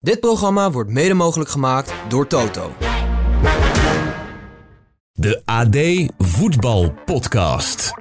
Dit 0.00 0.20
programma 0.20 0.70
wordt 0.70 0.90
mede 0.90 1.14
mogelijk 1.14 1.50
gemaakt 1.50 1.92
door 2.08 2.26
Toto. 2.26 2.72
De 5.12 5.42
AD 5.44 5.76
Voetbal 6.18 6.94
Podcast. 7.04 7.92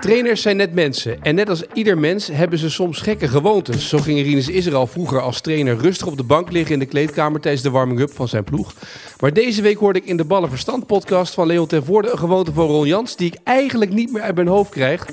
Trainers 0.00 0.42
zijn 0.42 0.56
net 0.56 0.74
mensen. 0.74 1.22
En 1.22 1.34
net 1.34 1.48
als 1.48 1.64
ieder 1.72 1.98
mens 1.98 2.26
hebben 2.26 2.58
ze 2.58 2.70
soms 2.70 3.00
gekke 3.00 3.28
gewoontes. 3.28 3.88
Zo 3.88 3.98
ging 3.98 4.22
Rinus 4.22 4.48
Israël 4.48 4.86
vroeger 4.86 5.20
als 5.20 5.40
trainer 5.40 5.76
rustig 5.76 6.06
op 6.06 6.16
de 6.16 6.22
bank 6.22 6.52
liggen 6.52 6.72
in 6.72 6.78
de 6.78 6.86
kleedkamer 6.86 7.40
tijdens 7.40 7.62
de 7.62 7.70
warming-up 7.70 8.12
van 8.12 8.28
zijn 8.28 8.44
ploeg. 8.44 8.74
Maar 9.20 9.32
deze 9.32 9.62
week 9.62 9.78
hoorde 9.78 9.98
ik 9.98 10.06
in 10.06 10.16
de 10.16 10.24
Ballenverstand 10.24 10.86
podcast 10.86 11.34
van 11.34 11.46
Leon 11.46 11.66
ten 11.66 11.84
Voorde 11.84 12.10
een 12.10 12.18
gewoonte 12.18 12.52
van 12.52 12.66
Ron 12.66 12.86
Jans 12.86 13.16
die 13.16 13.26
ik 13.26 13.38
eigenlijk 13.44 13.92
niet 13.92 14.12
meer 14.12 14.22
uit 14.22 14.34
mijn 14.34 14.48
hoofd 14.48 14.70
krijg. 14.70 15.06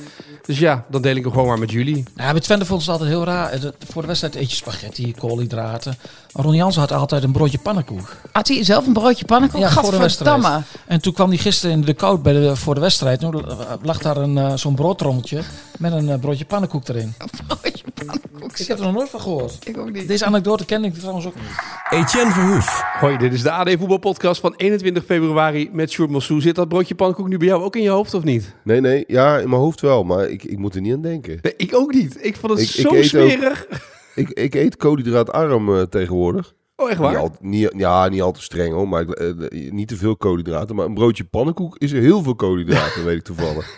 Dus 0.45 0.59
ja, 0.59 0.85
dan 0.89 1.01
deel 1.01 1.15
ik 1.15 1.23
hem 1.23 1.31
gewoon 1.31 1.47
maar 1.47 1.59
met 1.59 1.71
jullie. 1.71 2.03
Ja, 2.15 2.31
bij 2.31 2.41
Twente 2.41 2.65
vond 2.65 2.83
ze 2.83 2.91
het 2.91 2.99
altijd 2.99 3.17
heel 3.17 3.25
raar. 3.27 3.49
Eh, 3.51 3.61
Voor 3.91 4.01
de 4.01 4.07
wedstrijd 4.07 4.35
eet 4.35 4.49
je 4.49 4.55
spaghetti, 4.55 5.13
koolhydraten. 5.19 5.97
Maar 6.33 6.45
Ron 6.45 6.55
Jansen 6.55 6.81
had 6.81 6.91
altijd 6.91 7.23
een 7.23 7.31
broodje 7.31 7.57
pannenkoek. 7.57 8.15
Had 8.31 8.47
hij 8.47 8.63
zelf 8.63 8.85
een 8.87 8.93
broodje 8.93 9.25
pannenkoek? 9.25 9.59
Ja, 9.61 9.69
voor 9.69 9.91
de 9.91 9.97
wedstrijd. 9.97 10.45
En 10.87 11.01
toen 11.01 11.13
kwam 11.13 11.29
hij 11.29 11.37
gisteren 11.37 11.75
in 11.75 11.81
de 11.81 11.93
koud 11.93 12.23
bij 12.23 12.33
de, 12.33 12.55
voor 12.55 12.73
de 12.75 12.81
wedstrijd. 12.81 13.19
Toen 13.19 13.45
lag 13.81 13.97
daar 13.97 14.17
een, 14.17 14.37
eh, 14.37 14.53
zo'n 14.55 14.75
broodtrommeltje 14.75 15.41
met 15.79 15.91
een 15.91 16.09
eh, 16.09 16.19
broodje 16.19 16.45
pannenkoek 16.45 16.87
erin. 16.87 17.13
Broodje 17.47 17.83
pannenkoek. 17.93 18.57
Ik 18.57 18.67
heb 18.67 18.77
er 18.77 18.83
nog 18.83 18.93
nooit 18.93 19.09
van 19.09 19.19
gehoord. 19.21 19.57
Ik 19.63 19.77
ook 19.77 19.91
niet. 19.91 20.07
Deze 20.07 20.25
anekdote 20.25 20.65
kende 20.65 20.87
ik 20.87 20.93
trouwens 20.93 21.25
ook 21.25 21.35
niet. 21.35 22.01
Etienne 22.01 22.31
Verhoef. 22.31 22.83
Hoi, 22.99 23.17
dit 23.17 23.33
is 23.33 23.41
de 23.41 23.51
AD 23.51 23.69
Voetbalpodcast 23.69 24.41
van 24.41 24.53
21 24.57 25.03
februari 25.05 25.69
met 25.71 25.91
Sjoerd 25.91 26.09
Mossou. 26.09 26.41
Zit 26.41 26.55
dat 26.55 26.67
broodje 26.67 26.95
pannenkoek 26.95 27.27
nu 27.27 27.37
bij 27.37 27.47
jou 27.47 27.63
ook 27.63 27.75
in 27.75 27.81
je 27.81 27.89
hoofd 27.89 28.13
of 28.13 28.23
niet? 28.23 28.53
Nee, 28.63 28.81
nee, 28.81 29.03
ja, 29.07 29.37
in 29.37 29.49
mijn 29.49 29.61
hoofd 29.61 29.81
wel, 29.81 30.03
maar 30.03 30.29
ik, 30.33 30.43
ik 30.43 30.57
moet 30.57 30.75
er 30.75 30.81
niet 30.81 30.93
aan 30.93 31.01
denken. 31.01 31.39
Nee, 31.41 31.53
ik 31.57 31.75
ook 31.75 31.93
niet. 31.93 32.25
Ik 32.25 32.35
vond 32.35 32.51
het 32.51 32.61
Ik- 32.61 32.75
ik 32.75 32.81
zo 32.81 32.87
ook- 32.95 33.03
smerig. 33.03 33.67
Ik, 34.15 34.29
ik 34.29 34.55
eet 34.55 34.75
koolhydraatarm 34.77 35.75
eh, 35.75 35.81
tegenwoordig. 35.81 36.53
Oh, 36.75 36.89
echt 36.89 36.99
Niet 36.99 37.07
waar? 37.07 37.17
al, 37.17 37.35
niet, 37.41 37.73
ja, 37.77 38.07
niet 38.09 38.21
al 38.21 38.31
te 38.31 38.41
streng 38.41 38.73
hoor, 38.73 38.87
maar 38.87 39.07
eh, 39.07 39.71
niet 39.71 39.87
te 39.87 39.95
veel 39.95 40.17
koolhydraten. 40.17 40.75
Maar 40.75 40.85
een 40.85 40.93
broodje 40.93 41.23
pannenkoek 41.23 41.77
is 41.77 41.91
er 41.91 42.01
heel 42.01 42.23
veel 42.23 42.35
koolhydraten, 42.35 43.03
weet 43.05 43.17
ik 43.17 43.23
toevallig. 43.23 43.77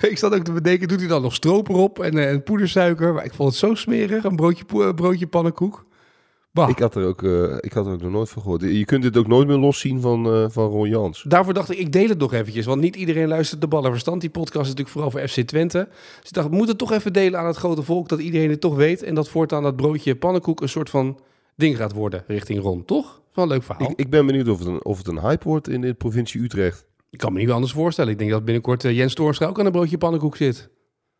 Ik 0.00 0.18
zat 0.18 0.34
ook 0.34 0.44
te 0.44 0.52
bedenken, 0.52 0.88
doet 0.88 0.98
hij 1.00 1.08
dan 1.08 1.22
nog 1.22 1.34
stroop 1.34 1.68
erop 1.68 1.98
en, 2.00 2.18
eh, 2.18 2.30
en 2.30 2.42
poedersuiker? 2.42 3.14
Maar 3.14 3.24
ik 3.24 3.34
vond 3.34 3.48
het 3.48 3.58
zo 3.58 3.74
smerig, 3.74 4.24
een 4.24 4.36
broodje, 4.36 4.94
broodje 4.94 5.26
pannenkoek. 5.26 5.84
Bah. 6.54 6.68
Ik 6.68 6.78
had, 6.78 6.94
er 6.94 7.06
ook, 7.06 7.22
eh, 7.22 7.56
ik 7.60 7.72
had 7.72 7.86
er 7.86 7.92
ook 7.92 8.02
nog 8.02 8.10
nooit 8.10 8.28
van 8.28 8.42
gehoord. 8.42 8.62
Je 8.62 8.84
kunt 8.84 9.02
dit 9.02 9.16
ook 9.16 9.26
nooit 9.26 9.46
meer 9.46 9.56
loszien 9.56 10.00
van, 10.00 10.26
eh 10.26 10.44
van 10.48 10.68
Ron 10.70 10.88
Jans. 10.88 11.24
Daarvoor 11.28 11.54
dacht 11.54 11.70
ik, 11.70 11.78
ik 11.78 11.92
deel 11.92 12.08
het 12.08 12.18
nog 12.18 12.32
eventjes. 12.32 12.66
Want 12.66 12.80
niet 12.80 12.96
iedereen 12.96 13.28
luistert 13.28 13.60
de 13.60 13.66
ballen 13.66 13.90
verstand. 13.90 14.20
Die 14.20 14.30
podcast 14.30 14.64
is 14.64 14.74
natuurlijk 14.74 14.96
vooral 14.96 15.10
voor 15.10 15.28
FC 15.28 15.40
Twente. 15.40 15.88
Dus 16.20 16.28
ik 16.28 16.32
dacht, 16.32 16.48
we 16.48 16.54
moeten 16.56 16.76
het 16.76 16.78
toch 16.78 16.92
even 16.92 17.12
delen 17.12 17.40
aan 17.40 17.46
het 17.46 17.56
grote 17.56 17.82
volk. 17.82 18.08
Dat 18.08 18.18
iedereen 18.18 18.50
het 18.50 18.60
toch 18.60 18.76
weet. 18.76 19.02
En 19.02 19.14
dat 19.14 19.28
voortaan 19.28 19.62
dat 19.62 19.76
broodje 19.76 20.16
pannenkoek 20.16 20.60
een 20.60 20.68
soort 20.68 20.90
van 20.90 21.18
ding 21.56 21.76
gaat 21.76 21.92
worden 21.92 22.24
richting 22.26 22.60
Ron. 22.62 22.84
Toch? 22.84 23.20
Wel 23.32 23.44
een 23.44 23.50
leuk 23.50 23.62
verhaal. 23.62 23.84
Ik, 23.84 23.90
Ik, 23.90 23.98
ik 23.98 24.10
ben 24.10 24.26
benieuwd 24.26 24.48
of 24.48 24.58
het, 24.58 24.68
een, 24.68 24.84
of 24.84 24.98
het 24.98 25.06
een 25.06 25.20
hype 25.20 25.48
wordt 25.48 25.68
in 25.68 25.80
de 25.80 25.94
provincie 25.94 26.42
Utrecht. 26.42 26.86
kan 27.10 27.32
me 27.32 27.38
niet 27.38 27.50
anders 27.50 27.72
voorstellen. 27.72 28.12
Ik 28.12 28.18
denk 28.18 28.30
dat 28.30 28.44
binnenkort 28.44 28.84
eh, 28.84 28.96
Jens 28.96 29.14
Toornstra 29.14 29.46
ook 29.46 29.58
aan 29.58 29.66
een 29.66 29.72
broodje 29.72 29.98
pannenkoek 29.98 30.36
zit. 30.36 30.68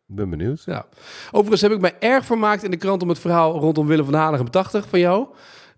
Ben 0.07 0.29
benieuwd. 0.29 0.63
Ja. 0.65 0.85
Overigens 1.31 1.61
heb 1.61 1.71
ik 1.71 1.79
mij 1.79 1.95
erg 1.99 2.25
vermaakt 2.25 2.63
in 2.63 2.71
de 2.71 2.77
krant 2.77 3.01
om 3.01 3.09
het 3.09 3.19
verhaal 3.19 3.59
rondom 3.59 3.87
Willem 3.87 4.05
van 4.05 4.13
Hanegem 4.13 4.49
80 4.49 4.89
van 4.89 4.99
jou. 4.99 5.27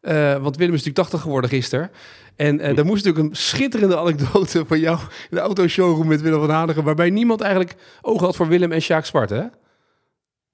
Eh, 0.02 0.36
want 0.36 0.58
Willem 0.58 0.74
is 0.74 0.84
natuurlijk 0.84 0.96
80 0.96 1.22
geworden 1.22 1.50
gisteren. 1.50 1.92
En 2.36 2.60
eh 2.60 2.76
daar 2.76 2.86
moest 2.86 3.06
natuurlijk 3.06 3.30
een 3.30 3.36
schitterende 3.36 3.98
anekdote 3.98 4.66
van 4.66 4.80
jou 4.80 5.00
in 5.00 5.36
de 5.36 5.40
autoshowroom 5.40 6.08
met 6.08 6.22
Willem 6.22 6.40
van 6.40 6.50
Hanegem. 6.50 6.84
Waarbij 6.84 7.10
niemand 7.10 7.42
eigenlijk 7.42 7.76
oog 8.02 8.22
had 8.22 8.36
voor 8.36 8.48
Willem 8.48 8.72
en 8.72 8.82
Sjaak 8.82 9.06
Zwart, 9.06 9.30
hè? 9.30 9.44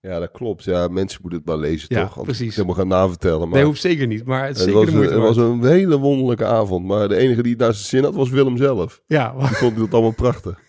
Ja, 0.07 0.19
dat 0.19 0.31
klopt. 0.31 0.63
Ja, 0.63 0.87
mensen 0.87 1.19
moeten 1.21 1.39
het 1.39 1.47
maar 1.49 1.57
lezen, 1.57 1.85
Ja, 1.89 2.01
toch? 2.05 2.17
Anders 2.17 2.37
precies. 2.37 2.55
helemaal 2.55 2.75
gaan 2.77 2.87
navertellen. 2.87 3.39
Maar 3.39 3.57
Nee, 3.57 3.63
hoeft 3.65 3.81
zeker 3.81 4.07
niet. 4.07 4.25
Maar 4.25 4.47
het 4.47 4.57
zeker 4.57 4.73
was, 4.73 4.83
de 4.85 4.89
een- 4.91 4.95
moeite 4.97 5.13
het 5.13 5.23
was 5.23 5.37
een 5.37 5.63
hele 5.65 5.97
wonderlijke 5.97 6.45
avond. 6.45 6.85
Maar 6.85 7.07
de 7.07 7.15
enige 7.15 7.41
die 7.41 7.51
het 7.51 7.61
naar 7.61 7.73
zijn 7.73 7.85
zin 7.85 8.03
had, 8.03 8.15
was 8.15 8.29
Willem 8.29 8.57
zelf. 8.57 9.01
Ja, 9.07 9.33
Die 9.37 9.47
vond 9.47 9.77
het 9.77 9.93
allemaal 9.93 10.11
prachtig. 10.13 10.59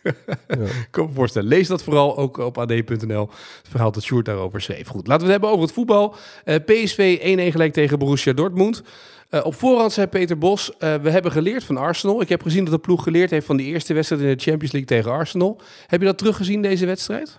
ik 0.58 0.88
kan 0.91 1.06
me 1.06 1.12
voorstellen. 1.12 1.48
Lees 1.48 1.69
dat 1.69 1.82
vooral 1.82 2.16
ook 2.16 2.36
op 2.36 2.59
ad.nl. 2.59 3.28
Het 3.59 3.69
verhaal 3.69 3.92
dat 3.92 4.03
Sjoerd 4.03 4.25
daarover 4.25 4.60
schreef. 4.60 4.88
Goed, 4.88 5.06
laten 5.06 5.26
we 5.26 5.32
het 5.32 5.41
hebben 5.42 5.48
over 5.50 5.62
het 5.62 5.72
voetbal. 5.75 6.14
Eh, 6.44 6.56
PSV 6.64 7.19
1-1 7.22 7.53
gelijk 7.53 7.72
tegen 7.72 7.98
Borussia 7.98 8.32
Dortmund. 8.32 8.82
Eh, 9.28 9.41
op 9.44 9.54
voorhand 9.54 9.92
zei 9.92 10.06
Peter 10.06 10.38
Bos, 10.38 10.76
eh, 10.78 10.94
we 10.94 11.10
hebben 11.10 11.32
geleerd 11.32 11.64
van 11.64 11.76
Arsenal. 11.76 12.20
Ik 12.20 12.28
heb 12.28 12.42
gezien 12.42 12.64
dat 12.64 12.72
de 12.75 12.78
ploeg 12.80 13.03
geleerd 13.03 13.30
heeft 13.30 13.47
van 13.47 13.56
die 13.56 13.66
eerste 13.66 13.94
wedstrijd 13.94 14.22
in 14.22 14.28
de 14.28 14.42
Champions 14.42 14.72
League 14.72 14.97
tegen 14.98 15.10
Arsenal. 15.12 15.60
Heb 15.86 16.00
je 16.00 16.06
dat 16.06 16.19
teruggezien, 16.19 16.62
deze 16.62 16.86
wedstrijd? 16.86 17.38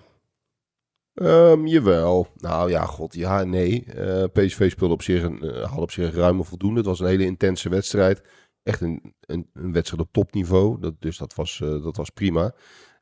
Ehm, 1.15 1.65
jawel. 1.65 2.27
Nou 2.35 2.69
ja, 2.69 2.85
god, 2.85 3.13
ja, 3.13 3.43
nee. 3.43 3.85
Eh, 3.85 4.23
PSV 4.33 4.71
speelde 4.71 4.93
op 4.93 5.01
zich 5.01 5.23
een, 5.23 5.63
had 5.63 5.79
op 5.79 5.91
zich 5.91 6.15
ruim 6.15 6.39
of 6.39 6.47
voldoende. 6.47 6.77
Het 6.77 6.85
was 6.85 6.99
een 6.99 7.07
hele 7.07 7.25
intense 7.25 7.69
wedstrijd. 7.69 8.21
Echt 8.63 8.81
een, 8.81 9.13
een, 9.19 9.49
een 9.53 9.71
wedstrijd 9.71 10.01
op 10.01 10.11
topniveau. 10.11 10.79
Dat, 10.79 10.93
dus 10.99 11.17
dat 11.17 11.35
was, 11.35 11.61
eh, 11.61 11.83
dat 11.83 11.97
was 11.97 12.09
prima. 12.09 12.55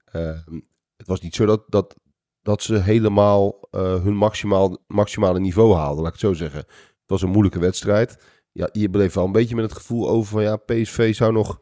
Ehm, 0.06 0.59
het 0.97 1.07
was 1.07 1.22
niet 1.22 1.35
zo 1.35 1.46
dat, 1.46 1.63
dat, 1.68 1.96
dat 2.41 2.62
ze 2.62 2.75
helemaal 2.75 3.62
hun 3.72 4.16
maximaal, 4.16 4.78
maximale 4.88 5.40
niveau 5.40 5.75
haalden, 5.75 6.03
laat 6.03 6.13
ik 6.13 6.22
het 6.22 6.30
zo 6.30 6.34
zeggen. 6.34 6.59
Het 6.59 7.07
was 7.07 7.22
een 7.22 7.30
moeilijke 7.30 7.59
wedstrijd. 7.59 8.18
Ja, 8.51 8.69
je 8.72 8.90
bleef 8.90 9.13
wel 9.13 9.25
een 9.25 9.31
beetje 9.31 9.56
met 9.56 9.63
het 9.63 9.74
gevoel 9.74 10.09
over 10.09 10.31
van 10.31 10.44
ja, 10.44 10.56
PSV 10.57 11.16
zou 11.16 11.31
nog 11.31 11.59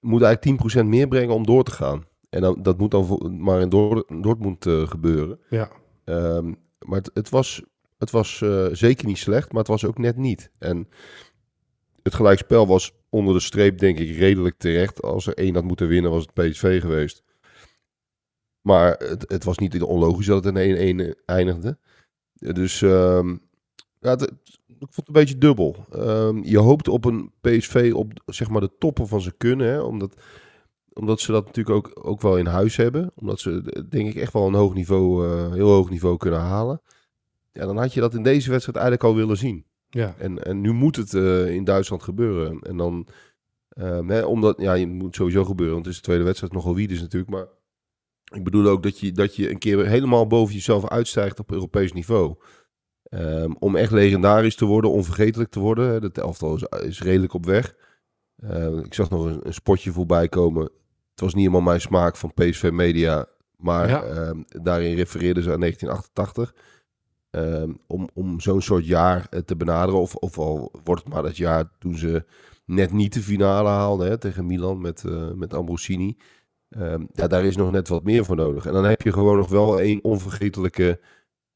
moet 0.00 0.22
eigenlijk 0.22 0.82
10% 0.82 0.84
meer 0.84 1.08
brengen 1.08 1.34
om 1.34 1.46
door 1.46 1.64
te 1.64 1.70
gaan. 1.70 2.04
En 2.28 2.40
dan, 2.40 2.62
dat 2.62 2.78
moet 2.78 2.90
dan 2.90 3.36
maar 3.42 3.60
in 3.60 3.68
Dor- 3.68 4.06
Dortmund 4.20 4.66
eh, 4.66 4.88
gebeuren. 4.88 5.40
Ja. 5.50 5.70
Ehm, 6.04 6.54
maar 6.78 6.98
het, 6.98 7.10
het 7.14 7.28
was, 7.28 7.62
het 7.98 8.10
was 8.10 8.42
eh, 8.42 8.66
zeker 8.72 9.06
niet 9.06 9.18
slecht, 9.18 9.50
maar 9.50 9.60
het 9.60 9.70
was 9.70 9.84
ook 9.84 9.98
net 9.98 10.16
niet. 10.16 10.50
En 10.58 10.88
het 12.02 12.14
gelijkspel 12.14 12.66
was 12.66 12.92
onder 13.08 13.34
de 13.34 13.40
streep, 13.40 13.78
denk 13.78 13.98
ik, 13.98 14.16
redelijk 14.16 14.58
terecht. 14.58 15.02
Als 15.02 15.26
er 15.26 15.34
één 15.34 15.54
had 15.54 15.64
moeten 15.64 15.88
winnen, 15.88 16.10
was 16.10 16.26
het 16.26 16.50
PSV 16.50 16.80
geweest. 16.80 17.22
Maar 18.60 18.96
het, 18.96 19.24
het 19.30 19.44
was 19.44 19.58
niet 19.58 19.82
onlogisch 19.82 20.26
dat 20.26 20.44
het 20.44 20.56
in 20.56 21.14
1-1 21.16 21.24
eindigde. 21.24 21.78
Dus 22.34 22.82
ehm, 22.82 23.36
ja, 24.00 24.10
het, 24.10 24.22
ik 24.66 24.76
vond 24.78 24.96
het 24.96 25.06
een 25.06 25.12
beetje 25.12 25.38
dubbel. 25.38 25.76
Ehm, 25.90 26.42
je 26.42 26.58
hoopt 26.58 26.88
op 26.88 27.04
een 27.04 27.32
PSV 27.40 27.92
op 27.94 28.12
zeg 28.26 28.48
maar 28.50 28.60
de 28.60 28.76
toppen 28.78 29.08
van 29.08 29.20
zijn 29.20 29.36
kunnen. 29.36 29.66
Hè? 29.66 29.80
Omdat, 29.80 30.16
omdat 30.98 31.20
ze 31.20 31.32
dat 31.32 31.46
natuurlijk 31.46 31.76
ook, 31.76 32.06
ook 32.08 32.20
wel 32.20 32.36
in 32.38 32.46
huis 32.46 32.76
hebben. 32.76 33.10
Omdat 33.14 33.40
ze 33.40 33.84
denk 33.88 34.08
ik 34.08 34.14
echt 34.14 34.32
wel 34.32 34.46
een 34.46 34.54
hoog 34.54 34.74
niveau, 34.74 35.26
eh, 35.26 35.52
heel 35.52 35.68
hoog 35.68 35.90
niveau 35.90 36.16
kunnen 36.16 36.40
halen. 36.40 36.80
Ja, 37.52 37.66
dan 37.66 37.76
had 37.76 37.94
je 37.94 38.00
dat 38.00 38.14
in 38.14 38.22
deze 38.22 38.50
wedstrijd 38.50 38.78
eigenlijk 38.78 39.06
al 39.06 39.14
willen 39.14 39.36
zien. 39.36 39.64
Ja. 39.88 40.14
En, 40.18 40.44
en 40.44 40.60
nu 40.60 40.72
moet 40.72 40.96
het 40.96 41.14
eh, 41.14 41.54
in 41.54 41.64
Duitsland 41.64 42.02
gebeuren. 42.02 42.60
En 42.60 42.76
dan, 42.76 43.06
ehm, 43.68 44.08
hè, 44.08 44.24
omdat, 44.24 44.60
ja, 44.60 44.76
het 44.76 44.88
moet 44.88 45.14
sowieso 45.14 45.44
gebeuren, 45.44 45.74
want 45.74 45.86
het 45.86 45.94
is 45.94 46.00
de 46.00 46.06
tweede 46.06 46.24
wedstrijd 46.24 46.52
nogal 46.52 46.74
wie 46.74 46.88
is 46.88 47.00
natuurlijk. 47.00 47.30
Maar 47.30 47.46
ik 48.34 48.44
bedoel 48.44 48.66
ook 48.66 48.82
dat 48.82 48.98
je, 48.98 49.12
dat 49.12 49.36
je 49.36 49.50
een 49.50 49.58
keer 49.58 49.86
helemaal 49.86 50.26
boven 50.26 50.54
jezelf 50.54 50.88
uitstijgt 50.88 51.38
op 51.38 51.52
Europees 51.52 51.92
niveau. 51.92 52.36
Ehm, 53.02 53.52
om 53.58 53.76
echt 53.76 53.92
legendarisch 53.92 54.56
te 54.56 54.64
worden, 54.64 54.90
onvergetelijk 54.90 55.50
te 55.50 55.60
worden. 55.60 55.88
hè, 55.88 56.00
Dat 56.00 56.18
elftal 56.18 56.54
is, 56.54 56.62
is 56.62 57.02
redelijk 57.02 57.32
op 57.32 57.46
weg. 57.46 57.74
Ehm, 58.36 58.78
ik 58.78 58.94
zag 58.94 59.10
nog 59.10 59.24
een, 59.24 59.46
een 59.46 59.54
spotje 59.54 59.92
voorbij 59.92 60.28
komen. 60.28 60.70
Het 61.18 61.26
was 61.26 61.34
niet 61.36 61.46
helemaal 61.46 61.68
mijn 61.68 61.80
smaak 61.80 62.16
van 62.16 62.32
PSV 62.34 62.70
Media. 62.72 63.26
Maar 63.56 63.88
Ja. 63.88 64.02
ehm, 64.02 64.42
daarin 64.46 64.94
refereerden 64.94 65.42
ze 65.42 65.52
aan 65.52 65.60
1988. 65.60 66.54
Ehm, 67.30 67.72
om 67.86 68.08
om 68.14 68.40
zo'n 68.40 68.60
soort 68.60 68.86
jaar 68.86 69.26
eh, 69.30 69.40
te 69.40 69.56
benaderen. 69.56 70.00
Of, 70.00 70.14
of 70.14 70.38
al 70.38 70.72
wordt 70.84 71.04
het 71.04 71.12
maar 71.12 71.22
dat 71.22 71.36
jaar 71.36 71.70
toen 71.78 71.96
ze 71.98 72.24
net 72.64 72.92
niet 72.92 73.12
de 73.12 73.20
finale 73.20 73.68
haalden 73.68 74.08
hè, 74.08 74.18
tegen 74.18 74.46
Milan 74.46 74.80
met, 74.80 75.04
eh 75.04 75.30
met 75.34 75.54
Ambrosini. 75.54 76.16
Ehm, 76.68 77.04
ja, 77.12 77.26
daar 77.26 77.44
is 77.44 77.56
nog 77.56 77.70
net 77.70 77.88
wat 77.88 78.04
meer 78.04 78.24
voor 78.24 78.36
nodig. 78.36 78.66
En 78.66 78.72
dan 78.72 78.84
heb 78.84 79.02
je 79.02 79.12
gewoon 79.12 79.36
nog 79.36 79.48
wel 79.48 79.80
één 79.80 80.04
onvergetelijke 80.04 81.00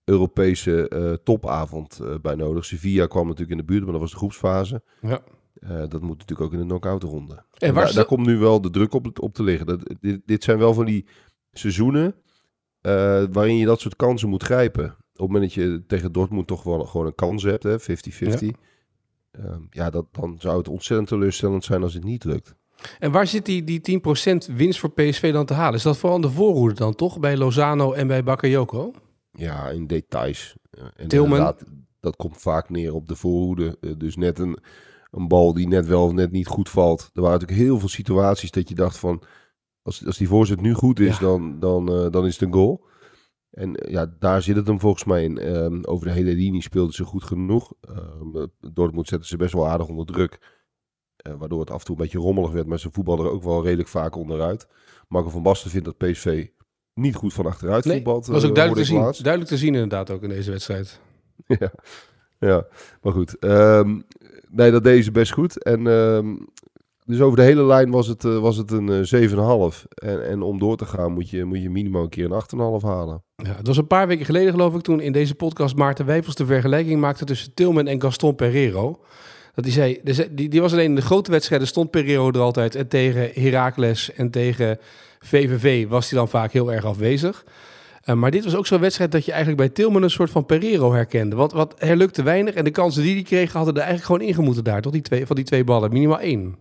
Europese 0.04 0.88
eh, 0.88 1.12
topavond 1.12 2.00
bij 2.22 2.34
nodig. 2.34 2.64
Sevilla 2.64 3.06
kwam 3.06 3.24
natuurlijk 3.24 3.50
in 3.50 3.56
de 3.66 3.72
buurt, 3.72 3.82
maar 3.82 3.92
dat 3.92 4.00
was 4.00 4.10
de 4.10 4.16
groepsfase. 4.16 4.82
ja. 5.00 5.20
Eh, 5.62 5.82
dat 5.88 6.00
moet 6.00 6.18
natuurlijk 6.18 6.40
ook 6.40 6.52
in 6.52 6.58
de 6.58 6.64
knock-out 6.64 7.02
ronde. 7.02 7.34
En 7.34 7.68
En 7.68 7.74
waar 7.74 7.92
daar, 7.92 8.04
komt 8.04 8.26
nu 8.26 8.36
wel 8.36 8.60
de 8.60 8.70
druk 8.70 8.94
op, 8.94 9.20
op 9.20 9.34
te 9.34 9.42
liggen. 9.42 9.66
Dat, 9.66 9.94
dit, 10.00 10.20
dit 10.24 10.44
zijn 10.44 10.58
wel 10.58 10.74
van 10.74 10.84
die 10.84 11.06
seizoenen 11.52 12.14
eh, 12.80 13.24
waarin 13.30 13.56
je 13.56 13.66
dat 13.66 13.80
soort 13.80 13.96
kansen 13.96 14.28
moet 14.28 14.42
grijpen. 14.42 14.84
Op 14.84 14.96
het 15.12 15.20
moment 15.20 15.42
dat 15.42 15.52
je 15.52 15.84
tegen 15.86 16.12
Dortmund 16.12 16.46
toch 16.46 16.62
wel 16.62 16.84
gewoon 16.84 17.06
een 17.06 17.14
kans 17.14 17.42
hebt, 17.42 17.62
hè, 17.62 17.80
50-50. 17.80 17.84
Ja. 19.32 19.58
ja, 19.70 19.90
dat, 19.90 20.06
dan 20.12 20.36
zou 20.38 20.58
het 20.58 20.68
ontzettend 20.68 21.08
teleurstellend 21.08 21.64
zijn 21.64 21.82
als 21.82 21.94
het 21.94 22.04
niet 22.04 22.24
lukt. 22.24 22.54
En 22.98 23.12
waar 23.12 23.26
zit 23.26 23.46
die, 23.46 23.64
die 23.64 24.00
10% 24.50 24.54
winst 24.56 24.78
voor 24.78 24.90
PSV 24.92 25.32
dan 25.32 25.46
te 25.46 25.54
halen? 25.54 25.74
Is 25.74 25.82
dat 25.82 25.98
vooral 25.98 26.20
de 26.20 26.30
voorhoede 26.30 26.74
dan 26.74 26.94
toch? 26.94 27.20
Bij 27.20 27.36
Lozano 27.36 27.92
en 27.92 28.06
bij 28.06 28.24
Bakayoko? 28.24 28.92
Ja, 29.32 29.68
in 29.68 29.86
details. 29.86 30.56
Eh, 30.70 30.84
En 30.96 31.08
Tilman? 31.08 31.54
Dat 32.00 32.16
komt 32.16 32.36
vaak 32.40 32.70
neer 32.70 32.94
op 32.94 33.08
de 33.08 33.16
voorhoede. 33.16 33.76
Dus 33.98 34.16
net 34.16 34.38
een, 34.38 34.58
een 35.12 35.28
bal 35.28 35.52
die 35.54 35.68
net 35.68 35.86
wel 35.86 36.04
of 36.04 36.12
net 36.12 36.30
niet 36.32 36.46
goed 36.46 36.68
valt. 36.68 37.10
Er 37.14 37.22
waren 37.22 37.38
natuurlijk 37.38 37.66
heel 37.68 37.78
veel 37.78 37.88
situaties 37.88 38.50
dat 38.50 38.68
je 38.68 38.74
dacht 38.74 38.96
van... 38.98 39.22
Als, 39.82 40.06
als 40.06 40.16
die 40.16 40.28
voorzet 40.28 40.60
nu 40.60 40.74
goed 40.74 41.00
is, 41.00 41.14
Ja. 41.18 41.20
dan, 41.20 41.58
dan, 41.58 41.88
eh, 41.92 42.10
dan 42.10 42.26
is 42.26 42.32
het 42.32 42.42
een 42.42 42.52
goal. 42.54 42.84
En 43.50 43.74
eh, 43.76 43.92
ja, 43.92 44.14
daar 44.18 44.42
zit 44.42 44.56
het 44.56 44.66
hem 44.66 44.80
volgens 44.80 45.04
mij 45.04 45.24
in. 45.24 45.38
Ehm, 45.38 45.80
over 45.84 46.06
de 46.06 46.12
hele 46.12 46.32
linie 46.34 46.62
speelden 46.62 46.94
ze 46.94 47.04
goed 47.04 47.24
genoeg. 47.24 47.72
Ehm 47.80 48.46
Dortmund 48.72 49.08
zetten 49.08 49.28
ze 49.28 49.36
best 49.36 49.52
wel 49.52 49.68
aardig 49.68 49.88
onder 49.88 50.06
druk. 50.06 50.60
Waardoor 51.38 51.60
het 51.60 51.70
af 51.70 51.78
en 51.78 51.84
toe 51.84 51.96
een 51.96 52.02
beetje 52.02 52.18
rommelig 52.18 52.50
werd. 52.50 52.66
Maar 52.66 52.78
ze 52.80 52.90
voetballen 52.90 53.24
er 53.24 53.30
ook 53.30 53.42
wel 53.42 53.62
redelijk 53.62 53.88
vaak 53.88 54.16
onderuit. 54.16 54.66
Marco 55.08 55.28
van 55.28 55.42
Basten 55.42 55.70
vindt 55.70 55.86
dat 55.86 55.96
PSV 55.96 56.46
niet 56.94 57.14
goed 57.14 57.32
van 57.32 57.46
achteruit 57.46 57.84
Nee, 57.84 57.94
voetbalt. 57.94 58.24
Dat 58.26 58.34
was 58.34 58.44
ook 58.44 58.54
duidelijk 58.54 58.86
te, 58.86 58.92
zien. 58.92 59.22
duidelijk 59.22 59.52
te 59.52 59.58
zien 59.58 59.74
inderdaad 59.74 60.10
ook 60.10 60.22
in 60.22 60.28
deze 60.28 60.50
wedstrijd. 60.50 61.00
ja. 61.46 61.72
Ja, 62.48 62.66
maar 63.02 63.12
goed. 63.12 63.38
Ehm, 63.38 64.00
nee, 64.50 64.70
dat 64.70 64.84
deden 64.84 65.04
ze 65.04 65.10
best 65.10 65.32
goed. 65.32 65.62
En 65.62 65.86
ehm, 65.86 66.34
dus 67.04 67.20
over 67.20 67.36
de 67.36 67.42
hele 67.42 67.64
lijn 67.64 67.90
was 67.90 68.06
het, 68.06 68.24
eh, 68.24 68.38
was 68.38 68.56
het 68.56 68.70
een 68.70 68.88
eh, 68.88 69.02
7,5. 69.02 69.86
En, 69.94 70.28
en 70.28 70.42
om 70.42 70.58
door 70.58 70.76
te 70.76 70.84
gaan 70.84 71.12
moet 71.12 71.30
je, 71.30 71.44
moet 71.44 71.62
je 71.62 71.70
minimaal 71.70 72.02
een 72.02 72.08
keer 72.08 72.24
een 72.24 72.42
8,5 72.80 72.86
halen. 72.86 73.22
Ja, 73.36 73.54
het 73.56 73.66
was 73.66 73.76
een 73.76 73.86
paar 73.86 74.06
weken 74.06 74.24
geleden 74.24 74.50
geloof 74.50 74.74
ik 74.74 74.80
toen 74.80 75.00
in 75.00 75.12
deze 75.12 75.34
podcast 75.34 75.76
Maarten 75.76 76.06
Wijfels 76.06 76.34
de 76.34 76.46
vergelijking 76.46 77.00
maakte 77.00 77.24
tussen 77.24 77.54
Tilman 77.54 77.86
en 77.86 78.00
Gaston 78.00 78.34
Pereiro. 78.34 79.00
Dat 79.54 79.64
hij 79.64 79.72
zei, 79.72 80.00
die, 80.30 80.48
die 80.48 80.60
was 80.60 80.72
alleen 80.72 80.84
in 80.84 80.94
de 80.94 81.02
grote 81.02 81.30
wedstrijden 81.30 81.68
stond 81.68 81.90
Pereiro 81.90 82.30
er 82.30 82.40
altijd 82.40 82.74
en 82.74 82.88
tegen 82.88 83.30
Heracles 83.32 84.12
en 84.12 84.30
tegen 84.30 84.78
VVV 85.20 85.88
was 85.88 86.10
hij 86.10 86.18
dan 86.18 86.28
vaak 86.28 86.52
heel 86.52 86.72
erg 86.72 86.84
afwezig. 86.84 87.44
Eh, 88.02 88.14
maar 88.14 88.30
dit 88.30 88.44
was 88.44 88.56
ook 88.56 88.66
zo'n 88.66 88.80
wedstrijd 88.80 89.12
dat 89.12 89.24
je 89.24 89.30
eigenlijk 89.32 89.60
bij 89.60 89.70
Tilman 89.70 90.02
een 90.02 90.10
soort 90.10 90.30
van 90.30 90.46
Pereiro 90.46 90.92
herkende. 90.92 91.36
Want 91.36 91.52
wat 91.52 91.74
hij 91.78 91.96
lukte 91.96 92.22
weinig 92.22 92.54
en 92.54 92.64
de 92.64 92.70
kansen 92.70 93.02
die 93.02 93.14
hij 93.14 93.22
kreeg 93.22 93.52
hadden 93.52 93.74
er 93.74 93.80
eigenlijk 93.80 94.10
gewoon 94.10 94.28
ingemoeten 94.28 94.64
daar, 94.64 94.82
toch? 94.82 94.92
Die 94.92 95.02
twee, 95.02 95.26
van 95.26 95.36
die 95.36 95.44
twee 95.44 95.64
ballen, 95.64 95.92
minimaal 95.92 96.20
één. 96.20 96.58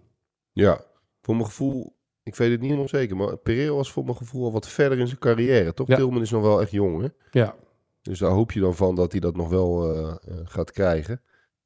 Ja, 0.52 0.82
voor 1.22 1.36
mijn 1.36 1.48
gevoel, 1.48 1.96
ik 2.24 2.36
weet 2.36 2.50
het 2.50 2.60
niet 2.60 2.70
helemaal 2.70 2.90
zeker, 2.90 3.16
maar 3.16 3.38
Pereiro 3.38 3.76
was 3.76 3.92
voor 3.92 4.04
mijn 4.04 4.18
gevoel 4.18 4.46
al 4.46 4.52
wat 4.52 4.68
verder 4.68 5.00
in 5.00 5.08
zijn 5.08 5.20
carrière. 5.20 5.74
Toch? 5.74 5.88
Ja. 5.88 5.96
Tilman 5.96 6.22
is 6.22 6.32
nog 6.32 6.42
wel 6.42 6.62
echt 6.62 6.72
jong, 6.72 7.02
hè? 7.02 7.08
Ja, 7.40 7.56
Dus 8.02 8.20
daar 8.20 8.32
hoop 8.32 8.52
je 8.52 8.60
dan 8.60 8.76
van 8.76 8.96
dat 8.96 9.12
hij 9.12 9.22
dat 9.22 9.36
nog 9.36 9.50
wel 9.50 9.94
eh, 9.96 10.08
eh, 10.10 10.36
gaat 10.44 10.72
krijgen. 10.72 11.22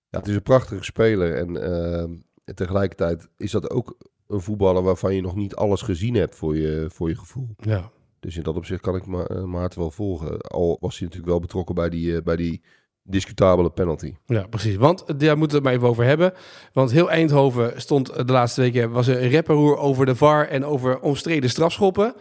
Ja, 0.10 0.20
het 0.20 0.28
is 0.28 0.36
een 0.36 0.42
prachtige 0.42 0.84
speler 0.84 1.36
en 1.36 2.24
tegelijkertijd 2.56 3.28
is 3.38 3.52
dat 3.52 3.70
ook 3.70 3.98
een 4.28 4.42
voetballer 4.42 4.84
waarvan 4.84 5.16
je 5.16 5.22
nog 5.22 5.36
niet 5.36 5.56
alles 5.56 5.82
gezien 5.82 6.16
hebt 6.16 6.36
voor 6.36 6.58
je, 6.58 6.86
voor 6.90 7.10
je 7.10 7.18
gevoel. 7.18 7.50
ja. 7.58 7.92
Dus 8.26 8.38
in 8.38 8.44
dat 8.44 8.56
opzicht 8.56 8.82
kan 8.82 8.96
ik 8.96 9.06
Ma 9.06 9.26
eh, 9.26 9.44
Maarten 9.44 9.80
wel 9.80 9.92
volgen. 9.92 10.42
Al 10.42 10.78
was 10.80 10.98
hij 10.98 11.08
natuurlijk 11.08 11.32
wel 11.32 11.40
betrokken 11.40 11.76
bij 11.76 11.90
die, 11.90 12.16
eh, 12.16 12.24
bij 12.24 12.36
die 12.36 12.62
discutabele 13.04 13.70
penalty. 13.70 14.14
Ja, 14.26 14.48
precies. 14.48 14.76
Want 14.76 15.04
eh, 15.04 15.18
daar 15.18 15.38
moeten 15.38 15.50
we 15.50 15.56
het 15.56 15.64
maar 15.64 15.74
even 15.74 15.88
over 15.88 16.04
hebben. 16.04 16.34
Want 16.74 16.92
heel 16.92 17.10
Eindhoven 17.10 17.82
stond 17.82 18.16
de 18.16 18.32
laatste 18.32 18.62
weken... 18.62 18.92
was 18.92 19.08
een 19.08 19.32
rapperroer 19.32 19.78
over 19.78 20.06
de 20.06 20.16
VAR 20.16 20.48
en 20.48 20.66
over 20.66 21.00
omstreden 21.00 21.50
strafschoppen. 21.50 22.16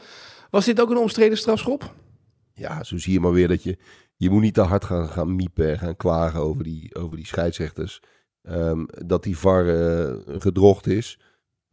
Was 0.50 0.64
dit 0.64 0.80
ook 0.80 0.90
een 0.90 0.96
omstreden 0.96 1.38
strafschop? 1.38 1.94
Ja, 2.54 2.82
zo 2.82 2.98
zie 2.98 3.12
je 3.12 3.20
maar 3.20 3.32
weer 3.32 3.48
dat 3.48 3.62
je... 3.62 3.78
Je 4.16 4.30
moet 4.30 4.42
niet 4.42 4.54
te 4.54 4.60
hard 4.60 4.84
gaan, 4.84 5.08
gaan 5.08 5.36
miepen 5.36 5.70
en 5.70 5.78
gaan 5.78 5.96
klagen 5.96 6.40
over 6.40 6.64
die, 6.64 6.94
over 6.94 7.16
die 7.16 7.26
scheidsrechters. 7.26 8.02
Ehm, 8.42 8.84
dat 9.06 9.22
die 9.22 9.38
VAR 9.38 9.68
eh, 9.68 10.14
gedrocht 10.38 10.86
is, 10.86 11.18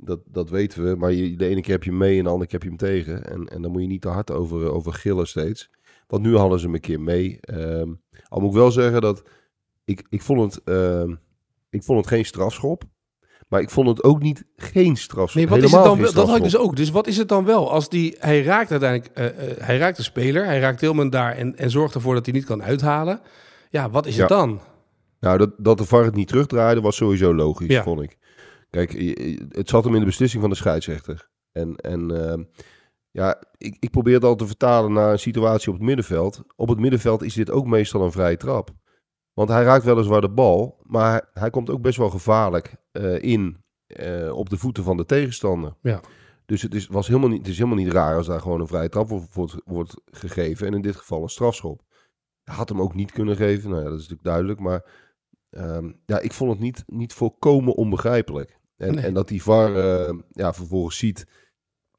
dat, 0.01 0.19
dat 0.25 0.50
weten 0.50 0.83
we. 0.83 0.95
Maar 0.95 1.12
je, 1.12 1.36
de 1.36 1.48
ene 1.48 1.62
keer 1.62 1.74
heb 1.74 1.83
je 1.83 1.89
hem 1.89 2.00
mee 2.00 2.18
en 2.18 2.24
de 2.24 2.30
andere 2.30 2.50
keer 2.50 2.59
heb 2.59 2.69
je 2.69 2.75
hem 2.75 2.94
tegen. 2.94 3.25
En, 3.25 3.48
en 3.48 3.62
dan 3.62 3.71
moet 3.71 3.81
je 3.81 3.88
niet 3.88 4.01
te 4.01 4.07
hard 4.07 4.31
over, 4.31 4.71
over 4.71 4.94
gillen 4.94 5.27
steeds. 5.27 5.69
Want 6.07 6.24
nu 6.24 6.36
hadden 6.36 6.59
ze 6.59 6.65
hem 6.65 6.74
een 6.74 6.81
keer 6.81 7.01
mee. 7.01 7.38
Ehm, 7.42 7.89
al 8.27 8.39
moet 8.39 8.50
ik 8.50 8.56
wel 8.56 8.71
zeggen 8.71 9.01
dat... 9.01 9.24
Ik, 9.86 10.06
ik, 10.09 10.21
vond 10.21 10.53
het, 10.53 10.63
ehm, 10.63 11.15
ik 11.69 11.83
vond 11.83 11.98
het 11.98 12.07
geen 12.07 12.25
strafschop. 12.25 12.83
Maar 13.48 13.62
ik 13.62 13.69
vond 13.69 13.88
het 13.88 14.03
ook 14.03 14.21
niet 14.21 14.44
geen 14.56 14.98
strafschop. 14.98 15.42
Nee, 15.42 15.50
wat 15.50 15.63
is 15.63 15.71
het 15.71 15.83
dan 15.83 16.01
wel? 16.01 16.13
Dat 16.13 16.27
had 16.27 16.38
ik 16.38 16.44
dus 16.44 16.57
ook. 16.57 16.75
Dus 16.75 16.89
wat 16.89 17.07
is 17.07 17.18
het 17.18 17.27
dan 17.30 17.45
wel? 17.45 17.71
Als 17.71 17.89
die, 17.89 18.15
hij 18.19 18.44
raakt 18.44 18.71
uiteindelijk, 18.71 19.18
eh, 19.18 19.65
hij 19.65 19.77
raakt 19.77 19.98
de 19.98 20.03
speler, 20.03 20.45
hij 20.45 20.59
raakt 20.59 20.80
Tilman 20.80 21.09
daar 21.09 21.36
en, 21.36 21.57
en 21.57 21.69
zorgt 21.69 21.95
ervoor 21.95 22.13
dat 22.13 22.25
hij 22.25 22.33
niet 22.33 22.45
kan 22.45 22.63
uithalen. 22.63 23.21
Ja, 23.69 23.89
wat 23.89 24.06
is 24.06 24.18
het 24.18 24.30
dan? 24.30 24.59
Nou, 25.19 25.38
dat, 25.38 25.50
dat 25.57 25.77
de 25.77 25.86
VAR 25.86 26.03
het 26.03 26.15
niet 26.15 26.27
terugdraaide 26.27 26.81
was 26.81 26.95
sowieso 26.95 27.36
logisch, 27.36 27.68
Ja. 27.68 27.83
vond 27.83 28.01
ik. 28.01 28.18
Kijk, 28.71 28.91
het 29.50 29.69
zat 29.69 29.83
hem 29.83 29.94
in 29.94 30.00
de 30.00 30.06
beslissing 30.06 30.41
van 30.41 30.51
de 30.51 30.57
scheidsrechter. 30.57 31.29
En, 31.51 31.75
en 31.75 32.25
ehm, 32.25 32.44
ja, 33.12 33.44
ik, 33.57 33.77
ik 33.79 33.89
probeer 33.89 34.13
het 34.13 34.23
al 34.23 34.35
te 34.35 34.47
vertalen 34.47 34.94
naar 34.94 35.12
een 35.12 35.19
situatie 35.19 35.71
op 35.71 35.77
het 35.77 35.85
middenveld. 35.85 36.44
Op 36.56 36.69
het 36.69 36.79
middenveld 36.79 37.23
is 37.23 37.33
dit 37.33 37.51
ook 37.51 37.65
meestal 37.65 38.01
een 38.01 38.12
vrije 38.12 38.38
trap. 38.38 38.71
Want 39.33 39.50
hij 39.50 39.63
raakt 39.63 39.83
weliswaar 39.83 40.21
de 40.21 40.29
bal, 40.29 40.79
maar 40.83 41.29
hij, 41.33 41.50
komt 41.50 41.69
ook 41.69 41.81
best 41.81 41.97
wel 41.97 42.09
gevaarlijk 42.09 42.75
eh, 42.91 43.21
in 43.21 43.63
eh, 43.85 44.38
op 44.38 44.50
de 44.50 44.57
voeten 44.57 44.83
van 44.83 44.97
de 44.97 45.06
tegenstander. 45.06 45.75
Ja. 45.81 46.01
Dus 46.45 46.62
het 46.62 46.74
is, 46.74 46.88
was 46.88 47.07
helemaal 47.07 47.29
niet, 47.29 47.38
het 47.38 47.47
is 47.47 47.57
helemaal 47.57 47.83
niet 47.83 47.94
raar 47.94 48.15
als 48.15 48.27
daar 48.27 48.41
gewoon 48.41 48.59
een 48.59 48.67
vrije 48.67 48.89
trap 48.89 49.09
wordt, 49.33 49.56
wordt, 49.65 50.01
gegeven. 50.06 50.67
En 50.67 50.74
in 50.74 50.81
dit 50.81 50.95
geval 50.95 51.24
een 51.24 51.29
strafschop. 51.29 51.81
Had 52.44 52.69
hem 52.69 52.81
ook 52.81 52.95
niet 52.95 53.12
kunnen 53.12 53.35
geven. 53.35 53.69
Nou 53.69 53.81
ja, 53.81 53.89
dat 53.89 54.00
is 54.00 54.07
natuurlijk 54.07 54.27
duidelijk. 54.27 54.59
Maar 54.59 54.85
ehm, 55.50 55.91
ja, 56.06 56.19
ik 56.19 56.33
vond 56.33 56.51
het 56.51 56.59
niet, 56.59 56.83
niet 56.88 57.13
volkomen 57.13 57.75
onbegrijpelijk. 57.75 58.59
En, 58.81 58.95
Nee. 58.95 59.05
en 59.05 59.13
dat 59.13 59.27
die 59.27 59.43
VAR 59.43 59.75
eh, 59.75 60.13
ja, 60.29 60.53
vervolgens 60.53 60.97
ziet 60.97 61.25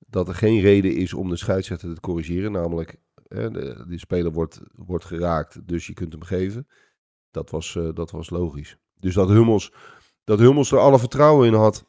dat 0.07 0.29
er 0.29 0.35
geen 0.35 0.61
reden 0.61 0.95
is 0.95 1.15
om 1.15 1.29
de 1.29 1.37
scheidsrechter 1.37 1.95
te 1.95 2.01
corrigeren. 2.01 2.53
Namelijk, 2.53 2.97
eh, 3.29 3.51
de, 3.51 3.85
die 3.89 3.99
speler 3.99 4.33
wordt, 4.33 4.61
wordt 4.73 5.05
geraakt, 5.05 5.69
dus 5.69 5.87
je 5.87 5.93
kunt 5.93 6.13
hem 6.13 6.23
geven. 6.23 6.69
Dat 7.31 7.51
was, 7.51 7.77
eh, 7.77 7.89
dat 7.95 8.11
was 8.11 8.31
logisch. 8.31 8.77
Dus 9.01 9.15
dat 9.15 9.29
Hummels, 9.29 9.73
dat 10.25 10.39
Hummels 10.39 10.73
er 10.73 10.79
alle 10.79 10.99
vertrouwen 10.99 11.47
in 11.47 11.55
had. 11.55 11.85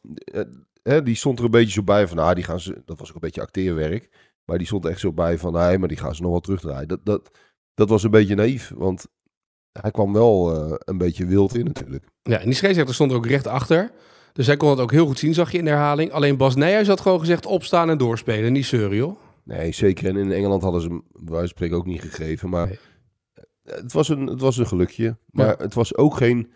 hè, 0.83 1.03
die 1.03 1.15
stond 1.15 1.39
er 1.39 1.45
een 1.45 1.51
beetje 1.51 1.71
zo 1.73 1.83
bij 1.83 2.07
van, 2.07 2.17
ah, 2.17 2.35
die 2.35 2.43
gaan 2.43 2.59
ze, 2.59 2.81
dat 2.85 2.99
was 2.99 3.09
ook 3.09 3.15
een 3.15 3.21
beetje 3.21 3.41
acteerwerk. 3.41 4.31
Maar 4.45 4.57
die 4.57 4.67
stond 4.67 4.85
echt 4.85 4.99
zo 4.99 5.13
bij 5.13 5.37
van, 5.37 5.53
nee, 5.53 5.77
maar 5.77 5.87
die 5.87 5.97
gaan 5.97 6.15
ze 6.15 6.21
nog 6.21 6.31
wel 6.31 6.39
terugdraaien. 6.39 6.87
Dat, 6.87 7.05
dat, 7.05 7.37
dat 7.73 7.89
was 7.89 8.03
een 8.03 8.11
beetje 8.11 8.35
naïef, 8.35 8.71
want 8.75 9.07
hij 9.71 9.91
kwam 9.91 10.13
wel 10.13 10.55
een 10.87 10.97
beetje 10.97 11.25
wild 11.25 11.55
in 11.55 11.65
natuurlijk. 11.65 12.05
Ja, 12.21 12.39
en 12.39 12.45
die 12.45 12.53
scheidsrechter 12.53 12.95
stond 12.95 13.11
er 13.11 13.17
ook 13.17 13.25
recht 13.25 13.47
achter. 13.47 13.91
Dus 14.33 14.47
hij 14.47 14.57
kon 14.57 14.69
het 14.69 14.79
ook 14.79 14.91
heel 14.91 15.05
goed 15.05 15.19
zien, 15.19 15.33
zag 15.33 15.51
je 15.51 15.57
in 15.57 15.63
de 15.63 15.69
herhaling. 15.69 16.11
Alleen 16.11 16.37
Bas 16.37 16.55
Nijhuis 16.55 16.87
had 16.87 17.01
gewoon 17.01 17.19
gezegd 17.19 17.45
opstaan 17.45 17.89
en 17.89 17.97
doorspelen. 17.97 18.53
Niet 18.53 18.65
zeuren, 18.65 18.97
joh. 18.97 19.17
Nee, 19.43 19.71
zeker. 19.71 20.07
En 20.07 20.15
in 20.17 20.31
Engeland 20.31 20.61
hadden 20.63 20.81
ze 20.81 20.87
hem 20.87 21.03
bij 21.11 21.21
wijze 21.23 21.37
van 21.39 21.47
spreken 21.47 21.77
ook 21.77 21.85
niet 21.85 22.01
gegeven. 22.01 22.49
Maar 22.49 22.67
Nee. 22.67 22.79
het, 23.63 23.93
was 23.93 24.09
een, 24.09 24.27
het 24.27 24.41
was 24.41 24.57
een 24.57 24.67
gelukje. 24.67 25.17
Maar 25.29 25.47
Ja. 25.47 25.55
het 25.57 25.73
was 25.73 25.95
ook 25.95 26.17
geen 26.17 26.51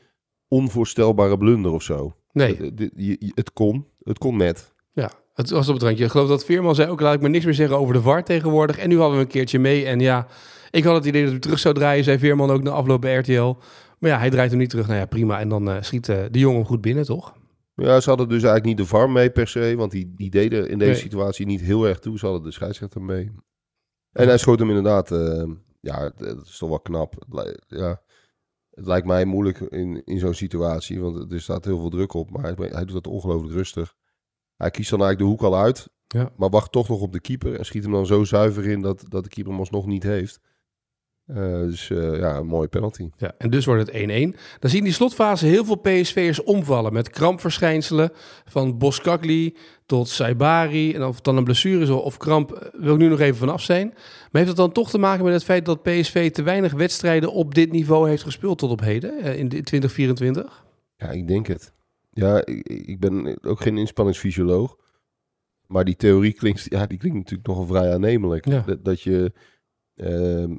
onvoorstelbare 0.48 1.38
blunder 1.38 1.72
of 1.72 1.84
zo. 1.84 2.16
Nee, 2.32 2.56
Het, 2.56 2.90
het- 3.36 3.54
kon. 3.54 3.86
Het 4.04 4.18
kon 4.18 4.38
net. 4.38 4.74
ja, 4.92 5.12
het 5.34 5.50
was 5.50 5.68
op 5.68 5.74
het 5.74 5.84
randje. 5.84 6.04
Ik 6.06 6.12
geloof 6.12 6.28
dat 6.30 6.46
Veerman 6.46 6.76
zei 6.76 6.90
ook, 6.90 7.00
laat 7.02 7.14
ik 7.14 7.22
maar 7.22 7.30
niks 7.30 7.46
meer 7.46 7.54
zeggen 7.54 7.78
over 7.78 7.94
de 7.94 8.02
VAR 8.02 8.24
tegenwoordig. 8.24 8.78
En 8.78 8.90
nu 8.90 8.98
hadden 9.00 9.18
we 9.18 9.24
een 9.24 9.30
keertje 9.32 9.60
mee. 9.60 9.86
En 9.86 10.00
ja, 10.00 10.28
ik 10.72 10.84
had 10.84 10.96
het 10.96 11.06
idee 11.06 11.22
dat 11.22 11.32
hij 11.32 11.40
terug 11.40 11.60
zou 11.60 11.74
draaien, 11.74 12.04
zei 12.04 12.18
Veerman 12.20 12.52
ook 12.52 12.64
na 12.64 12.72
afloop 12.72 13.02
bij 13.02 13.16
RTL. 13.16 13.56
Maar 14.00 14.10
ja, 14.12 14.18
hij 14.18 14.30
draait 14.30 14.50
hem 14.50 14.60
niet 14.60 14.70
terug. 14.70 14.88
Nou 14.88 15.00
ja, 15.00 15.06
prima. 15.06 15.40
En 15.40 15.50
dan 15.50 15.70
eh, 15.70 15.76
schiet 15.82 16.10
eh, 16.10 16.18
de 16.32 16.40
jongen 16.40 16.58
hem 16.58 16.66
goed 16.68 16.82
binnen, 16.82 17.06
toch? 17.06 17.34
Ja, 17.82 18.00
ze 18.00 18.10
hadden 18.10 18.28
dus 18.30 18.44
eigenlijk 18.44 18.66
niet 18.66 18.78
de 18.78 18.86
VAR 18.86 19.10
mee 19.10 19.30
per 19.30 19.48
se. 19.48 19.74
Want 19.78 19.92
die, 19.92 20.14
die 20.16 20.30
deden 20.30 20.70
in 20.70 20.78
deze 20.78 20.92
Nee. 20.92 21.00
situatie 21.00 21.46
niet 21.46 21.62
heel 21.62 21.88
erg 21.88 22.00
toe. 22.00 22.18
Ze 22.18 22.26
hadden 22.26 22.44
de 22.44 22.52
scheidsrechter 22.52 23.02
mee. 23.02 23.32
En 24.12 24.28
hij 24.28 24.38
schoot 24.38 24.60
hem 24.60 24.68
inderdaad. 24.70 25.12
eh, 25.12 25.44
ja, 25.80 26.10
dat 26.18 26.46
is 26.46 26.58
toch 26.58 26.70
wel 26.70 26.80
knap. 26.80 27.14
Ja, 27.68 28.02
het 28.70 28.86
lijkt 28.86 29.08
mij 29.08 29.26
moeilijk 29.26 29.60
in, 29.60 30.04
in 30.06 30.20
zo'n 30.20 30.34
situatie. 30.34 31.00
Want 31.02 31.32
er 31.32 31.42
staat 31.42 31.66
heel 31.66 31.80
veel 31.80 31.90
druk 31.90 32.14
op. 32.14 32.30
Maar 32.32 32.44
hij, 32.44 32.68
hij 32.72 32.86
doet 32.86 32.94
dat 33.04 33.08
ongelooflijk 33.08 33.54
rustig. 33.54 33.96
Hij 34.56 34.72
kiest 34.72 34.90
dan 34.90 35.02
eigenlijk 35.02 35.30
de 35.30 35.36
hoek 35.44 35.54
al 35.54 35.60
uit. 35.62 35.90
Ja. 36.08 36.32
Maar 36.38 36.50
wacht 36.50 36.72
toch 36.72 36.88
nog 36.90 37.02
op 37.02 37.12
de 37.12 37.20
keeper. 37.22 37.56
En 37.60 37.66
schiet 37.66 37.84
hem 37.84 37.92
dan 37.92 38.06
zo 38.06 38.24
zuiver 38.24 38.66
in 38.68 38.82
dat, 38.82 39.06
dat 39.08 39.24
de 39.24 39.30
keeper 39.30 39.52
hem 39.52 39.62
alsnog 39.62 39.86
niet 39.86 40.04
heeft. 40.04 40.40
Eh, 41.28 41.36
dus 41.60 41.90
eh, 41.90 42.20
ja, 42.20 42.36
een 42.38 42.46
mooie 42.48 42.68
penalty. 42.68 43.10
Ja, 43.18 43.34
en 43.38 43.50
dus 43.50 43.66
wordt 43.66 43.92
het 43.92 44.36
1-1. 44.36 44.38
Dan 44.60 44.70
zien 44.70 44.84
die 44.84 44.94
slotfase 44.94 45.46
heel 45.46 45.66
veel 45.66 45.76
PSV'ers 45.76 46.44
omvallen 46.44 46.94
met 46.94 47.10
krampverschijnselen. 47.10 48.12
Van 48.46 48.78
Boskakli 48.78 49.56
tot 49.86 50.08
Saibari. 50.08 50.94
En 50.94 51.04
of 51.04 51.16
het 51.16 51.24
dan 51.24 51.38
een 51.38 51.44
blessure 51.44 51.82
is 51.84 51.90
of 51.90 52.18
kramp, 52.18 52.52
eh, 52.52 52.80
wil 52.80 52.94
ik 52.94 53.00
nu 53.00 53.08
nog 53.08 53.20
even 53.20 53.38
vanaf 53.38 53.62
zijn. 53.62 53.88
Maar 53.88 54.30
heeft 54.32 54.48
het 54.48 54.56
dan 54.58 54.72
toch 54.72 54.90
te 54.90 54.98
maken 54.98 55.24
met 55.24 55.34
het 55.34 55.44
feit 55.44 55.66
dat 55.66 55.84
PSV 55.84 56.32
te 56.32 56.44
weinig 56.44 56.74
wedstrijden 56.74 57.32
op 57.32 57.56
dit 57.56 57.72
niveau 57.72 58.10
heeft 58.10 58.24
gespeeld 58.24 58.58
tot 58.58 58.72
op 58.72 58.80
heden, 58.80 59.20
in 59.38 59.50
de- 59.50 59.62
2024? 59.62 60.66
Ja, 60.96 61.10
ik 61.10 61.28
denk 61.28 61.48
het. 61.48 61.74
Ja, 62.10 62.46
ik, 62.46 62.68
ik 62.68 63.00
ben 63.00 63.38
ook 63.44 63.62
geen 63.62 63.78
inspanningsfysioloog. 63.78 64.78
Maar 65.66 65.86
die 65.86 65.96
theorie 65.96 66.34
klinkt, 66.34 66.66
ja, 66.70 66.86
die 66.86 66.98
klinkt 66.98 67.18
natuurlijk 67.18 67.48
nogal 67.48 67.66
vrij 67.66 67.94
aannemelijk. 67.94 68.46
Ja. 68.46 68.64
Dat, 68.66 68.86
dat 68.86 69.02
je 69.02 69.32
ehm, 69.96 70.58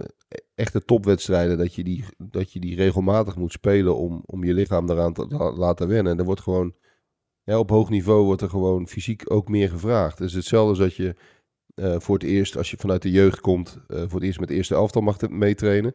echte 0.59 0.85
topwedstrijden, 0.85 1.59
dat 1.59 1.75
je, 1.75 1.85
die, 1.85 2.05
dat 2.17 2.53
je 2.53 2.61
die 2.61 2.77
regelmatig 2.77 3.37
moet 3.37 3.53
spelen 3.53 3.97
om, 3.97 4.23
om 4.27 4.45
je 4.45 4.55
lichaam 4.55 4.91
eraan 4.91 5.13
te 5.13 5.27
la- 5.29 5.53
laten 5.53 5.89
wennen. 5.89 6.13
En 6.13 6.19
er 6.19 6.25
wordt 6.25 6.41
gewoon, 6.41 6.75
ja, 7.43 7.59
op 7.59 7.71
hoog 7.71 7.91
niveau 7.91 8.25
wordt 8.25 8.43
er 8.43 8.49
gewoon 8.49 8.89
fysiek 8.89 9.23
ook 9.33 9.49
meer 9.49 9.69
gevraagd. 9.69 10.19
Het 10.19 10.29
is 10.29 10.35
hetzelfde 10.35 10.69
als 10.69 10.79
dat 10.79 10.95
je 10.95 11.15
eh, 11.75 11.99
voor 11.99 12.15
het 12.15 12.25
eerst, 12.25 12.57
als 12.57 12.71
je 12.71 12.77
vanuit 12.77 13.03
de 13.03 13.11
jeugd 13.11 13.41
komt, 13.41 13.79
eh, 13.87 13.99
voor 13.99 14.15
het 14.15 14.23
eerst 14.23 14.39
met 14.39 14.49
de 14.49 14.55
eerste 14.55 14.75
elftal 14.75 15.03
mag 15.03 15.29
meetrainen. 15.29 15.95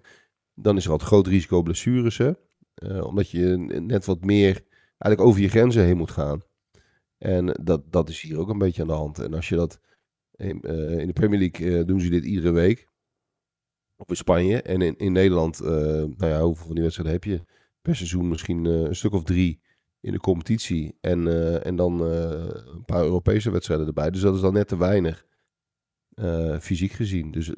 Dan 0.54 0.78
is 0.78 0.86
er 0.86 0.92
altijd 0.92 1.10
groot 1.10 1.28
risico 1.28 1.62
blessures, 1.62 2.18
hè. 2.18 2.32
Eh, 2.74 3.06
omdat 3.06 3.30
je 3.30 3.58
net 3.82 4.06
wat 4.06 4.26
meer 4.26 4.64
eigenlijk 4.98 5.22
over 5.22 5.42
je 5.42 5.50
grenzen 5.50 5.84
heen 5.84 5.98
moet 5.98 6.12
gaan. 6.12 6.42
En 7.18 7.60
dat, 7.64 7.92
dat 7.92 8.10
is 8.10 8.22
hier 8.22 8.40
ook 8.40 8.50
een 8.50 8.58
beetje 8.58 8.82
aan 8.82 8.88
de 8.88 8.94
hand. 8.94 9.20
En 9.20 9.34
als 9.34 9.50
je 9.50 9.56
dat 9.56 9.80
in, 10.36 10.62
in 11.00 11.08
de 11.08 11.14
Premier 11.14 11.40
League 11.40 11.86
doen 11.86 12.00
ze 12.00 12.10
dit 12.10 12.26
iedere 12.26 12.52
week. 12.52 12.92
Of 14.04 14.10
in 14.10 14.16
Spanje. 14.16 14.62
En 14.62 14.82
in, 14.82 14.98
in 14.98 15.12
Nederland, 15.12 15.60
eh, 15.60 15.70
nou 15.70 16.14
ja, 16.18 16.42
hoeveel 16.42 16.66
van 16.66 16.74
die 16.74 16.84
wedstrijden 16.84 17.14
heb 17.14 17.24
je? 17.24 17.42
Per 17.82 17.96
seizoen 17.96 18.28
misschien 18.28 18.66
eh, 18.66 18.72
een 18.72 18.96
stuk 18.96 19.14
of 19.14 19.24
drie 19.24 19.60
in 20.00 20.12
de 20.12 20.20
competitie. 20.20 20.98
En, 21.02 21.28
eh, 21.28 21.66
en 21.66 21.76
dan 21.76 22.02
een 22.02 22.86
paar 22.86 23.04
Europese 23.04 23.52
wedstrijden 23.52 23.88
erbij. 23.88 24.12
Dus 24.12 24.22
dat 24.22 24.36
is 24.36 24.42
dan 24.42 24.54
net 24.54 24.68
te 24.68 24.78
weinig, 24.78 25.26
fysiek 26.60 26.92
gezien. 26.92 27.32
Dus 27.32 27.52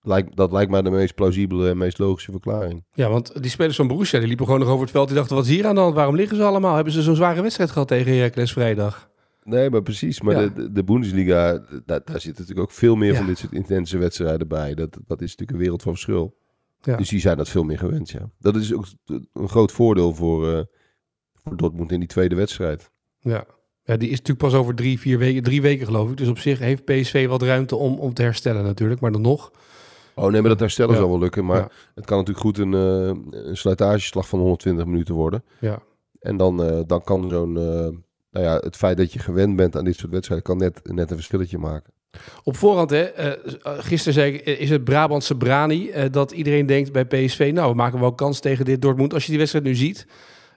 lijkt, 0.00 0.36
dat 0.36 0.52
lijkt 0.52 0.70
mij 0.70 0.82
de 0.82 0.90
meest 0.90 1.14
plausibele 1.14 1.68
en 1.68 1.76
meest 1.76 1.98
logische 1.98 2.30
verklaring. 2.30 2.84
Ja, 2.92 3.08
want 3.08 3.42
die 3.42 3.50
spelers 3.50 3.76
van 3.76 3.86
Borussia, 3.86 4.18
die 4.18 4.28
liepen 4.28 4.44
gewoon 4.44 4.60
nog 4.60 4.68
over 4.68 4.82
het 4.82 4.90
veld. 4.90 5.06
Die 5.06 5.16
dachten, 5.16 5.36
wat 5.36 5.44
is 5.44 5.50
hier 5.50 5.66
aan 5.66 5.74
de 5.74 5.80
hand? 5.80 5.94
Waarom 5.94 6.16
liggen 6.16 6.36
ze 6.36 6.42
allemaal? 6.42 6.74
Hebben 6.74 6.92
ze 6.92 7.02
zo'n 7.02 7.16
zware 7.16 7.42
wedstrijd 7.42 7.70
gehad 7.70 7.88
tegen 7.88 8.12
Heracles 8.12 8.52
vrijdag? 8.52 9.11
Nee, 9.44 9.70
maar 9.70 9.82
precies. 9.82 10.20
Maar 10.20 10.34
Ja. 10.34 10.40
de, 10.40 10.52
de, 10.52 10.72
de 10.72 10.84
Bundesliga, 10.84 11.52
daar, 11.86 12.00
daar 12.04 12.20
zitten 12.20 12.30
natuurlijk 12.42 12.60
ook 12.60 12.70
veel 12.70 12.96
meer 12.96 13.10
Ja. 13.12 13.16
van 13.16 13.26
dit 13.26 13.38
soort 13.38 13.52
intense 13.52 13.98
wedstrijden 13.98 14.48
bij. 14.48 14.74
Dat, 14.74 14.90
dat 15.06 15.20
is 15.20 15.30
natuurlijk 15.30 15.50
een 15.50 15.58
wereld 15.58 15.82
van 15.82 15.92
verschil. 15.92 16.36
Ja. 16.80 16.96
Dus 16.96 17.08
die 17.08 17.20
zijn 17.20 17.36
dat 17.36 17.48
veel 17.48 17.62
meer 17.64 17.78
gewend, 17.78 18.10
ja. 18.10 18.30
Dat 18.38 18.56
is 18.56 18.74
ook 18.74 18.86
een 19.32 19.48
groot 19.48 19.72
voordeel 19.72 20.14
voor, 20.14 20.52
eh, 20.54 20.62
voor 21.34 21.56
Dortmund 21.56 21.92
in 21.92 21.98
die 21.98 22.08
tweede 22.08 22.34
wedstrijd. 22.34 22.90
Ja. 23.18 23.44
ja, 23.84 23.96
die 23.96 24.08
is 24.08 24.18
natuurlijk 24.18 24.38
pas 24.50 24.54
over 24.54 24.74
drie, 24.74 24.98
vier 24.98 25.18
weken, 25.18 25.42
drie 25.42 25.62
weken 25.62 25.86
geloof 25.86 26.10
ik. 26.10 26.16
Dus 26.16 26.28
op 26.28 26.38
zich 26.38 26.58
heeft 26.58 26.84
PSV 26.84 27.26
wat 27.26 27.42
ruimte 27.42 27.76
om, 27.76 27.98
om 27.98 28.14
te 28.14 28.22
herstellen 28.22 28.64
natuurlijk. 28.64 29.00
Maar 29.00 29.12
dan 29.12 29.20
nog, 29.20 29.50
Oh 30.14 30.30
nee, 30.30 30.40
maar 30.40 30.50
dat 30.50 30.60
herstellen 30.60 30.96
zal 30.96 31.08
wel 31.08 31.18
lukken. 31.18 31.44
Maar 31.44 31.72
het 31.94 32.04
kan 32.04 32.18
natuurlijk 32.18 32.44
goed 32.46 32.58
een, 32.58 32.74
eh 32.74 33.40
een 33.48 33.56
slijtageslag 33.56 34.28
van 34.28 34.38
120 34.38 34.86
minuten 34.86 35.14
worden. 35.14 35.44
ja. 35.60 35.82
En 36.20 36.36
dan, 36.36 36.62
eh, 36.62 36.80
dan 36.86 37.02
kan 37.02 37.30
zo'n... 37.30 37.56
nou 38.32 38.44
ja, 38.46 38.56
het 38.56 38.76
feit 38.76 38.96
dat 38.96 39.12
je 39.12 39.18
gewend 39.18 39.56
bent 39.56 39.76
aan 39.76 39.84
dit 39.84 39.96
soort 39.96 40.12
wedstrijden... 40.12 40.46
kan 40.46 40.58
net, 40.58 40.80
net 40.84 41.10
een 41.10 41.16
verschilletje 41.16 41.58
maken. 41.58 41.92
Op 42.44 42.56
voorhand, 42.56 42.90
hè, 42.90 43.02
eh, 43.02 43.52
gisteren 43.62 44.14
zei 44.14 44.32
ik, 44.32 44.40
eh, 44.40 44.60
is 44.60 44.70
het 44.70 44.84
Brabantse 44.84 45.36
Brani 45.36 45.90
eh, 45.90 46.10
dat 46.10 46.30
iedereen 46.30 46.66
denkt 46.66 46.92
bij 46.92 47.04
PSV, 47.04 47.50
nou, 47.54 47.70
we 47.70 47.76
maken 47.76 48.00
wel 48.00 48.14
kans 48.14 48.40
tegen 48.40 48.64
dit 48.64 48.82
Dortmund. 48.82 49.14
Als 49.14 49.22
je 49.22 49.28
die 49.28 49.38
wedstrijd 49.38 49.64
nu 49.64 49.74
ziet, 49.74 50.06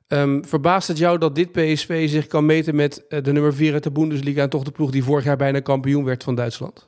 ehm, 0.08 0.44
verbaast 0.44 0.88
het 0.88 0.98
jou 0.98 1.18
dat 1.18 1.36
dit 1.36 1.52
PSV 1.52 2.10
zich 2.10 2.28
kan 2.28 2.46
meten 2.46 2.76
met 2.76 3.06
de 3.08 3.32
nummer 3.32 3.54
4 3.54 3.74
uit 3.74 3.84
de 3.84 3.92
Bundesliga 3.92 4.42
en 4.42 4.50
toch 4.50 4.64
de 4.64 4.72
ploeg 4.72 4.92
die 4.92 5.04
vorig 5.04 5.24
jaar 5.24 5.38
bijna 5.38 5.60
kampioen 5.60 6.04
werd 6.04 6.24
van 6.24 6.36
Duitsland? 6.36 6.88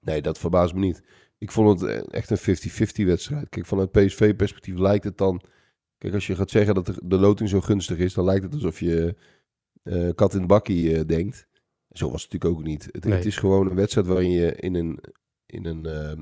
Nee, 0.00 0.22
dat 0.22 0.38
verbaast 0.38 0.74
me 0.74 0.80
niet. 0.80 1.02
Ik 1.38 1.50
vond 1.52 1.80
het 1.80 2.10
echt 2.10 2.30
een 2.30 2.38
50-50 2.38 3.06
wedstrijd. 3.06 3.48
Kijk, 3.48 3.66
vanuit 3.66 3.92
PSV-perspectief 3.92 4.78
lijkt 4.78 5.04
het 5.04 5.18
dan... 5.18 5.40
Kijk, 5.98 6.14
als 6.14 6.26
je 6.26 6.34
gaat 6.34 6.50
zeggen 6.50 6.74
dat 6.74 6.98
de 7.02 7.18
loting 7.18 7.48
zo 7.48 7.60
gunstig 7.60 7.98
is... 7.98 8.14
dan 8.14 8.24
lijkt 8.24 8.42
het 8.42 8.54
alsof 8.54 8.80
je 8.80 9.16
eh, 9.86 10.08
kat 10.14 10.34
in 10.34 10.40
de 10.40 10.46
bakkie 10.46 10.96
eh, 10.96 11.06
denkt. 11.06 11.46
Zo 11.90 12.10
was 12.10 12.22
het 12.22 12.32
natuurlijk 12.32 12.60
ook 12.60 12.66
niet. 12.66 12.88
Het, 12.92 13.04
Nee. 13.04 13.14
het 13.14 13.24
is 13.24 13.36
gewoon 13.36 13.70
een 13.70 13.76
wedstrijd 13.76 14.06
waarin 14.06 14.30
je 14.30 14.54
in 14.54 14.74
een, 14.74 14.98
in 15.46 15.64
een 15.66 15.86
eh, 15.86 16.16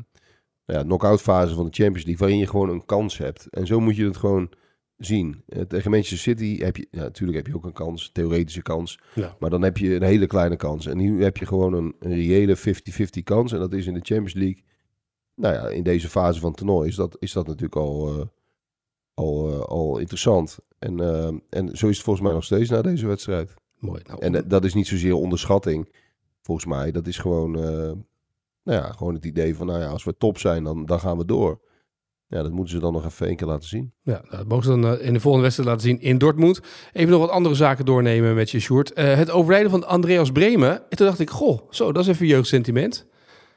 nou 0.66 0.78
ja, 0.78 0.82
knock-out 0.82 1.20
fase 1.20 1.54
van 1.54 1.64
de 1.64 1.72
Champions 1.72 2.04
League... 2.04 2.16
waarin 2.16 2.38
je 2.38 2.46
gewoon 2.46 2.68
een 2.68 2.84
kans 2.84 3.18
hebt. 3.18 3.46
En 3.50 3.66
zo 3.66 3.80
moet 3.80 3.96
je 3.96 4.04
het 4.04 4.16
gewoon 4.16 4.50
zien. 4.96 5.44
Tegen 5.68 5.90
Manchester 5.90 6.18
City 6.18 6.58
heb 6.58 6.76
je... 6.76 6.86
Ja, 6.90 7.02
natuurlijk 7.02 7.38
heb 7.38 7.46
je 7.46 7.54
ook 7.54 7.64
een 7.64 7.72
kans, 7.72 8.10
theoretische 8.12 8.62
kans. 8.62 9.00
Ja. 9.14 9.36
Maar 9.38 9.50
dan 9.50 9.62
heb 9.62 9.78
je 9.78 9.94
een 9.94 10.02
hele 10.02 10.26
kleine 10.26 10.56
kans. 10.56 10.86
En 10.86 10.96
nu 10.96 11.22
heb 11.22 11.36
je 11.36 11.46
gewoon 11.46 11.72
een, 11.72 11.94
een 11.98 12.14
reële 12.14 12.56
50-50 12.58 12.62
kans. 13.24 13.52
En 13.52 13.58
dat 13.58 13.72
is 13.72 13.86
in 13.86 13.94
de 13.94 14.00
Champions 14.02 14.34
League. 14.34 14.64
Nou 15.34 15.54
ja, 15.54 15.68
in 15.68 15.82
deze 15.82 16.08
fase 16.08 16.40
van 16.40 16.48
het 16.48 16.58
toernooi 16.58 16.88
is 16.88 16.94
dat, 16.94 17.16
is 17.18 17.32
dat 17.32 17.46
natuurlijk 17.46 17.76
al, 17.76 18.30
al, 19.14 19.52
eh, 19.52 19.60
al 19.60 19.98
interessant. 19.98 20.58
En, 20.78 21.00
eh, 21.00 21.26
en 21.48 21.76
zo 21.76 21.88
is 21.88 21.96
het 21.96 22.04
volgens 22.04 22.24
mij 22.26 22.34
nog 22.34 22.44
steeds 22.44 22.70
na 22.70 22.82
deze 22.82 23.06
wedstrijd. 23.06 23.54
Mooi. 23.78 24.02
Nou, 24.06 24.20
En 24.20 24.34
eh, 24.34 24.42
dat 24.46 24.64
is 24.64 24.74
niet 24.74 24.86
zozeer 24.86 25.14
onderschatting, 25.14 25.94
volgens 26.42 26.66
mij. 26.66 26.90
Dat 26.92 27.06
is 27.06 27.18
gewoon, 27.18 27.50
nou 28.62 28.78
ja, 28.82 28.92
gewoon 28.92 29.14
het 29.14 29.24
idee 29.24 29.56
van, 29.56 29.66
nou 29.66 29.80
ja, 29.80 29.88
als 29.88 30.04
we 30.04 30.16
top 30.16 30.38
zijn, 30.38 30.64
dan, 30.64 30.86
dan 30.86 31.00
gaan 31.00 31.18
we 31.18 31.24
door. 31.24 31.60
Ja, 32.26 32.42
dat 32.42 32.52
moeten 32.52 32.74
ze 32.74 32.80
dan 32.80 32.92
nog 32.92 33.04
even 33.04 33.26
één 33.26 33.36
keer 33.36 33.46
laten 33.46 33.68
zien. 33.68 33.92
Ja, 34.02 34.20
nou, 34.22 34.36
dat 34.36 34.48
mogen 34.48 34.64
ze 34.64 34.80
dan 34.80 35.00
in 35.00 35.12
de 35.12 35.20
volgende 35.20 35.44
wedstrijd 35.44 35.68
laten 35.70 35.88
zien 35.88 36.00
in 36.00 36.18
Dortmund. 36.18 36.60
Even 36.92 37.10
nog 37.10 37.20
wat 37.20 37.30
andere 37.30 37.54
zaken 37.54 37.84
doornemen 37.84 38.34
met 38.34 38.50
je, 38.50 38.60
Sjoerd. 38.60 38.92
Eh, 38.92 39.16
het 39.16 39.30
overlijden 39.30 39.70
van 39.70 39.86
Andreas 39.86 40.32
Bremen. 40.32 40.70
En 40.70 40.96
toen 40.96 41.06
dacht 41.06 41.18
ik, 41.18 41.30
goh, 41.30 41.60
zo, 41.70 41.92
dat 41.92 42.02
is 42.02 42.08
even 42.08 42.26
jeugdsentiment. 42.26 43.06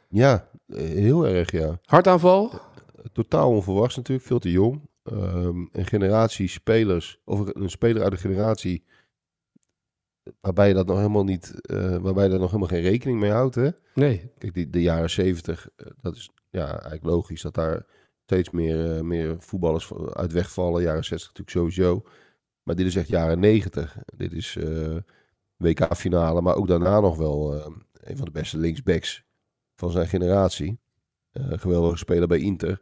Ja, 0.10 0.50
heel 0.74 1.28
erg, 1.28 1.52
ja. 1.52 1.80
Hartaanval. 1.86 2.52
totaal 3.14 3.50
onverwachts 3.50 3.96
natuurlijk, 3.96 4.28
veel 4.28 4.40
te 4.40 4.52
jong. 4.52 4.82
Ehm, 5.12 5.66
een 5.72 5.86
generatie 5.86 6.48
spelers, 6.48 7.20
of 7.26 7.56
een 7.56 7.70
speler 7.70 8.04
uit 8.04 8.12
een 8.12 8.18
generatie 8.18 8.84
waarbij 10.42 10.68
je 10.68 10.74
dat 10.74 10.88
nog 10.88 10.98
helemaal 10.98 11.24
niet, 11.24 11.62
eh, 11.62 11.98
waarbij 11.98 12.24
je 12.24 12.30
daar 12.30 12.40
nog 12.40 12.52
helemaal 12.52 12.70
geen 12.70 12.82
rekening 12.82 13.20
mee 13.20 13.32
houdt. 13.32 13.56
Hè? 13.56 13.70
Nee, 13.94 14.32
Kijk, 14.38 14.54
die, 14.54 14.70
de 14.70 14.82
jaren 14.82 15.10
zeventig, 15.10 15.70
eh, 15.76 15.88
dat 16.02 16.16
is 16.16 16.30
ja, 16.50 16.72
eigenlijk 16.72 17.04
logisch 17.04 17.42
dat 17.42 17.54
daar 17.54 17.86
steeds 18.26 18.50
meer, 18.50 18.96
eh, 18.96 19.02
meer 19.02 19.36
voetballers 19.40 19.94
uit 20.14 20.32
wegvallen. 20.32 20.82
Jaren 20.82 21.04
60 21.04 21.28
natuurlijk 21.28 21.58
sowieso. 21.58 22.04
Maar 22.64 22.76
dit 22.76 22.86
is 22.86 22.96
echt 22.96 23.08
jaren 23.08 23.40
90. 23.40 23.98
Dit 24.16 24.34
is 24.34 24.58
WK-finale, 25.58 26.42
maar 26.42 26.56
ook 26.56 26.68
daarna 26.68 27.00
nog 27.00 27.18
wel 27.18 27.54
eh, 27.54 27.72
een 27.94 28.18
van 28.18 28.26
de 28.26 28.32
beste 28.32 28.58
linksbacks 28.58 29.26
van 29.76 29.92
zijn 29.92 30.08
generatie. 30.08 30.80
Geweldige 31.34 31.98
speler 31.98 32.28
bij 32.28 32.40
Inter. 32.40 32.82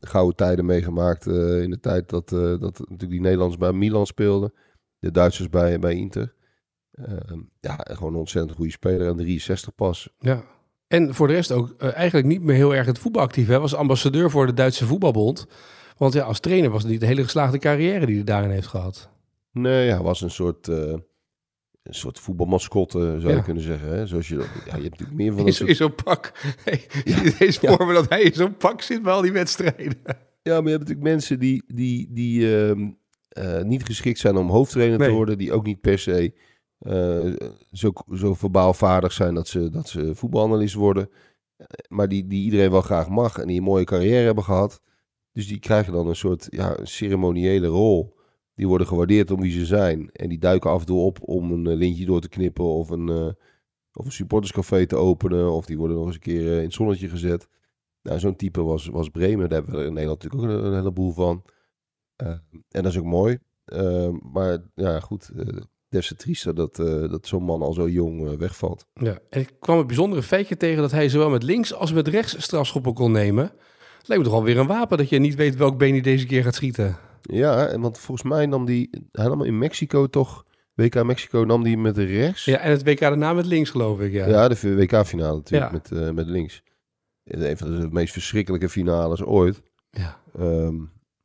Gouden 0.00 0.36
tijden 0.36 0.64
meegemaakt 0.64 1.26
eh, 1.26 1.62
in 1.62 1.70
de 1.70 1.80
tijd 1.80 2.08
dat, 2.08 2.32
eh, 2.32 2.40
dat 2.40 2.78
natuurlijk 2.78 3.10
die 3.10 3.20
Nederlanders 3.20 3.58
bij 3.60 3.72
Milan 3.72 4.06
speelden. 4.06 4.52
De 4.98 5.10
Duitsers 5.10 5.48
bij, 5.48 5.78
bij 5.78 5.94
Inter. 5.94 6.34
Eh, 6.92 7.32
ja, 7.60 7.78
gewoon 7.82 8.12
een 8.12 8.18
ontzettend 8.18 8.56
goede 8.56 8.72
speler. 8.72 9.08
En 9.08 9.16
63 9.16 9.74
pas. 9.74 10.08
ja. 10.18 10.44
En 10.88 11.14
voor 11.14 11.26
de 11.26 11.32
rest 11.32 11.52
ook 11.52 11.74
eh, 11.78 11.94
eigenlijk 11.94 12.26
niet 12.26 12.42
meer 12.42 12.54
heel 12.54 12.74
erg 12.74 12.86
het 12.86 12.98
voetbal 12.98 13.22
actief. 13.22 13.46
Hij 13.46 13.58
was 13.58 13.74
ambassadeur 13.74 14.30
voor 14.30 14.46
de 14.46 14.54
Duitse 14.54 14.86
voetbalbond. 14.86 15.46
Want 15.96 16.12
ja, 16.12 16.24
als 16.24 16.40
trainer 16.40 16.70
was 16.70 16.82
het 16.82 16.90
niet 16.90 17.00
de 17.00 17.06
hele 17.06 17.22
geslaagde 17.22 17.58
carrière 17.58 18.06
die 18.06 18.14
hij 18.14 18.24
daarin 18.24 18.50
heeft 18.50 18.66
gehad. 18.66 19.08
Nee, 19.52 19.90
hij 19.90 20.02
was 20.02 20.20
een 20.20 20.30
soort, 20.30 20.68
een 21.82 21.94
soort 21.94 22.18
voetbalmascotte, 22.18 22.98
zou 22.98 23.28
Ja. 23.28 23.36
je 23.36 23.42
kunnen 23.42 23.62
zeggen. 23.62 23.88
Hè? 23.88 24.06
Zoals 24.06 24.28
je, 24.28 24.34
ja, 24.34 24.42
je 24.64 24.70
hebt 24.70 24.82
natuurlijk 24.90 25.12
meer 25.18 25.32
van 25.32 25.44
zo- 25.46 25.50
soort... 25.52 25.68
in 25.68 25.76
zo'n 25.76 25.94
pak. 25.94 26.32
Hey, 26.64 26.86
Deze 27.38 27.60
dat 27.76 28.08
hij 28.08 28.22
in 28.22 28.34
zo'n 28.34 28.56
pak 28.56 28.82
zit 28.82 29.02
bij 29.02 29.12
al 29.12 29.22
die 29.22 29.32
wedstrijden. 29.32 29.94
Ja, 30.42 30.52
maar 30.54 30.64
je 30.64 30.76
hebt 30.76 30.80
natuurlijk 30.88 31.08
mensen 31.08 31.38
die, 31.38 31.62
die, 31.66 32.08
die 32.12 32.56
ehm, 32.64 32.90
eh, 33.28 33.62
niet 33.62 33.84
geschikt 33.84 34.18
zijn 34.18 34.36
om 34.36 34.48
hoofdtrainer 34.50 34.98
Nee. 34.98 35.08
te 35.08 35.14
worden. 35.14 35.38
Die 35.38 35.52
ook 35.52 35.64
niet 35.64 35.80
per 35.80 35.98
se 35.98 36.34
eh, 36.78 37.32
zo, 37.70 37.92
zo 38.14 38.34
verbaal 38.34 38.74
vaardig 38.74 39.12
zijn 39.12 39.34
dat 39.34 39.48
ze, 39.48 39.70
dat 39.70 39.88
ze 39.88 40.14
voetbalanalist 40.14 40.74
worden. 40.74 41.10
Eh, 41.56 41.66
Maar 41.88 42.08
die, 42.08 42.26
die 42.26 42.44
iedereen 42.44 42.70
wel 42.70 42.80
graag 42.80 43.08
mag 43.08 43.38
en 43.38 43.46
die 43.46 43.56
een 43.58 43.62
mooie 43.62 43.84
carrière 43.84 44.24
hebben 44.24 44.44
gehad. 44.44 44.80
Dus 45.32 45.46
die 45.48 45.58
krijgen 45.58 45.92
dan 45.92 46.06
een 46.08 46.16
soort 46.16 46.46
ja, 46.50 46.76
ceremoniële 46.82 47.66
rol. 47.66 48.16
Die 48.60 48.68
worden 48.68 48.86
gewaardeerd 48.86 49.30
om 49.30 49.40
wie 49.40 49.52
ze 49.52 49.66
zijn. 49.66 50.10
En 50.12 50.28
die 50.28 50.38
duiken 50.38 50.70
af 50.70 50.80
en 50.80 50.86
toe 50.86 51.00
op 51.00 51.18
om 51.20 51.52
een 51.52 51.66
eh, 51.66 51.76
lintje 51.76 52.04
door 52.04 52.20
te 52.20 52.28
knippen 52.28 52.64
of 52.64 52.90
een, 52.90 53.08
eh, 53.08 53.26
of 53.92 54.04
een 54.04 54.12
supporterscafé 54.12 54.86
te 54.86 54.96
openen. 54.96 55.52
Of 55.52 55.66
die 55.66 55.78
worden 55.78 55.96
nog 55.96 56.06
eens 56.06 56.14
een 56.14 56.20
keer 56.20 56.46
eh, 56.46 56.56
in 56.56 56.64
het 56.64 56.72
zonnetje 56.72 57.08
gezet. 57.08 57.48
Nou, 58.02 58.18
zo'n 58.18 58.36
type 58.36 58.62
was, 58.62 58.86
was 58.86 59.08
Bremen. 59.08 59.48
Daar 59.48 59.58
hebben 59.58 59.80
we 59.80 59.86
in 59.86 59.92
Nederland 59.92 60.22
natuurlijk 60.22 60.52
ook 60.52 60.64
een, 60.64 60.74
heleboel 60.74 61.12
van. 61.12 61.44
En 62.16 62.82
dat 62.82 62.86
is 62.86 62.98
ook 62.98 63.04
mooi. 63.04 63.38
Maar 64.32 64.58
ja, 64.74 65.00
goed. 65.00 65.30
eh 65.36 65.46
des 65.88 66.06
te 66.06 66.14
triester 66.14 66.54
dat, 66.54 66.76
dat 67.10 67.26
zo'n 67.26 67.42
man 67.42 67.62
al 67.62 67.72
zo 67.72 67.88
jong 67.88 68.36
wegvalt. 68.36 68.86
Ja, 68.94 69.18
en 69.30 69.40
ik 69.40 69.52
kwam 69.58 69.78
het 69.78 69.86
bijzondere 69.86 70.22
feitje 70.22 70.56
tegen 70.56 70.82
dat 70.82 70.90
hij 70.90 71.08
zowel 71.08 71.30
met 71.30 71.42
links 71.42 71.74
als 71.74 71.92
met 71.92 72.08
rechts 72.08 72.42
strafschoppen 72.42 72.94
kon 72.94 73.12
nemen. 73.12 73.52
Lijkt 74.02 74.22
me 74.22 74.28
toch 74.28 74.38
alweer 74.38 74.58
een 74.58 74.66
wapen 74.66 74.98
dat 74.98 75.08
je 75.08 75.18
niet 75.18 75.34
weet 75.34 75.56
welk 75.56 75.78
been 75.78 75.92
hij 75.92 76.00
deze 76.00 76.26
keer 76.26 76.42
gaat 76.42 76.54
schieten. 76.54 76.98
Ja, 77.22 77.78
want 77.78 77.98
volgens 77.98 78.30
mij 78.30 78.46
nam 78.46 78.64
die, 78.64 78.90
hij 79.12 79.26
nam 79.28 79.42
in 79.44 79.58
Mexico 79.58 80.06
toch, 80.06 80.44
WK 80.74 81.02
Mexico 81.04 81.44
nam 81.44 81.62
die 81.62 81.78
met 81.78 81.98
rechts. 81.98 82.44
Ja, 82.44 82.58
en 82.58 82.70
het 82.70 82.84
WK 82.84 82.98
daarna 83.00 83.32
met 83.32 83.46
links 83.46 83.70
geloof 83.70 84.00
ik, 84.00 84.12
ja. 84.12 84.26
Ja, 84.28 84.48
de 84.48 84.74
WK-finale 84.74 85.34
natuurlijk, 85.36 85.72
Ja. 85.72 85.78
met, 85.96 86.02
eh, 86.08 86.10
met 86.14 86.26
links. 86.26 86.62
Een 87.24 87.56
van 87.56 87.80
de 87.80 87.88
meest 87.90 88.12
verschrikkelijke 88.12 88.68
finales 88.68 89.22
ooit. 89.22 89.62
Ja. 89.90 90.18
Ehm, 90.38 90.76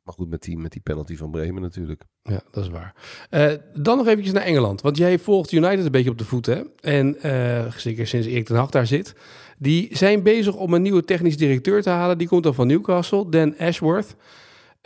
maar 0.02 0.14
goed, 0.14 0.28
met 0.28 0.42
die, 0.42 0.56
met 0.58 0.72
die 0.72 0.80
penalty 0.80 1.16
van 1.16 1.30
Bremen 1.30 1.62
natuurlijk. 1.62 2.02
Ja, 2.22 2.40
dat 2.50 2.64
is 2.64 2.70
waar. 2.70 2.94
Eh, 3.30 3.52
dan 3.74 3.96
nog 3.96 4.06
eventjes 4.06 4.32
naar 4.32 4.42
Engeland. 4.42 4.80
Want 4.80 4.96
jij 4.96 5.18
volgt 5.18 5.52
United 5.52 5.84
een 5.84 5.90
beetje 5.90 6.10
op 6.10 6.18
de 6.18 6.24
voet, 6.24 6.46
hè? 6.46 6.62
En 6.80 7.22
eh, 7.22 7.72
zeker 7.72 8.06
sinds 8.06 8.26
Erik 8.26 8.46
ten 8.46 8.56
Hag 8.56 8.70
daar 8.70 8.86
zit. 8.86 9.14
Die 9.58 9.88
zijn 9.96 10.22
bezig 10.22 10.54
om 10.54 10.74
een 10.74 10.82
nieuwe 10.82 11.04
technisch 11.04 11.36
directeur 11.36 11.82
te 11.82 11.90
halen. 11.90 12.18
Die 12.18 12.28
komt 12.28 12.42
dan 12.42 12.54
van 12.54 12.66
Newcastle, 12.66 13.28
Dan 13.28 13.58
Ashworth. 13.58 14.16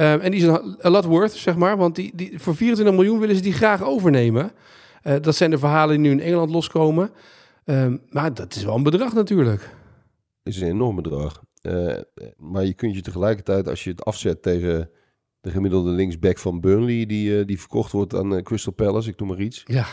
Eh, 0.00 0.24
en 0.24 0.30
die 0.30 0.40
is 0.40 0.46
een, 0.78 0.90
lot 0.90 1.04
worth, 1.04 1.32
zeg 1.32 1.56
maar. 1.56 1.76
Want 1.76 1.94
die, 1.94 2.12
die, 2.14 2.38
voor 2.38 2.56
24 2.56 2.94
miljoen 2.94 3.18
willen 3.18 3.36
ze 3.36 3.42
die 3.42 3.52
graag 3.52 3.82
overnemen. 3.82 4.52
Eh, 5.02 5.14
dat 5.20 5.36
zijn 5.36 5.50
de 5.50 5.58
verhalen 5.58 6.02
die 6.02 6.04
nu 6.04 6.10
in 6.10 6.20
Engeland 6.20 6.50
loskomen. 6.50 7.10
Ehm, 7.64 7.96
maar 8.08 8.34
dat 8.34 8.54
is 8.54 8.64
wel 8.64 8.74
een 8.74 8.82
bedrag 8.82 9.12
natuurlijk. 9.12 9.74
is 10.42 10.60
een 10.60 10.68
enorm 10.68 10.96
bedrag. 10.96 11.42
Eh, 11.62 11.96
maar 12.36 12.64
je 12.64 12.74
kunt 12.74 12.94
je 12.94 13.00
tegelijkertijd, 13.00 13.68
als 13.68 13.84
je 13.84 13.90
het 13.90 14.04
afzet 14.04 14.42
tegen 14.42 14.90
de 15.40 15.50
gemiddelde 15.50 15.90
linksback 15.90 16.38
van 16.38 16.60
Burnley, 16.60 17.06
die, 17.06 17.38
eh, 17.38 17.46
die 17.46 17.58
verkocht 17.58 17.92
wordt 17.92 18.14
aan 18.14 18.42
Crystal 18.42 18.72
Palace, 18.72 19.10
ik 19.10 19.18
noem 19.18 19.28
maar 19.28 19.40
iets, 19.40 19.62
Ja, 19.66 19.86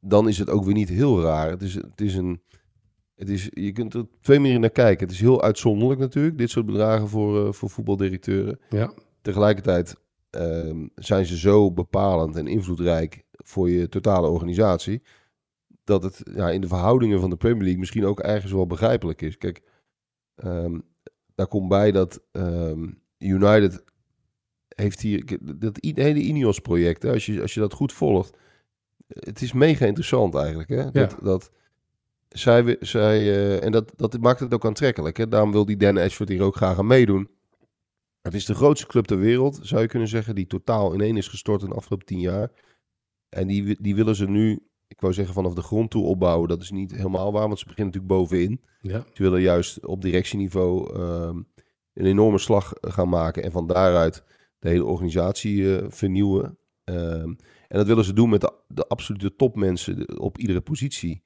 dan 0.00 0.28
is 0.28 0.38
het 0.38 0.50
ook 0.50 0.64
weer 0.64 0.74
niet 0.74 0.88
heel 0.88 1.22
raar. 1.22 1.50
Het 1.50 1.62
is, 1.62 1.74
het 1.74 2.00
is 2.00 2.14
een, 2.14 2.42
het 3.14 3.28
is, 3.28 3.48
je 3.50 3.72
kunt 3.72 3.94
er 3.94 4.06
twee 4.20 4.38
manieren 4.38 4.60
naar 4.60 4.70
kijken. 4.70 5.06
Het 5.06 5.14
is 5.14 5.20
heel 5.20 5.42
uitzonderlijk 5.42 6.00
natuurlijk, 6.00 6.38
dit 6.38 6.50
soort 6.50 6.66
bedragen 6.66 7.08
voor, 7.08 7.54
voor 7.54 7.70
voetbaldirecteuren. 7.70 8.58
Ja. 8.70 8.92
Tegelijkertijd 9.26 9.96
ehm, 10.30 10.86
zijn 10.94 11.26
ze 11.26 11.38
zo 11.38 11.72
bepalend 11.72 12.36
en 12.36 12.46
invloedrijk 12.46 13.24
voor 13.32 13.70
je 13.70 13.88
totale 13.88 14.28
organisatie. 14.28 15.02
Dat 15.84 16.02
het 16.02 16.22
ja, 16.34 16.50
in 16.50 16.60
de 16.60 16.68
verhoudingen 16.68 17.20
van 17.20 17.30
de 17.30 17.36
Premier 17.36 17.62
League 17.62 17.78
misschien 17.78 18.06
ook 18.06 18.20
ergens 18.20 18.52
wel 18.52 18.66
begrijpelijk 18.66 19.22
is. 19.22 19.38
Kijk, 19.38 19.62
ehm, 20.34 20.78
daar 21.34 21.46
komt 21.46 21.68
bij 21.68 21.92
dat 21.92 22.20
ehm, 22.32 22.90
United 23.18 23.84
heeft 24.68 25.00
hier 25.00 25.38
dat 25.58 25.78
hele 25.80 26.20
Ineos-project. 26.20 27.04
Als 27.04 27.26
je, 27.26 27.42
als 27.42 27.54
je 27.54 27.60
dat 27.60 27.72
goed 27.72 27.92
volgt, 27.92 28.36
het 29.06 29.42
is 29.42 29.52
mega 29.52 29.86
interessant 29.86 30.34
eigenlijk. 30.34 30.68
Hè? 30.68 30.90
Dat, 30.90 31.16
dat 31.22 31.50
zij, 32.28 32.76
zij 32.80 33.18
eh, 33.18 33.64
en 33.64 33.72
dat, 33.72 33.92
dat 33.96 34.20
maakt 34.20 34.40
het 34.40 34.54
ook 34.54 34.64
aantrekkelijk. 34.64 35.16
Hè? 35.16 35.28
Daarom 35.28 35.52
wil 35.52 35.64
die 35.64 35.76
Dan 35.76 35.98
Ashford 35.98 36.28
hier 36.28 36.42
ook 36.42 36.56
graag 36.56 36.78
aan 36.78 36.86
meedoen. 36.86 37.34
Het 38.26 38.34
is 38.34 38.44
de 38.44 38.54
grootste 38.54 38.86
club 38.86 39.04
ter 39.04 39.18
wereld, 39.18 39.58
zou 39.62 39.82
je 39.82 39.88
kunnen 39.88 40.08
zeggen, 40.08 40.34
die 40.34 40.46
totaal 40.46 40.94
ineen 40.94 41.16
is 41.16 41.28
gestort 41.28 41.62
in 41.62 41.68
de 41.68 41.74
afgelopen 41.74 42.06
tien 42.06 42.20
jaar. 42.20 42.50
En 43.28 43.46
die, 43.46 43.82
die 43.82 43.94
willen 43.94 44.16
ze 44.16 44.28
nu, 44.28 44.68
ik 44.86 45.00
wou 45.00 45.12
zeggen 45.12 45.34
vanaf 45.34 45.54
de 45.54 45.62
grond 45.62 45.90
toe 45.90 46.04
opbouwen. 46.04 46.48
Dat 46.48 46.62
is 46.62 46.70
niet 46.70 46.92
helemaal 46.92 47.32
waar, 47.32 47.46
want 47.46 47.58
ze 47.58 47.66
beginnen 47.66 47.94
natuurlijk 47.94 48.20
bovenin. 48.20 48.60
Ja. 48.80 49.04
Ze 49.12 49.22
willen 49.22 49.40
juist 49.40 49.86
op 49.86 50.02
directieniveau 50.02 50.94
ehm, 50.94 51.36
een 51.92 52.06
enorme 52.06 52.38
slag 52.38 52.72
gaan 52.80 53.08
maken 53.08 53.42
en 53.42 53.52
van 53.52 53.66
daaruit 53.66 54.24
de 54.58 54.68
hele 54.68 54.84
organisatie 54.84 55.78
eh, 55.78 55.86
vernieuwen. 55.88 56.58
Ehm, 56.84 57.34
en 57.68 57.76
dat 57.78 57.86
willen 57.86 58.04
ze 58.04 58.12
doen 58.12 58.30
met 58.30 58.40
de, 58.40 58.52
de 58.68 58.86
absolute 58.86 59.36
topmensen 59.36 60.18
op 60.18 60.38
iedere 60.38 60.60
positie. 60.60 61.22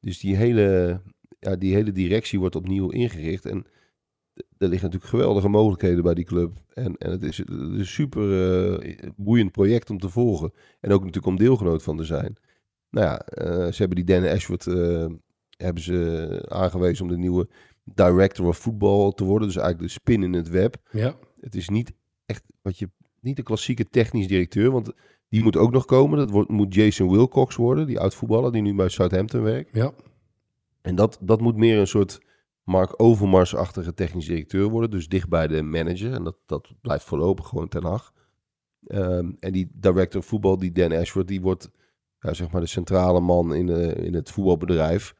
Dus 0.00 0.18
die 0.18 0.36
hele, 0.36 1.00
ja, 1.38 1.56
die 1.56 1.74
hele 1.74 1.92
directie 1.92 2.38
wordt 2.38 2.56
opnieuw 2.56 2.90
ingericht. 2.90 3.46
En 3.46 3.66
er 4.34 4.68
liggen 4.68 4.90
natuurlijk 4.90 5.04
geweldige 5.04 5.48
mogelijkheden 5.48 6.02
bij 6.02 6.14
die 6.14 6.24
club. 6.24 6.56
En, 6.74 6.96
en 6.96 7.10
het 7.10 7.22
is 7.22 7.38
het 7.38 7.50
is 7.50 7.56
een 7.56 7.86
super 7.86 8.22
eh, 8.80 9.10
boeiend 9.16 9.52
project 9.52 9.90
om 9.90 9.98
te 9.98 10.08
volgen. 10.08 10.52
En 10.80 10.90
ook 10.90 11.00
natuurlijk 11.00 11.26
om 11.26 11.36
deelgenoot 11.36 11.82
van 11.82 11.96
te 11.96 12.04
zijn. 12.04 12.36
Nou 12.90 13.06
ja, 13.06 13.18
eh, 13.18 13.72
ze 13.72 13.76
hebben 13.76 14.04
die 14.04 14.20
Dan 14.20 14.30
Ashford 14.30 14.66
eh, 14.66 15.06
hebben 15.56 15.82
ze 15.82 16.46
aangewezen 16.48 17.04
om 17.04 17.10
de 17.10 17.18
nieuwe 17.18 17.48
director 17.84 18.46
of 18.46 18.58
football 18.58 19.12
te 19.12 19.24
worden. 19.24 19.48
Dus 19.48 19.56
eigenlijk 19.56 19.86
de 19.86 20.00
spin 20.00 20.22
in 20.22 20.32
het 20.32 20.48
web. 20.48 20.76
Ja. 20.90 21.14
Het 21.40 21.54
is 21.54 21.68
niet 21.68 21.92
echt 22.26 22.42
wat 22.62 22.78
je 22.78 22.90
niet 23.20 23.36
de 23.36 23.42
klassieke 23.42 23.88
technisch 23.88 24.26
directeur, 24.26 24.70
want 24.70 24.92
die 25.28 25.42
moet 25.42 25.56
ook 25.56 25.72
nog 25.72 25.84
komen. 25.84 26.18
Dat 26.18 26.30
wordt, 26.30 26.50
moet 26.50 26.74
Jason 26.74 27.10
Wilcox 27.10 27.56
worden, 27.56 27.86
die 27.86 28.00
oud 28.00 28.14
voetballer 28.14 28.52
die 28.52 28.62
nu 28.62 28.74
bij 28.74 28.88
Southampton 28.88 29.42
werkt. 29.42 29.70
Ja. 29.72 29.92
En 30.80 30.94
dat, 30.94 31.18
dat 31.20 31.40
moet 31.40 31.56
meer 31.56 31.78
een 31.78 31.86
soort 31.86 32.20
Mark 32.64 33.02
Overmars-achtige 33.02 33.94
technisch 33.94 34.26
directeur 34.26 34.68
worden, 34.68 34.90
dus 34.90 35.08
dicht 35.08 35.28
bij 35.28 35.46
de 35.46 35.62
manager. 35.62 36.12
En 36.12 36.24
dat, 36.24 36.36
dat 36.46 36.72
blijft 36.80 37.04
voorlopig 37.04 37.46
gewoon 37.46 37.68
ten 37.68 37.84
Hag. 37.84 38.12
Ehm, 38.86 39.30
en 39.40 39.52
die 39.52 39.70
director 39.74 40.20
of 40.20 40.26
voetbal, 40.26 40.58
die 40.58 40.72
Dan 40.72 40.92
Ashford, 40.92 41.28
die 41.28 41.40
wordt 41.40 41.70
ja, 42.18 42.34
zeg 42.34 42.50
maar 42.50 42.60
de 42.60 42.66
centrale 42.66 43.20
man 43.20 43.54
in, 43.54 43.68
eh, 43.68 44.04
in 44.04 44.14
het 44.14 44.30
voetbalbedrijf. 44.30 45.14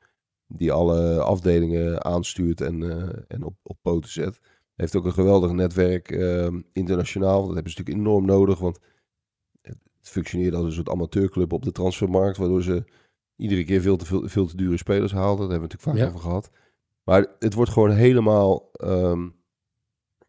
Die 0.46 0.72
alle 0.72 1.22
afdelingen 1.22 2.04
aanstuurt 2.04 2.60
en, 2.60 2.82
eh, 2.90 3.18
en 3.28 3.42
op, 3.44 3.54
op 3.62 3.78
poten 3.82 4.10
zet. 4.10 4.40
Heeft 4.74 4.96
ook 4.96 5.04
een 5.04 5.12
geweldig 5.12 5.52
netwerk 5.52 6.10
ehm, 6.10 6.60
internationaal. 6.72 7.44
Dat 7.46 7.54
hebben 7.54 7.72
ze 7.72 7.78
natuurlijk 7.78 8.06
enorm 8.06 8.24
nodig, 8.24 8.58
want 8.58 8.78
het 9.62 9.78
functioneert 10.00 10.54
als 10.54 10.64
een 10.64 10.72
soort 10.72 10.88
amateurclub 10.88 11.52
op 11.52 11.62
de 11.62 11.72
transfermarkt, 11.72 12.36
waardoor 12.36 12.62
ze 12.62 12.84
iedere 13.36 13.64
keer 13.64 13.80
veel 13.80 13.96
te, 13.96 14.04
veel, 14.04 14.28
veel 14.28 14.46
te 14.46 14.56
dure 14.56 14.76
spelers 14.76 15.12
haalden. 15.12 15.48
Daar 15.48 15.58
hebben 15.58 15.68
we 15.68 15.74
natuurlijk 15.74 15.98
vaak 15.98 16.08
Ja. 16.08 16.08
over 16.08 16.28
gehad. 16.28 16.50
Maar 17.04 17.26
het 17.38 17.54
wordt 17.54 17.70
gewoon 17.70 17.90
helemaal 17.90 18.70
ehm, 18.72 19.28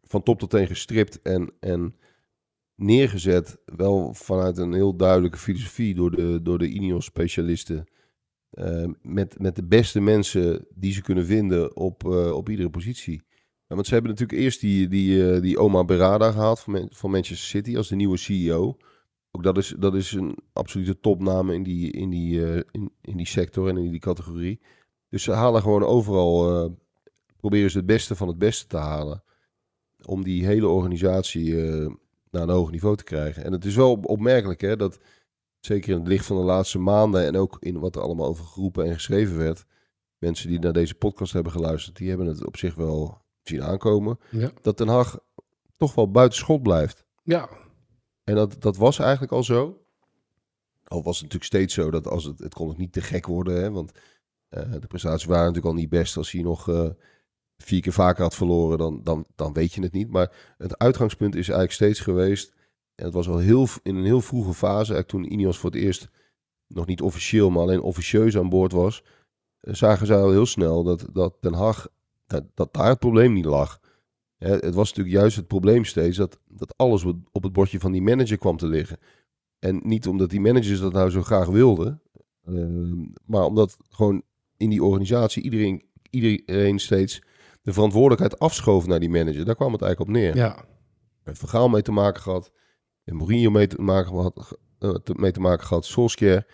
van 0.01 0.23
top 0.23 0.39
tot 0.39 0.49
teen 0.49 0.67
gestript 0.67 1.21
en, 1.21 1.53
en 1.59 1.95
neergezet. 2.75 3.57
Wel 3.65 4.13
vanuit 4.13 4.57
een 4.57 4.73
heel 4.73 4.95
duidelijke 4.95 5.37
filosofie 5.37 5.95
door 5.95 6.11
de, 6.11 6.41
door 6.41 6.57
de 6.57 6.67
Ineos-specialisten. 6.67 7.87
Ehm, 8.49 8.91
met, 9.01 9.39
met 9.39 9.55
de 9.55 9.63
beste 9.63 9.99
mensen 9.99 10.65
die 10.75 10.93
ze 10.93 11.01
kunnen 11.01 11.25
vinden 11.25 11.75
op, 11.75 12.05
eh, 12.05 12.31
op 12.31 12.49
iedere 12.49 12.69
positie. 12.69 13.21
Want 13.67 13.87
ze 13.87 13.93
hebben 13.93 14.11
natuurlijk 14.11 14.39
eerst 14.39 14.61
die, 14.61 14.87
die, 14.87 15.33
eh, 15.33 15.41
die 15.41 15.57
Oma 15.57 15.83
Berada 15.83 16.31
gehaald 16.31 16.59
van, 16.59 16.87
van 16.89 17.11
Manchester 17.11 17.47
City 17.47 17.77
als 17.77 17.87
de 17.87 17.95
nieuwe 17.95 18.17
CEO. 18.17 18.77
Ook 19.31 19.43
dat 19.43 19.57
is, 19.57 19.75
dat 19.79 19.95
is 19.95 20.11
een 20.11 20.37
absolute 20.53 20.99
topnaam 20.99 21.51
in 21.51 21.63
die, 21.63 21.91
in, 21.91 22.09
die, 22.09 22.45
eh, 22.45 22.61
in, 22.71 22.91
in 23.01 23.17
die 23.17 23.27
sector 23.27 23.69
en 23.69 23.77
in 23.77 23.91
die 23.91 23.99
categorie. 23.99 24.59
Dus 25.13 25.23
ze 25.23 25.31
halen 25.31 25.61
gewoon 25.61 25.83
overal, 25.83 26.63
eh, 26.63 26.71
proberen 27.37 27.71
ze 27.71 27.77
het 27.77 27.85
beste 27.85 28.15
van 28.15 28.27
het 28.27 28.37
beste 28.37 28.67
te 28.67 28.77
halen. 28.77 29.23
Om 30.05 30.23
die 30.23 30.45
hele 30.45 30.67
organisatie 30.67 31.65
eh, 31.65 31.91
naar 32.31 32.41
een 32.41 32.49
hoger 32.49 32.71
niveau 32.71 32.95
te 32.95 33.03
krijgen. 33.03 33.43
En 33.43 33.51
het 33.51 33.65
is 33.65 33.75
wel 33.75 33.91
op- 33.91 34.05
opmerkelijk 34.05 34.61
hè, 34.61 34.75
dat, 34.75 34.99
zeker 35.59 35.91
in 35.91 35.99
het 35.99 36.07
licht 36.07 36.25
van 36.25 36.37
de 36.37 36.43
laatste 36.43 36.79
maanden 36.79 37.25
en 37.25 37.35
ook 37.35 37.57
in 37.59 37.79
wat 37.79 37.95
er 37.95 38.01
allemaal 38.01 38.27
over 38.27 38.45
geroepen 38.45 38.85
en 38.85 38.93
geschreven 38.93 39.37
werd. 39.37 39.65
Mensen 40.17 40.49
die 40.49 40.59
naar 40.59 40.73
deze 40.73 40.95
podcast 40.95 41.33
hebben 41.33 41.51
geluisterd, 41.51 41.95
die 41.95 42.09
hebben 42.09 42.27
het 42.27 42.45
op 42.45 42.57
zich 42.57 42.75
wel 42.75 43.21
zien 43.41 43.63
aankomen. 43.63 44.19
Ja. 44.29 44.51
Dat 44.61 44.77
Den 44.77 44.87
Haag 44.87 45.19
toch 45.77 45.95
wel 45.95 46.11
buiten 46.11 46.37
schot 46.37 46.63
blijft. 46.63 47.05
Ja. 47.23 47.49
En 48.23 48.35
dat, 48.35 48.61
dat 48.61 48.77
was 48.77 48.99
eigenlijk 48.99 49.31
al 49.31 49.43
zo. 49.43 49.85
Al 50.83 51.03
was 51.03 51.19
het 51.19 51.23
natuurlijk 51.23 51.51
steeds 51.51 51.73
zo 51.73 51.91
dat 51.91 52.07
als 52.07 52.23
het, 52.23 52.39
het 52.39 52.53
kon 52.53 52.69
ook 52.69 52.77
niet 52.77 52.93
te 52.93 53.01
gek 53.01 53.25
worden. 53.25 53.61
Hè, 53.61 53.71
want 53.71 53.91
de 54.79 54.87
prestaties 54.87 55.25
waren 55.27 55.45
natuurlijk 55.45 55.73
al 55.75 55.79
niet 55.81 55.89
best. 55.89 56.17
Als 56.17 56.31
hij 56.31 56.41
nog 56.41 56.69
eh, 56.69 56.89
vier 57.57 57.81
keer 57.81 57.93
vaker 57.93 58.23
had 58.23 58.35
verloren, 58.35 58.77
dan, 58.77 58.99
dan, 59.03 59.25
dan 59.35 59.53
weet 59.53 59.73
je 59.73 59.81
het 59.81 59.91
niet. 59.91 60.09
Maar 60.09 60.53
het 60.57 60.77
uitgangspunt 60.77 61.33
is 61.35 61.47
eigenlijk 61.47 61.71
steeds 61.71 61.99
geweest. 61.99 62.53
En 62.95 63.05
het 63.05 63.13
was 63.13 63.27
al 63.27 63.37
heel, 63.37 63.67
in 63.83 63.95
een 63.95 64.05
heel 64.05 64.21
vroege 64.21 64.53
fase. 64.53 64.93
Eigenlijk 64.93 65.07
toen 65.07 65.31
Ineos 65.33 65.57
voor 65.57 65.71
het 65.71 65.79
eerst 65.79 66.09
nog 66.67 66.85
niet 66.85 67.01
officieel, 67.01 67.49
maar 67.49 67.61
alleen 67.61 67.81
officieus 67.81 68.37
aan 68.37 68.49
boord 68.49 68.71
was. 68.71 69.03
eh, 69.59 69.73
zagen 69.73 70.07
zij 70.07 70.17
al 70.17 70.31
heel 70.31 70.45
snel 70.45 70.83
dat, 70.83 71.05
dat 71.13 71.35
Den 71.41 71.53
Haag, 71.53 71.87
dat, 72.27 72.43
dat 72.53 72.73
daar 72.73 72.89
het 72.89 72.99
probleem 72.99 73.33
niet 73.33 73.45
lag. 73.45 73.79
Het 74.37 74.73
was 74.75 74.89
natuurlijk 74.89 75.15
juist 75.15 75.35
het 75.35 75.47
probleem 75.47 75.85
steeds 75.85 76.17
dat, 76.17 76.39
dat 76.47 76.73
alles 76.77 77.03
op- 77.03 77.43
het 77.43 77.53
bordje 77.53 77.79
van 77.79 77.91
die 77.91 78.01
manager 78.01 78.37
kwam 78.37 78.57
te 78.57 78.67
liggen. 78.67 78.97
En 79.59 79.81
niet 79.83 80.07
omdat 80.07 80.29
die 80.29 80.41
managers 80.41 80.79
dat 80.79 80.93
nou 80.93 81.09
zo 81.09 81.21
graag 81.21 81.47
wilden, 81.47 82.01
maar 83.25 83.43
omdat 83.45 83.77
gewoon 83.89 84.23
in 84.57 84.69
die 84.69 84.83
organisatie 84.83 85.43
iedereen, 85.43 85.85
iedereen 86.09 86.79
steeds 86.79 87.21
de 87.61 87.73
verantwoordelijkheid 87.73 88.39
afschoof 88.39 88.87
naar 88.87 88.99
die 88.99 89.09
manager. 89.09 89.45
Daar 89.45 89.55
kwam 89.55 89.71
het 89.71 89.81
eigenlijk 89.81 90.11
op 90.11 90.17
neer. 90.17 90.35
Ja. 90.35 90.65
Met 91.23 91.37
Vergaal 91.37 91.69
mee 91.69 91.81
te 91.81 91.91
maken 91.91 92.21
gehad, 92.21 92.51
en 93.03 93.15
Mourinho 93.15 93.49
mee 93.51 93.67
te 93.67 93.81
maken 93.81 94.07
gehad, 94.11 94.57
eh, 94.79 95.15
mee 95.15 95.31
te 95.31 95.39
maken 95.39 95.65
gehad, 95.65 95.85
Solskjaer. 95.85 96.45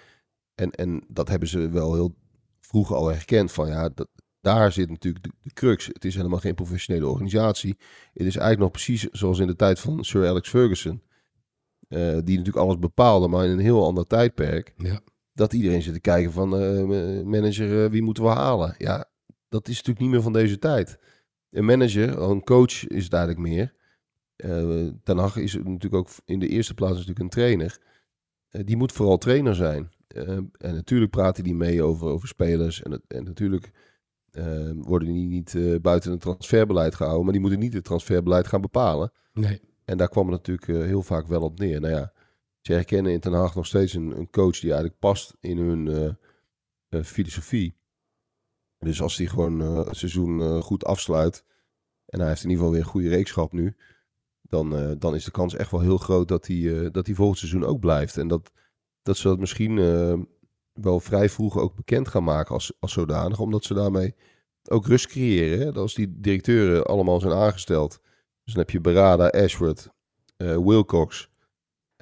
En, 0.55 0.71
en 0.71 1.03
dat 1.07 1.27
hebben 1.27 1.47
ze 1.47 1.69
wel 1.69 1.93
heel 1.93 2.15
vroeg 2.59 2.93
al 2.93 3.07
herkend 3.07 3.51
van 3.51 3.67
ja, 3.67 3.89
dat, 3.89 4.07
daar 4.41 4.71
zit 4.71 4.89
natuurlijk 4.89 5.23
de, 5.23 5.31
de 5.41 5.53
crux. 5.53 5.85
Het 5.85 6.05
is 6.05 6.15
helemaal 6.15 6.39
geen 6.39 6.55
professionele 6.55 7.07
organisatie. 7.07 7.75
Het 8.13 8.27
is 8.27 8.35
eigenlijk 8.35 8.59
nog 8.59 8.71
precies 8.71 9.03
zoals 9.11 9.39
in 9.39 9.47
de 9.47 9.55
tijd 9.55 9.79
van 9.79 10.03
Sir 10.03 10.27
Alex 10.27 10.49
Ferguson. 10.49 11.01
eh, 11.87 11.99
die 11.99 12.37
natuurlijk 12.37 12.57
alles 12.57 12.79
bepaalde, 12.79 13.27
maar 13.27 13.45
in 13.45 13.51
een 13.51 13.59
heel 13.59 13.85
ander 13.85 14.05
tijdperk. 14.07 14.73
Ja. 14.77 14.99
Dat 15.39 15.53
iedereen 15.53 15.81
zit 15.81 15.93
te 15.93 15.99
kijken 15.99 16.31
van 16.31 16.57
eh, 16.59 17.21
manager, 17.23 17.83
eh, 17.83 17.91
wie 17.91 18.01
moeten 18.01 18.23
we 18.23 18.29
halen? 18.29 18.75
Ja, 18.77 19.05
dat 19.49 19.67
is 19.67 19.75
natuurlijk 19.75 19.99
niet 19.99 20.09
meer 20.09 20.21
van 20.21 20.33
deze 20.33 20.59
tijd. 20.59 20.99
Een 21.49 21.65
manager, 21.65 22.21
een 22.21 22.43
coach 22.43 22.87
is 22.87 23.03
het 23.03 23.13
eigenlijk 23.13 23.47
meer. 23.47 23.73
Eh 24.35 24.87
Ten 25.03 25.17
Hag 25.17 25.37
is 25.37 25.53
natuurlijk 25.55 25.93
ook 25.93 26.09
in 26.25 26.39
de 26.39 26.47
eerste 26.47 26.73
plaats 26.73 26.93
natuurlijk 26.93 27.19
een 27.19 27.29
trainer. 27.29 27.77
Eh, 28.49 28.61
die 28.65 28.77
moet 28.77 28.91
vooral 28.91 29.17
trainer 29.17 29.55
zijn. 29.55 29.89
En 30.07 30.51
natuurlijk 30.59 31.11
praten 31.11 31.43
die 31.43 31.55
mee 31.55 31.83
over, 31.83 32.07
over 32.07 32.27
spelers. 32.27 32.83
En, 32.83 32.91
het- 32.91 33.05
en 33.07 33.23
natuurlijk 33.23 33.71
worden 34.75 35.13
die 35.13 35.27
niet 35.27 35.81
buiten 35.81 36.11
het 36.11 36.21
transferbeleid 36.21 36.95
gehouden. 36.95 37.23
Maar 37.23 37.33
die 37.33 37.41
moeten 37.41 37.59
niet 37.59 37.73
het 37.73 37.83
transferbeleid 37.83 38.47
gaan 38.47 38.61
bepalen. 38.61 39.11
Nee. 39.33 39.61
En 39.85 39.97
daar 39.97 40.09
kwam 40.09 40.31
het 40.31 40.47
natuurlijk 40.47 40.87
heel 40.87 41.01
vaak 41.01 41.27
wel 41.27 41.41
op 41.41 41.59
neer. 41.59 41.79
Nou 41.81 41.93
ja, 41.93 42.11
ze 42.61 42.73
herkennen 42.73 43.11
in 43.11 43.19
Ten 43.19 43.33
Haag 43.33 43.55
nog 43.55 43.65
steeds 43.65 43.93
een, 43.93 44.17
een 44.17 44.29
coach 44.29 44.59
die 44.59 44.69
eigenlijk 44.69 44.99
past 44.99 45.37
in 45.39 45.57
hun 45.57 45.87
eh, 45.87 46.13
eh, 46.89 47.05
filosofie. 47.05 47.77
Dus 48.77 49.01
als 49.01 49.17
hij 49.17 49.27
gewoon 49.27 49.61
eh, 49.61 49.85
het 49.85 49.97
seizoen 49.97 50.61
goed 50.61 50.85
afsluit 50.85 51.45
en 52.05 52.19
hij 52.19 52.27
heeft 52.27 52.43
in 52.43 52.49
ieder 52.49 52.63
geval 52.63 52.77
weer 52.77 52.85
een 52.85 52.91
goede 52.91 53.09
reekschap 53.09 53.51
nu, 53.51 53.75
dan, 54.41 54.97
dan 54.99 55.15
is 55.15 55.23
de 55.23 55.31
kans 55.31 55.55
echt 55.55 55.71
wel 55.71 55.79
heel 55.79 55.97
groot 55.97 56.27
dat 56.27 56.47
hij, 56.47 56.91
dat 56.91 57.05
hij 57.05 57.15
volgend 57.15 57.37
seizoen 57.37 57.65
ook 57.65 57.79
blijft. 57.79 58.17
En 58.17 58.27
dat, 58.27 58.51
dat 59.01 59.17
ze 59.17 59.27
dat 59.27 59.39
misschien 59.39 59.75
wel 60.73 60.99
vrij 60.99 61.29
vroeg 61.29 61.57
ook 61.57 61.75
bekend 61.75 62.07
gaan 62.07 62.23
maken 62.23 62.53
als, 62.53 62.73
als 62.79 62.93
zodanig, 62.93 63.39
omdat 63.39 63.63
ze 63.63 63.73
daarmee 63.73 64.15
ook 64.69 64.87
rust 64.87 65.07
creëren. 65.07 65.73
Als 65.73 65.93
die 65.93 66.19
directeuren 66.19 66.85
allemaal 66.85 67.19
zijn 67.19 67.33
aangesteld, 67.33 67.99
dus 68.43 68.53
dan 68.53 68.63
heb 68.63 68.69
je 68.69 68.81
Berada, 68.81 69.27
Ashworth, 69.27 69.89
eh, 70.37 70.57
Wilcox 70.57 71.28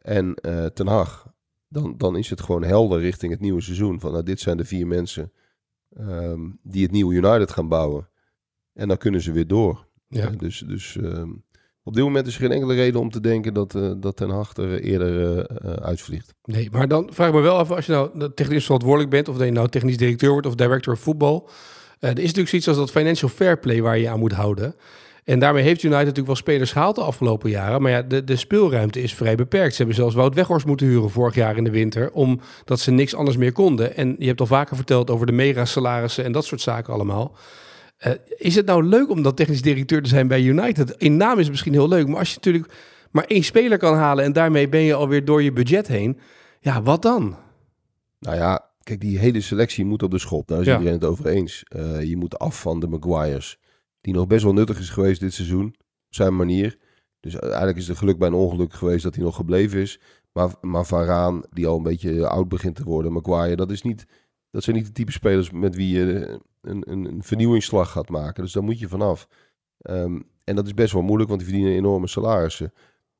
en 0.07 0.35
eh 0.35 0.65
Ten 0.65 0.87
Hag. 0.87 1.33
Dan, 1.67 1.93
dan 1.97 2.17
is 2.17 2.29
het 2.29 2.41
gewoon 2.41 2.63
helder 2.63 2.99
richting 2.99 3.31
het 3.31 3.41
nieuwe 3.41 3.61
seizoen. 3.61 3.99
Van 3.99 4.11
nou, 4.11 4.23
dit 4.23 4.39
zijn 4.39 4.57
de 4.57 4.65
vier 4.65 4.87
mensen 4.87 5.31
ehm, 5.97 6.39
die 6.63 6.83
het 6.83 6.91
nieuwe 6.91 7.13
United 7.13 7.51
gaan 7.51 7.67
bouwen. 7.67 8.09
En 8.73 8.87
dan 8.87 8.97
kunnen 8.97 9.21
ze 9.21 9.31
weer 9.31 9.47
door. 9.47 9.85
Ja. 10.07 10.27
Eh, 10.27 10.37
dus 10.37 10.59
dus 10.59 10.97
ehm, 10.97 11.29
op 11.83 11.93
dit 11.93 12.03
moment 12.03 12.27
is 12.27 12.33
er 12.33 12.41
geen 12.41 12.51
enkele 12.51 12.73
reden 12.73 12.99
om 12.99 13.09
te 13.09 13.19
denken 13.19 13.53
dat, 13.53 13.75
eh, 13.75 13.91
dat 13.97 14.15
Ten 14.15 14.29
Hag 14.29 14.57
er 14.57 14.81
eerder 14.81 15.47
uitvliegt. 15.81 16.33
Nee, 16.43 16.71
maar 16.71 16.87
dan 16.87 17.09
vraag 17.13 17.27
ik 17.27 17.33
me 17.33 17.41
wel 17.41 17.57
af, 17.57 17.71
als 17.71 17.85
je 17.85 17.91
nou 17.91 18.33
technisch 18.33 18.65
verantwoordelijk 18.65 19.11
bent, 19.11 19.27
of 19.27 19.37
dat 19.37 19.45
je 19.45 19.51
nou 19.51 19.69
technisch 19.69 19.97
directeur 19.97 20.31
wordt 20.31 20.47
of 20.47 20.55
director 20.55 20.93
of 20.93 20.99
voetbal. 20.99 21.49
er 21.99 22.09
is 22.09 22.15
natuurlijk 22.15 22.49
zoiets 22.49 22.67
als 22.67 22.77
dat 22.77 22.91
financial 22.91 23.29
fair 23.29 23.59
play 23.59 23.81
waar 23.81 23.97
je 23.97 24.03
je 24.03 24.09
aan 24.09 24.19
moet 24.19 24.31
houden. 24.31 24.75
En 25.27 25.39
daarmee 25.39 25.63
heeft 25.63 25.83
United 25.83 25.99
natuurlijk 25.99 26.27
wel 26.27 26.35
spelers 26.35 26.71
gehaald 26.71 26.95
de 26.95 27.01
afgelopen 27.01 27.49
jaren. 27.49 27.81
Maar 27.81 27.91
ja, 27.91 28.01
de, 28.01 28.23
de 28.23 28.35
speelruimte 28.35 29.01
is 29.01 29.13
vrij 29.13 29.35
beperkt. 29.35 29.71
Ze 29.71 29.77
hebben 29.77 29.95
zelfs 29.95 30.15
Wout 30.15 30.35
Weghorst 30.35 30.65
moeten 30.65 30.87
huren 30.87 31.09
vorig 31.09 31.35
jaar 31.35 31.57
in 31.57 31.63
de 31.63 31.69
winter. 31.69 32.11
Omdat 32.11 32.79
ze 32.79 32.91
niks 32.91 33.15
anders 33.15 33.37
meer 33.37 33.51
konden. 33.51 33.95
En 33.95 34.15
je 34.19 34.27
hebt 34.27 34.39
al 34.39 34.45
vaker 34.45 34.75
verteld 34.75 35.09
over 35.09 35.25
de 35.25 35.31
mega-salarissen 35.31 36.23
en 36.23 36.31
dat 36.31 36.45
soort 36.45 36.61
zaken 36.61 36.93
allemaal. 36.93 37.35
Eh, 37.97 38.11
is 38.37 38.55
het 38.55 38.65
nou 38.65 38.83
leuk 38.83 39.09
om 39.09 39.21
dan 39.21 39.33
technisch 39.33 39.61
directeur 39.61 40.01
te 40.01 40.09
zijn 40.09 40.27
bij 40.27 40.41
United? 40.41 40.95
In 40.97 41.17
naam 41.17 41.33
is 41.33 41.41
het 41.41 41.49
misschien 41.49 41.73
heel 41.73 41.87
leuk. 41.87 42.07
Maar 42.07 42.17
als 42.19 42.29
je 42.29 42.35
natuurlijk 42.35 42.73
maar 43.11 43.25
één 43.25 43.43
speler 43.43 43.77
kan 43.77 43.95
halen... 43.95 44.23
en 44.23 44.33
daarmee 44.33 44.69
ben 44.69 44.81
je 44.81 44.93
alweer 44.93 45.25
door 45.25 45.43
je 45.43 45.51
budget 45.53 45.87
heen... 45.87 46.19
Ja, 46.59 46.81
wat 46.81 47.01
dan? 47.01 47.35
Nou 48.19 48.35
ja, 48.35 48.65
kijk, 48.83 48.99
die 49.01 49.19
hele 49.19 49.41
selectie 49.41 49.85
moet 49.85 50.03
op 50.03 50.11
de 50.11 50.19
schop. 50.19 50.47
Daar 50.47 50.59
is 50.59 50.65
Ja. 50.65 50.71
iedereen 50.77 50.93
het 50.99 51.05
over 51.05 51.27
eens. 51.27 51.63
Eh, 51.67 52.03
je 52.03 52.17
moet 52.17 52.39
af 52.39 52.61
van 52.61 52.79
de 52.79 52.87
Maguires. 52.87 53.57
Die 54.07 54.15
nog 54.15 54.27
best 54.27 54.43
wel 54.43 54.53
nuttig 54.53 54.79
is 54.79 54.89
geweest 54.89 55.19
dit 55.19 55.33
seizoen. 55.33 55.65
Op 56.07 56.15
zijn 56.15 56.35
manier. 56.35 56.77
Dus 57.19 57.35
eigenlijk 57.39 57.77
is 57.77 57.87
het 57.87 57.97
geluk 57.97 58.17
bij 58.17 58.27
een 58.27 58.33
ongeluk 58.33 58.73
geweest 58.73 59.03
dat 59.03 59.15
hij 59.15 59.23
nog 59.23 59.35
gebleven 59.35 59.79
is. 59.79 59.99
Maar, 60.31 60.51
maar 60.61 60.85
Varaan, 60.85 61.43
die 61.49 61.67
al 61.67 61.77
een 61.77 61.83
beetje 61.83 62.27
oud 62.27 62.47
begint 62.49 62.75
te 62.75 62.83
worden. 62.83 63.11
Maguire, 63.11 63.55
dat, 63.55 63.71
is 63.71 63.81
niet, 63.81 64.05
dat 64.51 64.63
zijn 64.63 64.75
niet 64.75 64.85
de 64.85 64.91
type 64.91 65.11
spelers 65.11 65.51
met 65.51 65.75
wie 65.75 65.95
je 65.95 66.39
een, 66.61 66.91
een, 66.91 67.05
een 67.05 67.23
vernieuwingsslag 67.23 67.91
gaat 67.91 68.09
maken. 68.09 68.43
Dus 68.43 68.51
daar 68.51 68.63
moet 68.63 68.79
je 68.79 68.87
vanaf. 68.87 69.27
Ehm, 69.81 70.19
en 70.43 70.55
dat 70.55 70.65
is 70.65 70.73
best 70.73 70.93
wel 70.93 71.01
moeilijk, 71.01 71.29
want 71.29 71.41
die 71.41 71.49
verdienen 71.49 71.77
enorme 71.77 72.07
salarissen. 72.07 72.73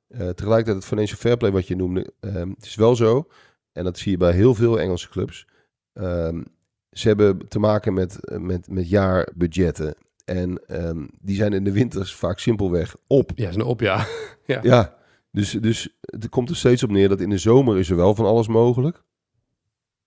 Eh, 0.08 0.30
tegelijkertijd 0.30 0.76
het 0.76 0.86
financial 0.86 1.20
fair 1.20 1.38
play 1.38 1.52
wat 1.52 1.68
je 1.68 1.76
noemde. 1.76 2.14
ehm, 2.20 2.50
het 2.50 2.66
is 2.66 2.76
wel 2.76 2.96
zo, 2.96 3.28
en 3.72 3.84
dat 3.84 3.98
zie 3.98 4.12
je 4.12 4.18
bij 4.18 4.34
heel 4.34 4.56
veel 4.56 4.80
Engelse 4.80 5.10
clubs. 5.10 5.48
Ehm, 5.94 6.44
ze 6.92 7.08
hebben 7.08 7.48
te 7.48 7.60
maken 7.60 7.94
met, 7.94 8.20
met, 8.40 8.70
met 8.70 8.90
jaarbudgetten. 8.90 9.96
En 10.28 10.66
ehm, 10.66 11.08
die 11.22 11.36
zijn 11.36 11.54
in 11.54 11.64
de 11.64 11.72
winters 11.72 12.16
vaak 12.16 12.40
simpelweg 12.40 12.96
op. 13.08 13.32
Ja, 13.36 13.54
een 13.54 13.62
op, 13.62 13.82
ja. 13.90 14.06
Ja, 14.46 14.98
dus, 15.32 15.52
dus 15.52 15.98
het 16.00 16.30
komt 16.30 16.50
er 16.50 16.56
steeds 16.56 16.84
op 16.84 16.90
neer 16.90 17.10
dat 17.10 17.22
in 17.22 17.30
de 17.30 17.38
zomer 17.38 17.78
is 17.78 17.90
er 17.90 17.96
wel 17.96 18.16
van 18.16 18.26
alles 18.26 18.48
mogelijk. 18.48 19.04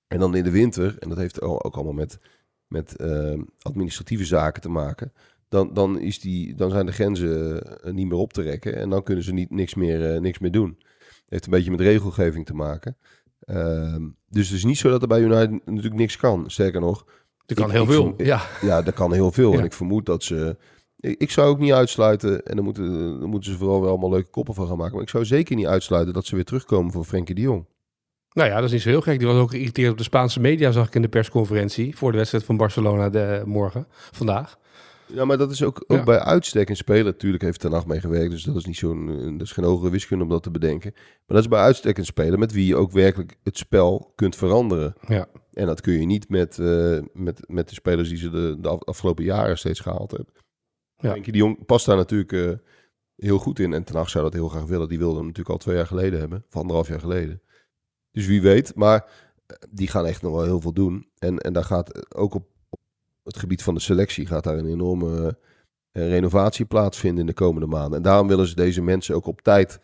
En 0.07 0.19
dan 0.19 0.35
in 0.35 0.45
de 0.45 0.51
winter, 0.51 0.99
en 0.99 1.09
dat 1.09 1.19
heeft 1.19 1.41
ook 1.41 1.75
allemaal 1.75 1.93
met, 1.93 2.19
met 2.67 2.97
ehm, 2.97 3.43
administratieve 3.63 4.25
zaken 4.25 4.63
te 4.63 4.69
maken. 4.69 5.13
Dan, 5.49 5.75
dan, 5.75 5.99
is 5.99 6.21
die, 6.21 6.55
dan 6.55 6.71
zijn 6.71 6.87
de 6.87 6.93
grenzen 6.93 7.63
eh, 7.83 7.93
niet 7.93 8.09
meer 8.09 8.19
op 8.19 8.33
te 8.33 8.43
rekken. 8.43 8.77
En 8.77 8.91
dan 8.91 9.03
kunnen 9.03 9.25
ze 9.25 9.33
niet, 9.33 9.51
niks, 9.51 9.75
meer, 9.75 10.15
eh, 10.15 10.21
niks 10.21 10.39
meer 10.39 10.53
doen. 10.53 10.77
Het 10.79 11.25
heeft 11.29 11.45
een 11.45 11.51
beetje 11.51 11.71
met 11.71 11.81
regelgeving 11.81 12.47
te 12.47 12.55
maken. 12.55 12.97
Ehm, 13.41 14.09
dus 14.29 14.49
het 14.49 14.57
is 14.57 14.65
niet 14.65 14.79
zo 14.79 14.91
dat 14.91 15.03
er 15.03 15.09
bij 15.09 15.21
United 15.21 15.67
natuurlijk 15.67 15.95
niks 15.95 16.17
kan. 16.17 16.51
Sterker 16.51 16.81
nog, 16.81 17.07
Er 17.51 17.57
kan 17.57 17.67
Ik- 17.67 17.73
heel 17.73 17.83
ik 17.83 17.91
veel. 17.91 18.15
Ja, 18.27 18.41
ja, 18.61 18.83
dat 18.83 18.95
kan 18.95 19.13
heel 19.13 19.33
veel. 19.33 19.53
Ja. 19.53 19.59
En 19.59 19.65
ik 19.65 19.73
vermoed 19.73 20.07
dat 20.07 20.23
ze. 20.23 20.57
Ik, 20.97 21.21
ik 21.21 21.31
zou 21.31 21.49
ook 21.49 21.59
niet 21.59 21.73
uitsluiten. 21.73 22.43
En 22.47 22.57
dan 22.57 22.65
moeten, 22.65 23.21
dan 23.21 23.29
moeten 23.31 23.53
ze 23.53 23.59
vooral 23.59 23.81
wel 23.81 23.91
allemaal 23.91 24.11
leuke 24.11 24.31
koppen 24.31 24.55
van 24.55 24.67
gaan 24.67 24.77
maken. 24.77 24.95
Maar 24.95 25.03
ik 25.03 25.09
zou 25.09 25.25
zeker 25.25 25.57
niet 25.57 25.67
uitsluiten 25.67 26.15
dat 26.15 26.27
ze 26.27 26.35
weer 26.35 26.45
terugkomen 26.45 26.93
voor 26.93 27.05
Frenkie 27.05 27.35
de 27.35 27.41
Jong. 27.41 27.65
nou 28.33 28.49
ja, 28.49 28.55
dat 28.55 28.65
is 28.65 28.73
niet 28.73 28.83
zo 28.83 28.89
heel 28.89 29.01
gek. 29.01 29.19
Die 29.19 29.29
was 29.29 29.37
ook 29.37 29.51
geïrriteerd 29.51 29.91
op 29.91 29.99
de 29.99 30.03
Spaanse 30.03 30.41
media, 30.41 30.71
zag 30.71 30.87
ik 30.87 30.95
in 30.95 31.03
de 31.03 31.09
persconferentie. 31.09 31.97
Voor 31.97 32.11
de 32.11 32.17
wedstrijd 32.17 32.45
van 32.45 32.57
Barcelona 32.57 33.09
de, 33.11 33.43
morgen, 33.45 33.87
vandaag. 33.91 34.59
Ja, 35.15 35.25
maar 35.25 35.39
dat 35.39 35.51
is 35.51 35.63
ook, 35.63 35.85
ook 35.87 35.99
Ja. 35.99 36.05
bij 36.05 36.19
uitstek 36.19 36.69
een 36.69 36.77
speler. 36.77 37.05
Natuurlijk 37.05 37.43
heeft 37.43 37.61
Ten 37.61 37.73
Hag 37.73 37.87
mee 37.87 38.01
gewerkt. 38.01 38.31
Dus 38.31 38.43
dat 38.43 38.57
is 38.57 38.65
niet 38.65 38.77
zo'n. 38.77 39.09
eh, 39.19 39.25
Dat 39.39 39.41
is 39.47 39.53
geen 39.53 39.65
hogere 39.65 39.91
wiskunde 39.91 40.25
om 40.25 40.31
dat 40.31 40.43
te 40.43 40.51
bedenken. 40.51 40.91
Maar 40.95 41.03
dat 41.27 41.39
is 41.39 41.49
bij 41.49 41.61
uitstek 41.61 41.99
een 41.99 42.05
speler 42.05 42.39
met 42.39 42.53
wie 42.53 42.67
je 42.67 42.77
ook 42.77 42.91
werkelijk 42.93 43.37
het 43.43 43.59
spel 43.59 44.13
kunt 44.15 44.37
veranderen. 44.37 44.95
Ja. 45.07 45.27
En 45.53 45.67
dat 45.67 45.81
kun 45.81 45.93
je 46.01 46.07
niet 46.07 46.29
met, 46.29 46.59
eh, 46.59 46.99
met, 47.13 47.41
met 47.49 47.69
de 47.69 47.75
spelers 47.75 48.09
die 48.09 48.19
ze 48.19 48.31
de, 48.31 48.57
de 48.61 48.69
af- 48.69 48.85
afgelopen 48.85 49.25
jaren 49.25 49.59
steeds 49.59 49.81
gehaald 49.81 50.11
hebben. 50.11 50.35
Ja. 50.97 51.11
Frenkie 51.11 51.33
de 51.33 51.39
Jong 51.39 51.67
past 51.67 51.87
daar 51.87 51.97
natuurlijk 51.97 52.33
eh, 52.33 52.51
heel 53.17 53.39
goed 53.39 53.59
in. 53.59 53.73
En 53.73 53.85
Ten 53.85 53.97
Hag 53.97 54.11
zou 54.11 54.25
dat 54.25 54.33
heel 54.33 54.49
graag 54.49 54.65
willen. 54.65 54.89
Die 54.89 54.99
wilde 54.99 55.17
hem 55.17 55.27
natuurlijk 55.27 55.51
al 55.55 55.57
twee 55.59 55.77
jaar 55.77 55.87
geleden 55.87 56.21
hebben. 56.21 56.45
Of 56.49 56.57
anderhalf 56.57 56.89
jaar 56.89 57.01
geleden. 57.01 57.43
Dus 58.11 58.27
wie 58.27 58.43
weet. 58.43 58.75
Maar 58.75 59.11
die 59.71 59.89
gaan 59.89 60.07
echt 60.07 60.23
nog 60.23 60.33
wel 60.33 60.45
heel 60.45 60.61
veel 60.61 60.73
doen. 60.73 61.09
En, 61.19 61.39
en 61.39 61.53
daar 61.53 61.65
gaat 61.65 62.15
ook 62.17 62.35
op 62.35 62.49
het 63.31 63.39
gebied 63.41 63.63
van 63.63 63.75
de 63.75 63.81
selectie 63.81 64.27
gaat 64.27 64.45
daar 64.45 64.59
een 64.59 64.71
enorme 64.71 65.39
eh, 65.91 66.09
renovatie 66.09 66.65
plaatsvinden 66.65 67.21
in 67.21 67.27
de 67.27 67.33
komende 67.33 67.67
maanden. 67.67 67.97
En 67.97 68.03
daarom 68.03 68.29
willen 68.29 68.47
ze 68.47 68.55
deze 68.55 68.83
mensen 68.83 69.15
ook 69.15 69.27
op 69.27 69.41
tijd 69.41 69.81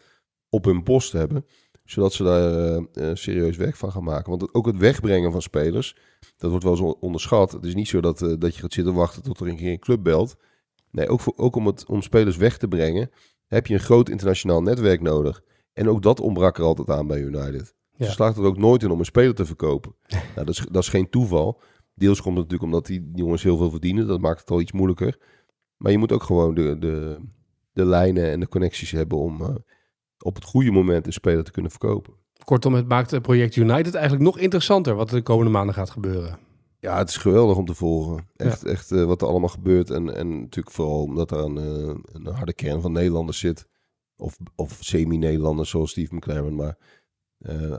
op 0.48 0.64
hun 0.64 0.82
post 0.82 1.12
hebben. 1.12 1.46
Zodat 1.84 2.12
ze 2.12 2.22
daar 2.22 2.76
eh, 2.76 3.14
serieus 3.14 3.56
werk 3.56 3.76
van 3.76 3.92
gaan 3.92 4.04
maken. 4.04 4.30
Want 4.30 4.54
ook 4.54 4.66
het 4.66 4.76
wegbrengen 4.76 5.32
van 5.32 5.42
spelers, 5.42 5.96
dat 6.36 6.50
wordt 6.50 6.64
wel 6.64 6.72
eens 6.72 6.82
on- 6.82 6.96
onderschat. 7.00 7.52
Het 7.52 7.64
is 7.64 7.74
niet 7.74 7.88
zo 7.88 8.00
dat, 8.00 8.18
dat 8.18 8.54
je 8.54 8.60
gaat 8.60 8.72
zitten 8.72 8.94
wachten 8.94 9.22
tot 9.22 9.40
er 9.40 9.46
een 9.48 9.56
keer 9.56 9.72
een 9.72 9.78
club 9.78 10.02
belt. 10.02 10.36
Nee, 10.90 11.08
ook, 11.08 11.20
voor, 11.20 11.32
ook 11.36 11.56
om, 11.56 11.66
het, 11.66 11.86
om 11.86 12.02
spelers 12.02 12.36
weg 12.36 12.58
te 12.58 12.68
brengen, 12.68 13.10
heb 13.46 13.66
je 13.66 13.74
een 13.74 13.80
groot 13.80 14.08
internationaal 14.08 14.62
netwerk 14.62 15.00
nodig. 15.00 15.42
En 15.72 15.88
ook 15.88 16.02
dat 16.02 16.20
ontbrak 16.20 16.58
er 16.58 16.64
altijd 16.64 16.90
aan 16.90 17.06
bij 17.06 17.20
United. 17.20 17.74
Ja. 17.96 18.06
Ze 18.06 18.12
slaagt 18.12 18.36
er 18.36 18.44
ook 18.44 18.58
nooit 18.58 18.82
in 18.82 18.90
om 18.90 18.98
een 18.98 19.04
speler 19.04 19.34
te 19.34 19.46
verkopen. 19.46 19.94
nou, 20.34 20.46
dat, 20.46 20.48
is, 20.48 20.64
dat 20.70 20.82
is 20.82 20.88
geen 20.88 21.10
toeval. 21.10 21.60
Deels 21.96 22.20
komt 22.20 22.36
het 22.38 22.50
natuurlijk 22.50 22.72
omdat 22.72 22.86
die 22.86 23.10
jongens 23.14 23.42
heel 23.42 23.56
veel 23.56 23.70
verdienen. 23.70 24.06
Dat 24.06 24.20
maakt 24.20 24.40
het 24.40 24.50
al 24.50 24.60
iets 24.60 24.72
moeilijker. 24.72 25.18
Maar 25.76 25.92
je 25.92 25.98
moet 25.98 26.12
ook 26.12 26.22
gewoon 26.22 26.54
de, 26.54 26.78
de, 26.78 27.18
de 27.72 27.84
lijnen 27.84 28.30
en 28.30 28.40
de 28.40 28.48
connecties 28.48 28.90
hebben 28.90 29.18
om 29.18 29.42
eh, 29.42 29.54
op 30.18 30.34
het 30.34 30.44
goede 30.44 30.70
moment 30.70 31.06
een 31.06 31.12
speler 31.12 31.44
te 31.44 31.50
kunnen 31.50 31.70
verkopen. 31.70 32.14
Kortom, 32.44 32.74
het 32.74 32.88
maakt 32.88 33.10
het 33.10 33.22
project 33.22 33.56
United 33.56 33.94
eigenlijk 33.94 34.24
nog 34.24 34.38
interessanter 34.38 34.94
wat 34.94 35.10
er 35.10 35.16
de 35.16 35.22
komende 35.22 35.50
maanden 35.50 35.74
gaat 35.74 35.90
gebeuren. 35.90 36.38
Ja, 36.78 36.98
het 36.98 37.08
is 37.08 37.16
geweldig 37.16 37.56
om 37.56 37.66
te 37.66 37.74
volgen. 37.74 38.28
Echt, 38.36 38.64
echt 38.64 38.92
eh, 38.92 39.04
wat 39.04 39.22
er 39.22 39.28
allemaal 39.28 39.48
gebeurt. 39.48 39.90
En, 39.90 40.14
en 40.14 40.40
natuurlijk 40.40 40.74
vooral 40.74 41.02
omdat 41.02 41.30
er 41.30 41.38
een, 41.38 41.58
eh, 41.58 41.94
een 42.12 42.26
harde 42.26 42.54
kern 42.54 42.80
van 42.80 42.92
Nederlanders 42.92 43.38
zit. 43.38 43.66
Of, 44.16 44.36
of 44.54 44.76
semi-Nederlanders 44.80 45.70
zoals 45.70 45.90
Steve 45.90 46.14
McLaren. 46.14 46.54
Maar 46.54 46.78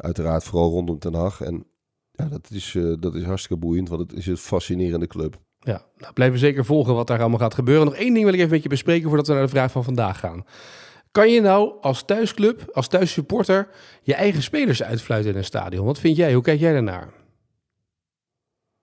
uiteraard 0.02 0.44
vooral 0.44 0.70
rondom 0.70 1.00
Ten 1.00 1.14
Hag. 1.14 1.42
En 1.42 1.66
ja, 2.18 2.26
dat 2.26 2.50
is, 2.52 2.76
eh, 2.76 2.94
dat 3.00 3.16
is 3.16 3.24
hartstikke 3.24 3.58
boeiend. 3.66 3.90
Want 3.90 4.02
het 4.02 4.14
is 4.20 4.28
een 4.28 4.38
fascinerende 4.38 5.08
club. 5.08 5.40
Ja, 5.60 5.86
nou, 5.98 6.14
blijven 6.14 6.40
we 6.40 6.46
zeker 6.46 6.66
volgen 6.66 6.94
wat 6.96 7.08
daar 7.08 7.20
allemaal 7.20 7.40
gaat 7.40 7.54
gebeuren. 7.54 7.86
Nog 7.86 7.96
één 7.96 8.14
ding 8.14 8.26
wil 8.26 8.34
ik 8.34 8.40
even 8.40 8.52
met 8.52 8.64
je 8.64 8.70
bespreken 8.70 9.08
voordat 9.08 9.28
we 9.28 9.34
naar 9.34 9.42
de 9.42 9.48
vraag 9.50 9.72
van 9.72 9.84
vandaag 9.84 10.20
gaan. 10.20 10.44
Kan 11.12 11.30
je 11.32 11.42
nou 11.42 11.82
als 11.82 12.06
thuisclub, 12.06 12.70
als 12.74 12.88
thuissupporter, 12.88 13.70
je 14.02 14.14
eigen 14.14 14.42
spelers 14.44 14.84
uitfluiten 14.84 15.32
in 15.32 15.38
een 15.38 15.44
stadion? 15.44 15.86
Wat 15.86 16.00
vind 16.00 16.16
jij? 16.16 16.34
Hoe 16.34 16.44
kijk 16.44 16.60
jij 16.60 16.74
daarnaar? 16.74 17.14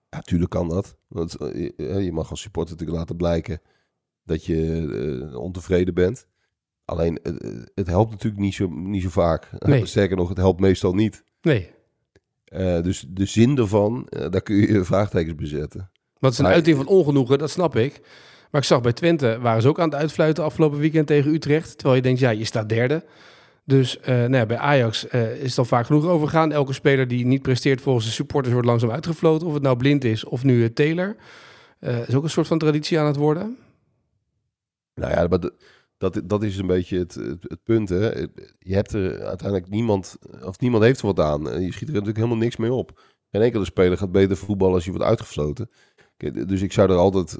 Ja, 0.08 0.20
tuurlijk 0.20 0.50
kan 0.50 0.68
dat. 0.68 0.96
Want 1.08 1.34
eh, 1.36 1.70
je- 2.04 2.12
mag 2.12 2.30
als 2.30 2.40
supporter 2.40 2.72
natuurlijk 2.72 2.98
laten 2.98 3.16
blijken 3.16 3.60
dat 4.24 4.44
je 4.44 5.28
eh, 5.32 5.38
ontevreden 5.38 5.94
bent. 5.94 6.26
Alleen, 6.84 7.22
eh, 7.22 7.32
het 7.74 7.86
helpt 7.86 8.10
natuurlijk 8.10 8.42
niet 8.42 8.54
zo, 8.54 8.68
niet 8.68 9.02
zo 9.02 9.08
vaak. 9.08 9.50
Nee. 9.58 9.86
Sterker 9.94 10.16
nog, 10.16 10.28
het 10.28 10.38
helpt 10.38 10.60
meestal 10.60 10.94
niet. 10.94 11.24
Nee, 11.40 11.70
Eh, 12.54 12.82
dus 12.82 13.04
de 13.08 13.24
zin 13.26 13.58
ervan, 13.58 14.06
eh, 14.08 14.30
daar 14.30 14.42
kun 14.42 14.56
je 14.56 14.84
vraagtekens 14.84 15.34
bezetten. 15.34 15.90
het 16.20 16.32
is 16.32 16.38
een 16.38 16.44
Maar- 16.44 16.52
uiting 16.54 16.76
van 16.76 16.86
ongenoegen, 16.86 17.38
dat 17.38 17.50
snap 17.50 17.76
ik. 17.76 18.00
Maar 18.50 18.60
ik 18.60 18.66
zag 18.66 18.80
bij 18.80 18.92
Twente, 18.92 19.38
waren 19.40 19.62
ze 19.62 19.68
ook 19.68 19.78
aan 19.80 19.88
het 19.90 19.98
uitfluiten 19.98 20.44
afgelopen 20.44 20.78
weekend 20.78 21.06
tegen 21.06 21.32
Utrecht. 21.34 21.72
Terwijl 21.74 21.96
je 21.96 22.02
denkt, 22.02 22.20
ja, 22.20 22.30
je 22.30 22.44
staat 22.44 22.68
derde. 22.68 23.04
Dus 23.64 24.00
eh, 24.00 24.14
nou 24.16 24.34
ja, 24.36 24.46
bij 24.46 24.56
Ajax 24.56 25.04
is 25.40 25.48
het 25.50 25.58
al 25.58 25.64
vaak 25.64 25.86
genoeg 25.86 26.04
overgegaan. 26.06 26.52
Elke 26.52 26.72
speler 26.72 27.08
die 27.08 27.26
niet 27.26 27.42
presteert 27.42 27.80
volgens 27.80 28.04
de 28.06 28.10
supporters 28.12 28.52
wordt 28.52 28.68
langzaam 28.68 28.90
uitgefloten. 28.90 29.46
Of 29.46 29.54
het 29.54 29.62
nou 29.62 29.76
blind 29.76 30.04
is 30.04 30.24
of 30.24 30.44
nu 30.44 30.64
eh, 30.64 30.68
Taylor. 30.70 31.16
Is 31.80 32.14
ook 32.14 32.22
een 32.22 32.30
soort 32.30 32.46
van 32.46 32.58
traditie 32.58 32.98
aan 32.98 33.06
het 33.06 33.16
worden. 33.16 33.56
Nou 34.94 35.12
ja, 35.12 35.26
maar 35.28 35.40
de- 35.40 35.52
dat, 35.98 36.20
dat 36.24 36.42
is 36.42 36.58
een 36.58 36.66
beetje 36.66 36.98
het, 36.98 37.14
het, 37.14 37.62
punt. 37.62 37.88
Hè. 37.88 38.10
Je 38.58 38.74
hebt 38.74 38.92
er 38.92 39.24
uiteindelijk 39.24 39.70
niemand, 39.70 40.16
of 40.42 40.60
niemand 40.60 40.84
heeft 40.84 41.00
er 41.00 41.06
wat 41.06 41.20
aan. 41.20 41.50
En 41.50 41.60
Je 41.60 41.72
schiet 41.72 41.88
er 41.88 41.94
natuurlijk 41.94 42.16
helemaal 42.16 42.38
niks 42.38 42.56
mee 42.56 42.72
op. 42.72 43.02
Geen 43.30 43.42
enkele 43.42 43.64
speler 43.64 43.98
gaat 43.98 44.12
beter 44.12 44.36
voetballen 44.36 44.74
als 44.74 44.84
je 44.84 44.90
wordt 44.90 45.06
uitgefloten. 45.06 45.68
Dus 46.46 46.62
ik 46.62 46.72
zou 46.72 46.90
er 46.90 46.96
altijd, 46.96 47.38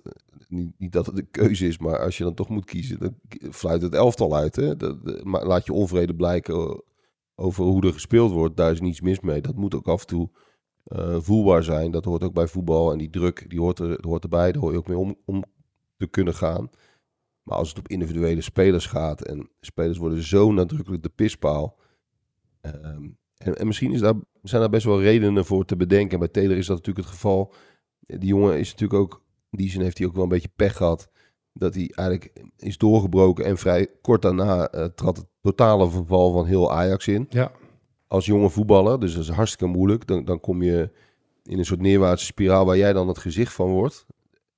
niet, 0.48 0.72
niet 0.78 0.92
dat 0.92 1.06
het 1.06 1.18
een 1.18 1.30
keuze 1.30 1.66
is, 1.66 1.78
maar 1.78 1.98
als 1.98 2.18
je 2.18 2.24
dan 2.24 2.34
toch 2.34 2.48
moet 2.48 2.64
kiezen, 2.64 2.98
dan 2.98 3.14
fluit 3.50 3.82
het 3.82 3.94
elftal 3.94 4.36
uit. 4.36 4.56
Hè. 4.56 4.76
Dat, 4.76 4.96
laat 5.22 5.66
je 5.66 5.72
onvrede 5.72 6.14
blijken 6.14 6.82
over 7.34 7.64
hoe 7.64 7.86
er 7.86 7.92
gespeeld 7.92 8.32
wordt. 8.32 8.56
Daar 8.56 8.72
is 8.72 8.80
niets 8.80 9.00
mis 9.00 9.20
mee. 9.20 9.40
Dat 9.40 9.54
moet 9.54 9.74
ook 9.74 9.88
af 9.88 10.00
en 10.00 10.06
toe 10.06 10.30
eh, 10.84 11.16
voelbaar 11.20 11.62
zijn. 11.62 11.90
Dat 11.90 12.04
hoort 12.04 12.22
ook 12.22 12.34
bij 12.34 12.46
voetbal. 12.46 12.92
En 12.92 12.98
die 12.98 13.10
druk, 13.10 13.50
die 13.50 13.60
hoort, 13.60 13.78
er, 13.78 13.98
hoort 14.00 14.22
erbij. 14.22 14.52
Daar 14.52 14.62
hoor 14.62 14.72
je 14.72 14.78
ook 14.78 14.88
mee 14.88 14.98
om, 14.98 15.16
om 15.24 15.44
te 15.96 16.06
kunnen 16.06 16.34
gaan. 16.34 16.70
Maar 17.44 17.58
als 17.58 17.68
het 17.68 17.78
op 17.78 17.88
individuele 17.88 18.40
spelers 18.40 18.86
gaat 18.86 19.22
en 19.22 19.50
spelers 19.60 19.98
worden 19.98 20.22
zo 20.22 20.52
nadrukkelijk 20.52 21.02
de 21.02 21.08
pispaal. 21.08 21.78
ehm, 22.60 23.08
en, 23.36 23.56
en 23.56 23.66
misschien 23.66 23.92
is 23.92 24.00
daar, 24.00 24.14
zijn 24.42 24.60
daar 24.60 24.70
best 24.70 24.84
wel 24.84 25.02
redenen 25.02 25.44
voor 25.44 25.64
te 25.64 25.76
bedenken. 25.76 26.18
Bij 26.18 26.28
Taylor 26.28 26.56
is 26.56 26.66
dat 26.66 26.76
natuurlijk 26.76 27.06
het 27.06 27.14
geval. 27.14 27.54
die 28.00 28.28
jongen 28.28 28.58
is 28.58 28.70
natuurlijk 28.70 29.00
ook, 29.00 29.22
in 29.50 29.58
die 29.58 29.70
zin 29.70 29.80
heeft 29.80 29.98
hij 29.98 30.06
ook 30.06 30.14
wel 30.14 30.22
een 30.22 30.28
beetje 30.28 30.50
pech 30.56 30.76
gehad. 30.76 31.08
Dat 31.52 31.74
hij 31.74 31.90
eigenlijk 31.94 32.44
is 32.56 32.78
doorgebroken 32.78 33.44
en 33.44 33.58
vrij 33.58 33.88
kort 34.02 34.22
daarna 34.22 34.68
eh, 34.68 34.84
trad 34.84 35.16
het 35.16 35.26
totale 35.40 35.90
verval 35.90 36.32
van 36.32 36.46
heel 36.46 36.72
Ajax 36.72 37.06
in. 37.08 37.26
Ja. 37.30 37.52
Als 38.06 38.26
jonge 38.26 38.50
voetballer, 38.50 39.00
dus 39.00 39.14
dat 39.14 39.22
is 39.22 39.28
hartstikke 39.28 39.74
moeilijk. 39.74 40.06
Dan, 40.06 40.24
dan 40.24 40.40
kom 40.40 40.62
je 40.62 40.90
in 41.42 41.58
een 41.58 41.64
soort 41.64 41.80
neerwaartse 41.80 42.26
spiraal 42.26 42.64
waar 42.64 42.76
jij 42.76 42.92
dan 42.92 43.08
het 43.08 43.18
gezicht 43.18 43.52
van 43.52 43.70
wordt. 43.70 44.06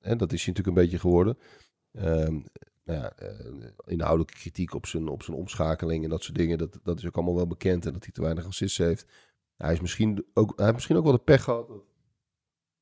En 0.01 0.19
dat 0.19 0.33
is 0.33 0.45
hij 0.45 0.55
natuurlijk 0.55 0.77
een 0.77 0.83
beetje 0.83 0.99
geworden. 0.99 1.39
Ehm, 1.93 2.39
nou 2.87 3.01
ja, 3.01 3.13
eh, 3.17 3.69
inhoudelijke 3.85 4.35
kritiek 4.39 4.75
op 4.75 4.87
zijn, 4.87 5.09
op 5.09 5.23
zijn 5.23 5.37
omschakeling 5.37 6.05
en 6.05 6.11
dat 6.11 6.23
soort 6.23 6.37
dingen. 6.39 6.59
Dat, 6.59 6.79
dat 6.83 6.99
is 6.99 7.07
ook 7.07 7.17
allemaal 7.17 7.35
wel 7.35 7.47
bekend 7.47 7.87
en 7.87 7.93
dat 7.93 8.03
hij 8.05 8.13
te 8.13 8.21
weinig 8.23 8.47
assists 8.47 8.79
heeft. 8.79 9.07
Hij, 9.57 9.73
is 9.73 9.81
misschien 9.81 10.25
ook, 10.35 10.53
hij 10.55 10.65
heeft 10.65 10.75
misschien 10.75 10.97
ook 10.97 11.05
wel 11.05 11.13
de 11.13 11.19
pech 11.19 11.43
gehad 11.43 11.69
dat, 11.69 11.83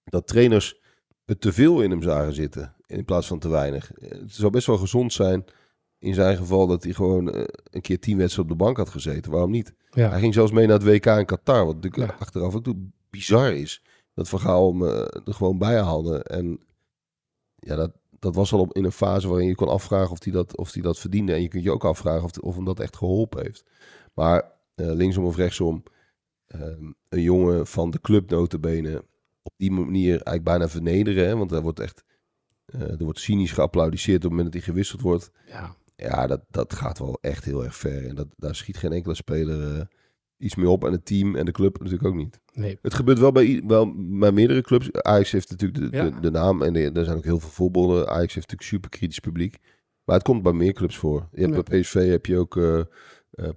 dat 0.04 0.26
trainers 0.26 0.80
het 1.24 1.40
te 1.40 1.52
veel 1.52 1.82
in 1.82 1.90
hem 1.90 2.02
zagen 2.02 2.32
zitten 2.34 2.74
in 2.86 3.04
plaats 3.04 3.26
van 3.26 3.38
te 3.38 3.48
weinig. 3.48 3.92
Eh, 3.92 4.10
Het 4.10 4.32
zou 4.34 4.50
best 4.50 4.66
wel 4.66 4.78
gezond 4.78 5.12
zijn 5.12 5.44
in 5.98 6.14
zijn 6.14 6.36
geval 6.36 6.66
dat 6.66 6.82
hij 6.84 6.92
gewoon 6.92 7.30
eh, 7.32 7.44
een 7.70 7.80
keer 7.80 8.00
tien 8.00 8.16
wedstrijden 8.18 8.52
op 8.52 8.58
de 8.58 8.64
bank 8.64 8.76
had 8.76 8.88
gezeten. 8.88 9.30
Waarom 9.32 9.50
niet? 9.50 9.74
Ja. 9.90 10.08
Hij 10.10 10.20
ging 10.20 10.34
zelfs 10.34 10.52
mee 10.52 10.66
naar 10.66 10.78
het 10.78 10.86
WK 10.88 11.06
in 11.06 11.26
Qatar, 11.26 11.66
wat 11.66 11.74
natuurlijk 11.74 12.10
Ja. 12.12 12.16
achteraf 12.18 12.54
ook 12.54 12.66
bizar 13.10 13.52
is. 13.54 13.82
Dat 14.14 14.28
Vergaal 14.28 14.72
hem 14.72 14.84
eh, 14.86 14.98
er 15.24 15.34
gewoon 15.34 15.58
bij 15.58 15.80
haalde. 15.82 16.22
En 16.22 16.60
ja, 17.56 17.76
dat, 17.76 17.92
dat 18.24 18.34
was 18.34 18.52
al 18.52 18.60
op, 18.60 18.74
in 18.74 18.84
een 18.84 18.92
fase 18.92 19.28
waarin 19.28 19.48
je 19.48 19.54
kon 19.54 19.68
afvragen 19.68 20.10
of 20.10 20.24
hij 20.24 20.32
dat, 20.32 20.56
of 20.56 20.72
hij 20.72 20.82
dat 20.82 20.98
verdiende. 20.98 21.32
En 21.32 21.42
je 21.42 21.48
kunt 21.48 21.62
je 21.62 21.72
ook 21.72 21.84
afvragen 21.84 22.24
of, 22.24 22.38
of 22.38 22.54
hem 22.54 22.64
dat 22.64 22.80
echt 22.80 22.96
geholpen 22.96 23.42
heeft. 23.42 23.64
Maar 24.14 24.52
eh, 24.74 24.86
linksom 24.86 25.24
of 25.24 25.36
rechtsom, 25.36 25.82
ehm, 26.46 26.92
een 27.08 27.22
jongen 27.22 27.66
van 27.66 27.90
de 27.90 28.00
club 28.00 28.30
notabene 28.30 29.04
op 29.42 29.52
die 29.56 29.70
manier 29.70 30.10
eigenlijk 30.10 30.44
bijna 30.44 30.68
vernederen. 30.68 31.26
Hè? 31.26 31.36
Want 31.36 31.52
er 31.52 31.62
wordt 31.62 31.80
echt 31.80 32.04
eh, 32.64 32.80
er 32.80 33.04
wordt 33.04 33.18
cynisch 33.18 33.52
geapplaudisseerd 33.52 34.16
op 34.16 34.22
het 34.22 34.30
moment 34.30 34.52
dat 34.52 34.62
hij 34.62 34.72
gewisseld 34.72 35.00
wordt. 35.00 35.30
ja. 35.46 35.76
Ja, 35.96 36.26
dat, 36.26 36.40
dat 36.50 36.74
gaat 36.74 36.98
wel 36.98 37.18
echt 37.20 37.44
heel 37.44 37.64
erg 37.64 37.76
ver. 37.76 38.06
En 38.06 38.14
dat, 38.14 38.26
daar 38.36 38.54
schiet 38.54 38.76
geen 38.76 38.92
enkele 38.92 39.14
speler 39.14 39.78
eh, 39.78 39.86
iets 40.44 40.54
mee 40.54 40.68
op. 40.68 40.84
En 40.84 40.92
het 40.92 41.04
team 41.06 41.36
en 41.36 41.44
de 41.44 41.52
club 41.52 41.78
natuurlijk 41.78 42.04
ook 42.08 42.14
niet. 42.14 42.40
Nee. 42.52 42.78
Het 42.82 42.94
gebeurt 42.94 43.18
wel 43.18 43.32
bij, 43.32 43.62
wel 43.66 43.92
bij 43.96 44.32
meerdere 44.32 44.60
clubs. 44.62 44.92
Ajax 44.92 45.30
heeft 45.30 45.50
natuurlijk 45.50 45.90
de, 45.92 45.96
Ja. 45.96 46.10
de, 46.10 46.20
de 46.20 46.30
naam. 46.30 46.62
En 46.62 46.72
de- 46.72 46.90
er 46.92 47.04
zijn 47.04 47.16
ook 47.16 47.24
heel 47.24 47.40
veel 47.40 47.50
voorbeelden. 47.50 47.98
Ajax 48.08 48.34
heeft 48.34 48.50
natuurlijk 48.50 48.62
super 48.62 48.90
kritisch 48.90 49.18
publiek. 49.18 49.56
Maar 50.04 50.14
het 50.16 50.24
komt 50.24 50.42
bij 50.42 50.52
meer 50.52 50.72
clubs 50.72 50.96
voor. 50.96 51.28
Je 51.32 51.40
hebt 51.40 51.54
Ja. 51.54 51.62
bij 51.62 51.80
PSV 51.80 52.08
heb 52.10 52.26
je 52.26 52.38
ook 52.38 52.56
eh, 52.56 52.78
eh, 52.80 52.84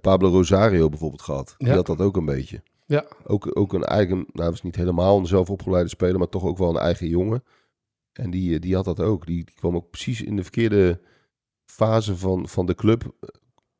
Pablo 0.00 0.28
Rosario 0.28 0.88
bijvoorbeeld 0.88 1.22
gehad. 1.22 1.54
Die 1.58 1.68
Ja. 1.68 1.74
had 1.74 1.86
dat 1.86 2.00
ook 2.00 2.16
een 2.16 2.24
beetje. 2.24 2.62
Ja. 2.86 3.04
Ook, 3.24 3.58
ook 3.58 3.72
een 3.72 3.84
eigen, 3.84 4.26
nou 4.32 4.50
was 4.50 4.62
niet 4.62 4.76
helemaal 4.76 5.18
een 5.18 5.26
zelf 5.26 5.50
opgeleide 5.50 5.88
speler, 5.88 6.18
maar 6.18 6.28
toch 6.28 6.44
ook 6.44 6.58
wel 6.58 6.70
een 6.70 6.76
eigen 6.82 7.08
jongen. 7.08 7.44
En 8.12 8.30
die, 8.30 8.54
eh, 8.54 8.60
die 8.60 8.74
had 8.74 8.84
dat 8.84 9.00
ook. 9.00 9.26
Die, 9.26 9.44
die 9.44 9.54
kwam 9.54 9.74
ook 9.76 9.90
precies 9.90 10.22
in 10.22 10.36
de 10.36 10.42
verkeerde 10.42 11.00
fase 11.64 12.16
van, 12.16 12.48
van 12.48 12.66
de 12.66 12.74
club. 12.74 13.12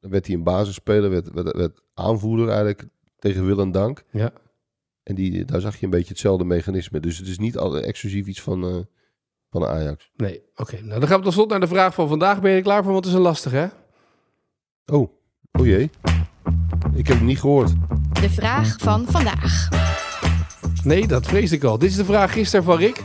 Dan 0.01 0.11
werd 0.11 0.27
hij 0.27 0.35
een 0.37 0.43
basisspeler, 0.43 1.11
werd, 1.11 1.31
werd, 1.33 1.57
werd 1.57 1.81
aanvoerder 1.95 2.49
eigenlijk 2.49 2.85
tegen 3.19 3.47
wil 3.47 3.61
en 3.61 3.73
dank. 3.73 4.05
Ja. 4.11 4.31
En 5.03 5.15
die, 5.15 5.45
daar 5.45 5.61
zag 5.61 5.77
je 5.77 5.85
een 5.85 5.91
beetje 5.91 6.09
hetzelfde 6.09 6.45
mechanisme. 6.45 7.01
Dus 7.01 7.19
het 7.19 7.27
is 7.29 7.39
niet 7.39 7.57
al 7.59 7.79
exclusief 7.79 8.27
iets 8.27 8.41
van, 8.41 8.65
eh, 8.69 8.77
van 9.51 9.67
Ajax. 9.67 10.11
Nee. 10.17 10.43
Oké. 10.57 10.81
Nou, 10.83 11.01
dan 11.01 11.09
gaan 11.09 11.19
we 11.19 11.25
tot 11.25 11.33
slot 11.33 11.51
naar 11.51 11.61
de 11.61 11.67
vraag 11.67 11.95
van 11.95 12.09
vandaag. 12.09 12.41
Ben 12.41 12.51
je 12.51 12.57
er 12.57 12.63
klaar 12.63 12.83
voor? 12.83 12.93
Want 12.93 13.05
het 13.05 13.13
is 13.15 13.19
een 13.21 13.25
lastig, 13.27 13.53
hè? 13.53 13.67
Oh, 14.87 15.13
oh 15.53 15.67
jee. 15.67 15.91
Ik 16.95 17.07
heb 17.07 17.17
hem 17.17 17.27
niet 17.27 17.41
gehoord. 17.41 17.73
De 18.21 18.31
vraag 18.31 18.77
van 18.79 19.07
vandaag. 19.09 19.69
Nee, 20.85 21.07
dat 21.07 21.27
vrees 21.27 21.53
ik 21.53 21.65
al. 21.65 21.79
Dit 21.79 21.91
is 21.91 21.97
de 21.97 22.05
vraag 22.05 22.33
gisteren 22.33 22.65
van 22.65 22.77
Rick. 22.79 23.03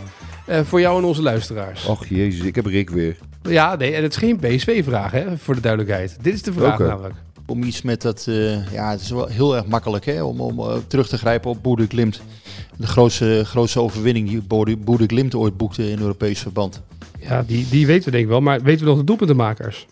eh, 0.47 0.62
voor 0.62 0.80
jou 0.80 0.97
en 0.97 1.04
onze 1.04 1.21
luisteraars. 1.21 1.86
Och 1.86 2.06
jezus, 2.06 2.45
ik 2.45 2.56
heb 2.56 2.65
Rick 2.65 2.89
weer. 2.89 3.17
Ja, 3.41 3.76
nee, 3.76 3.93
en 3.95 4.04
het 4.04 4.12
is 4.12 4.17
geen 4.17 4.39
PSV-vraag, 4.39 5.12
hè? 5.12 5.38
Voor 5.38 5.56
de 5.56 5.62
duidelijkheid. 5.62 6.17
Dit 6.23 6.34
is 6.34 6.41
de 6.41 6.54
vraag 6.54 6.80
namelijk. 6.80 7.15
Om 7.45 7.63
iets 7.63 7.82
met 7.82 8.01
dat, 8.01 8.25
eh, 8.27 8.71
ja, 8.71 8.91
het 8.91 9.01
is 9.01 9.10
wel 9.10 9.27
heel 9.27 9.56
erg 9.56 9.65
makkelijk 9.65 10.06
hè, 10.06 10.23
om, 10.23 10.41
om 10.41 10.60
eh, 10.60 10.75
terug 10.88 11.08
te 11.08 11.17
grijpen 11.17 11.49
op 11.49 11.63
Boede 11.63 11.86
Glimt. 11.88 12.21
De 12.77 12.88
grootste, 12.88 13.43
grootste 13.45 13.79
overwinning 13.79 14.29
die 14.29 14.41
Boede 14.77 15.06
Glimt 15.08 15.36
ooit 15.36 15.58
boekte 15.58 15.89
in 15.89 15.99
Europees 15.99 16.39
verband. 16.39 16.82
Ja, 17.19 17.43
die, 17.47 17.69
die 17.69 17.86
weten 17.86 18.06
we 18.06 18.12
denk 18.12 18.23
ik 18.23 18.29
wel. 18.29 18.41
Maar 18.41 18.62
weten 18.62 18.84
we 18.84 18.89
nog 18.89 18.99
de 18.99 19.06
doelpuntenmakers? 19.06 19.88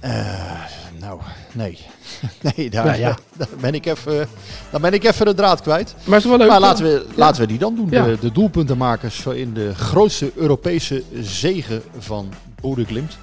Eh, 0.00 0.62
nou, 1.00 1.20
nee. 1.52 1.78
nee, 2.56 2.70
daar, 2.70 2.84
Nou 2.84 2.98
ja. 2.98 3.18
daar, 3.36 3.48
ben 3.60 3.74
ik 3.74 3.86
even, 3.86 4.28
daar 4.70 4.80
ben 4.80 4.92
ik 4.92 5.04
even 5.04 5.26
de 5.26 5.34
draad 5.34 5.60
kwijt. 5.60 5.94
Maar 6.04 6.18
is 6.18 6.24
wel 6.24 6.36
leuk? 6.36 6.48
Maar 6.48 6.60
laten 6.60 6.84
we, 6.84 7.06
laten 7.14 7.40
we 7.40 7.46
die 7.46 7.58
dan 7.58 7.74
doen. 7.74 7.90
Ja. 7.90 8.04
De, 8.04 8.18
de 8.20 8.32
doelpuntenmakers 8.32 9.26
in 9.26 9.54
de 9.54 9.74
grootste 9.74 10.32
Europese 10.34 11.02
zegen 11.20 11.82
van 11.98 12.32
Boede 12.60 12.84
Glimt. 12.84 13.18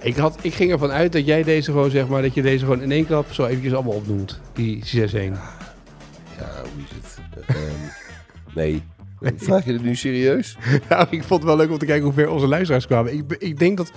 Ik, 0.00 0.16
had, 0.16 0.38
ik 0.42 0.54
ging 0.54 0.70
ervan 0.72 0.90
uit 0.90 1.12
dat 1.12 1.26
jij 1.26 1.42
deze 1.42 1.70
gewoon, 1.70 1.90
zeg 1.90 2.08
maar, 2.08 2.22
dat 2.22 2.34
je 2.34 2.42
deze 2.42 2.64
gewoon 2.64 2.82
in 2.82 2.92
één 2.92 3.06
klap 3.06 3.32
zo 3.32 3.44
eventjes 3.44 3.72
allemaal 3.74 3.94
opnoemt. 3.94 4.40
Die 4.52 4.82
6-1. 4.84 4.84
Ja, 4.90 5.32
hoe 6.62 6.82
is 6.84 6.90
het? 6.94 7.18
Eh, 7.46 7.56
ehm, 7.56 7.64
nee. 8.60 8.82
Vraag 9.36 9.64
je 9.64 9.72
het 9.72 9.82
nu 9.82 9.94
serieus? 9.94 10.56
Nou, 10.88 11.06
ik 11.10 11.22
vond 11.24 11.40
het 11.40 11.48
wel 11.48 11.56
leuk 11.56 11.70
om 11.70 11.78
te 11.78 11.86
kijken 11.86 12.04
hoe 12.04 12.12
ver 12.12 12.30
onze 12.30 12.46
luisteraars 12.46 12.86
kwamen. 12.86 13.12
Ik, 13.16 13.36
ik 13.38 13.58
denk 13.58 13.76
dat... 13.76 13.92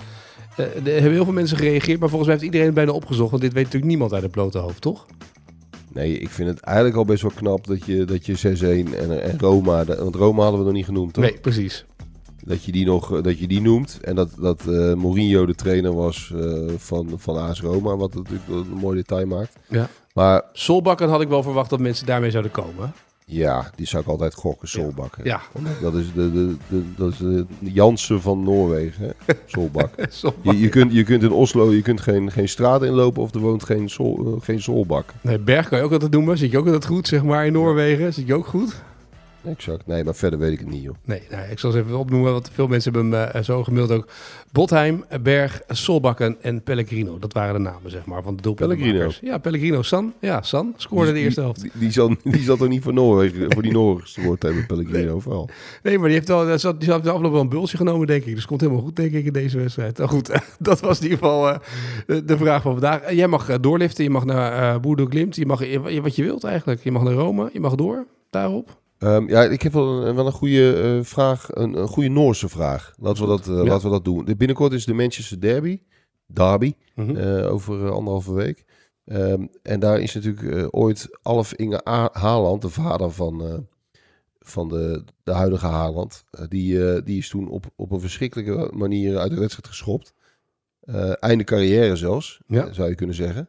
eh, 0.56 0.64
er 0.64 0.72
hebben 0.92 1.12
heel 1.12 1.24
veel 1.24 1.32
mensen 1.32 1.56
gereageerd, 1.56 2.00
maar 2.00 2.08
volgens 2.08 2.30
mij 2.30 2.38
heeft 2.38 2.52
iedereen 2.52 2.74
bijna 2.74 2.92
opgezocht. 2.92 3.30
Want 3.30 3.42
dit 3.42 3.52
weet 3.52 3.64
natuurlijk 3.64 3.90
niemand 3.90 4.12
uit 4.12 4.22
het 4.22 4.30
blote 4.30 4.58
hoofd, 4.58 4.80
toch? 4.80 5.06
Nee, 5.92 6.18
ik 6.18 6.28
vind 6.28 6.48
het 6.48 6.60
eigenlijk 6.60 6.96
al 6.96 7.04
best 7.04 7.22
wel 7.22 7.30
knap 7.34 7.66
dat 7.66 7.84
je, 7.84 8.04
dat 8.04 8.26
je 8.26 8.56
6-1 8.88 8.94
en, 8.94 9.22
en 9.22 9.38
Roma, 9.38 9.84
want 9.84 10.14
Roma 10.14 10.42
hadden 10.42 10.60
we 10.60 10.66
nog 10.66 10.74
niet 10.74 10.84
genoemd, 10.84 11.12
toch? 11.12 11.24
Nee, 11.24 11.38
precies. 11.40 11.84
Dat 12.46 12.64
je 12.64 12.72
die 12.72 12.84
nog 12.84 13.16
eh, 13.16 13.22
dat 13.22 13.38
je 13.38 13.46
die 13.46 13.60
noemt. 13.60 13.98
En 14.02 14.14
dat, 14.14 14.30
dat 14.38 14.60
eh, 14.66 14.94
Mourinho 14.94 15.46
de 15.46 15.54
trainer 15.54 15.94
was 15.94 16.32
eh, 16.34 16.72
van, 16.76 17.12
van 17.16 17.36
AS 17.36 17.60
Roma, 17.60 17.96
wat 17.96 18.14
natuurlijk 18.14 18.48
een 18.48 18.78
mooi 18.80 18.96
detail 18.96 19.26
maakt. 19.26 19.56
Ja. 19.68 19.88
Maar 20.14 20.42
Solbakken 20.52 21.08
had 21.08 21.20
ik 21.20 21.28
wel 21.28 21.42
verwacht 21.42 21.70
dat 21.70 21.80
mensen 21.80 22.06
daarmee 22.06 22.30
zouden 22.30 22.52
komen. 22.52 22.92
ja, 23.24 23.70
die 23.74 23.86
zou 23.86 24.02
ik 24.02 24.08
altijd 24.08 24.34
gokken, 24.34 24.68
Solbakken. 24.68 25.24
Ja, 25.24 25.40
Dat 25.80 25.94
is 25.94 26.12
de, 26.14 26.32
de, 26.32 26.56
de, 26.68 26.82
dat 26.96 27.12
is 27.12 27.18
de 27.18 27.46
Jansen 27.60 28.20
van 28.20 28.42
Noorwegen, 28.44 29.14
hè? 29.24 29.32
Solbak. 29.46 29.90
Je, 30.42 30.58
je, 30.58 30.68
kunt, 30.68 30.92
je 30.92 31.02
kunt 31.04 31.22
in 31.22 31.32
Oslo 31.32 31.72
je 31.72 31.82
kunt 31.82 32.00
geen, 32.00 32.30
geen 32.32 32.48
straat 32.48 32.82
inlopen 32.82 33.22
of 33.22 33.34
er 33.34 33.40
woont 33.40 33.64
geen, 33.64 33.88
sol, 33.88 34.38
geen 34.42 34.62
Solbak. 34.62 35.12
Nee, 35.20 35.38
Berg 35.38 35.68
kan 35.68 35.78
je 35.78 35.84
ook 35.84 35.92
altijd 35.92 36.12
noemen. 36.12 36.38
Zit 36.38 36.50
je 36.50 36.58
ook 36.58 36.64
altijd 36.66 36.86
goed, 36.86 37.08
zeg 37.08 37.22
maar, 37.22 37.46
in 37.46 37.52
Noorwegen? 37.52 38.12
Zit 38.14 38.26
je 38.26 38.34
ook 38.34 38.46
goed? 38.46 38.82
Exact. 39.46 39.86
Nee, 39.86 40.04
maar 40.04 40.14
verder 40.14 40.38
weet 40.38 40.52
ik 40.52 40.58
het 40.58 40.68
niet, 40.68 40.82
joh. 40.82 40.94
Nee, 41.04 41.22
nou, 41.30 41.50
ik 41.50 41.58
zal 41.58 41.70
ze 41.70 41.78
even 41.78 41.98
opnoemen, 41.98 42.32
want 42.32 42.50
veel 42.52 42.66
mensen 42.66 42.92
hebben 42.92 43.12
hem 43.12 43.28
eh, 43.30 43.42
zo 43.42 43.64
gemaild 43.64 43.90
ook. 43.90 44.08
Botheim, 44.52 45.04
Berg, 45.22 45.60
Solbakken 45.68 46.36
en 46.40 46.62
Pellegrino. 46.62 47.18
Dat 47.18 47.32
waren 47.32 47.54
de 47.54 47.60
namen, 47.60 47.90
zeg 47.90 48.04
maar, 48.04 48.22
van 48.22 48.36
de 48.36 48.42
doelpuntenmakers. 48.42 49.18
Ja, 49.22 49.38
Pellegrino. 49.38 49.82
San, 49.82 50.12
ja, 50.20 50.42
San 50.42 50.74
scoorde 50.76 51.12
de 51.12 51.18
eerste 51.18 51.40
helft. 51.40 51.60
Die, 51.60 51.70
die, 51.74 51.90
zal, 51.90 52.14
die 52.24 52.40
zat 52.42 52.58
toch 52.58 52.68
niet 52.68 52.82
voor 52.82 52.92
Noorwegen, 52.92 53.52
voor 53.52 53.62
die 53.62 53.72
Noorwegen 53.72 54.08
gehoord 54.22 54.42
hebben, 54.42 54.66
Pellegrino, 54.66 55.14
of 55.14 55.24
wel? 55.24 55.48
Nee, 55.82 55.98
maar 55.98 56.06
die 56.06 56.16
heeft, 56.16 56.28
wel, 56.28 56.44
die 56.46 56.58
zat- 56.58 56.80
die 56.80 56.90
had 56.90 57.02
de 57.02 57.08
afgelopen 57.08 57.32
wel 57.36 57.42
een 57.42 57.48
bultje 57.48 57.76
genomen, 57.76 58.06
denk 58.06 58.24
ik. 58.24 58.34
Dus 58.34 58.46
komt 58.46 58.60
helemaal 58.60 58.82
goed, 58.82 58.96
denk 58.96 59.12
ik, 59.12 59.24
in 59.24 59.32
deze 59.32 59.58
wedstrijd. 59.58 59.98
Nou 59.98 60.10
goed, 60.10 60.40
dat 60.58 60.80
was 60.80 60.96
in 60.98 61.02
ieder 61.02 61.18
geval 61.18 61.48
eh, 61.50 61.58
de, 62.06 62.24
de 62.24 62.36
vraag 62.36 62.62
van 62.62 62.72
vandaag. 62.72 63.00
Eh, 63.00 63.16
jij 63.16 63.26
mag 63.28 63.60
doorliften, 63.60 64.04
je 64.04 64.10
mag 64.10 64.24
naar 64.24 64.74
eh 64.74 64.80
Boerdo 64.80 65.06
Glimt. 65.06 65.36
Je 65.36 65.46
mag 65.46 65.60
eh, 65.62 66.00
wat 66.02 66.16
je 66.16 66.22
wilt 66.22 66.44
eigenlijk. 66.44 66.84
Je 66.84 66.90
mag 66.92 67.02
naar 67.02 67.12
Rome, 67.12 67.50
je 67.52 67.60
mag 67.60 67.74
door, 67.74 68.06
daarop. 68.30 68.84
Ehm, 68.98 69.28
ja, 69.28 69.42
ik 69.44 69.62
heb 69.62 69.72
wel 69.72 70.06
een, 70.06 70.14
wel 70.14 70.26
een 70.26 70.32
goede 70.32 70.82
eh, 70.82 71.04
vraag, 71.04 71.46
een, 71.54 71.74
een 71.78 71.88
goede 71.88 72.08
Noorse 72.08 72.48
vraag. 72.48 72.94
Laten 73.00 73.22
we 73.22 73.28
dat, 73.28 73.48
eh, 73.48 73.54
Ja. 73.54 73.62
laten 73.62 73.84
we 73.84 73.90
dat 73.94 74.04
doen. 74.04 74.24
De, 74.24 74.36
binnenkort 74.36 74.72
is 74.72 74.84
de 74.84 74.94
Manchester 74.94 75.40
Derby, 75.40 75.80
Derby, 76.26 76.72
eh, 76.94 77.52
over 77.52 77.84
eh, 77.86 77.90
anderhalve 77.90 78.32
week. 78.34 78.64
Ehm, 79.04 79.46
en 79.62 79.80
daar 79.80 80.00
is 80.00 80.14
natuurlijk 80.14 80.54
eh, 80.56 80.66
ooit 80.70 81.08
Alf 81.22 81.52
Inge 81.54 81.88
A- 81.88 82.08
Haaland, 82.12 82.62
de 82.62 82.68
vader 82.68 83.10
van, 83.10 83.42
eh, 83.46 83.54
van 84.40 84.68
de, 84.68 85.04
de 85.22 85.32
huidige 85.32 85.66
Haaland, 85.66 86.24
eh, 86.30 86.44
die, 86.48 86.90
eh, 86.92 87.02
die 87.04 87.18
is 87.18 87.28
toen 87.28 87.48
op, 87.48 87.64
op 87.76 87.90
een 87.90 88.00
verschrikkelijke 88.00 88.70
manier 88.76 89.18
uit 89.18 89.30
de 89.30 89.38
wedstrijd 89.40 89.66
geschopt. 89.68 90.14
Eh, 90.80 91.12
einde 91.22 91.44
carrière 91.44 91.96
zelfs, 91.96 92.40
Ja. 92.46 92.66
eh, 92.66 92.72
zou 92.72 92.88
je 92.88 92.94
kunnen 92.94 93.16
zeggen. 93.16 93.48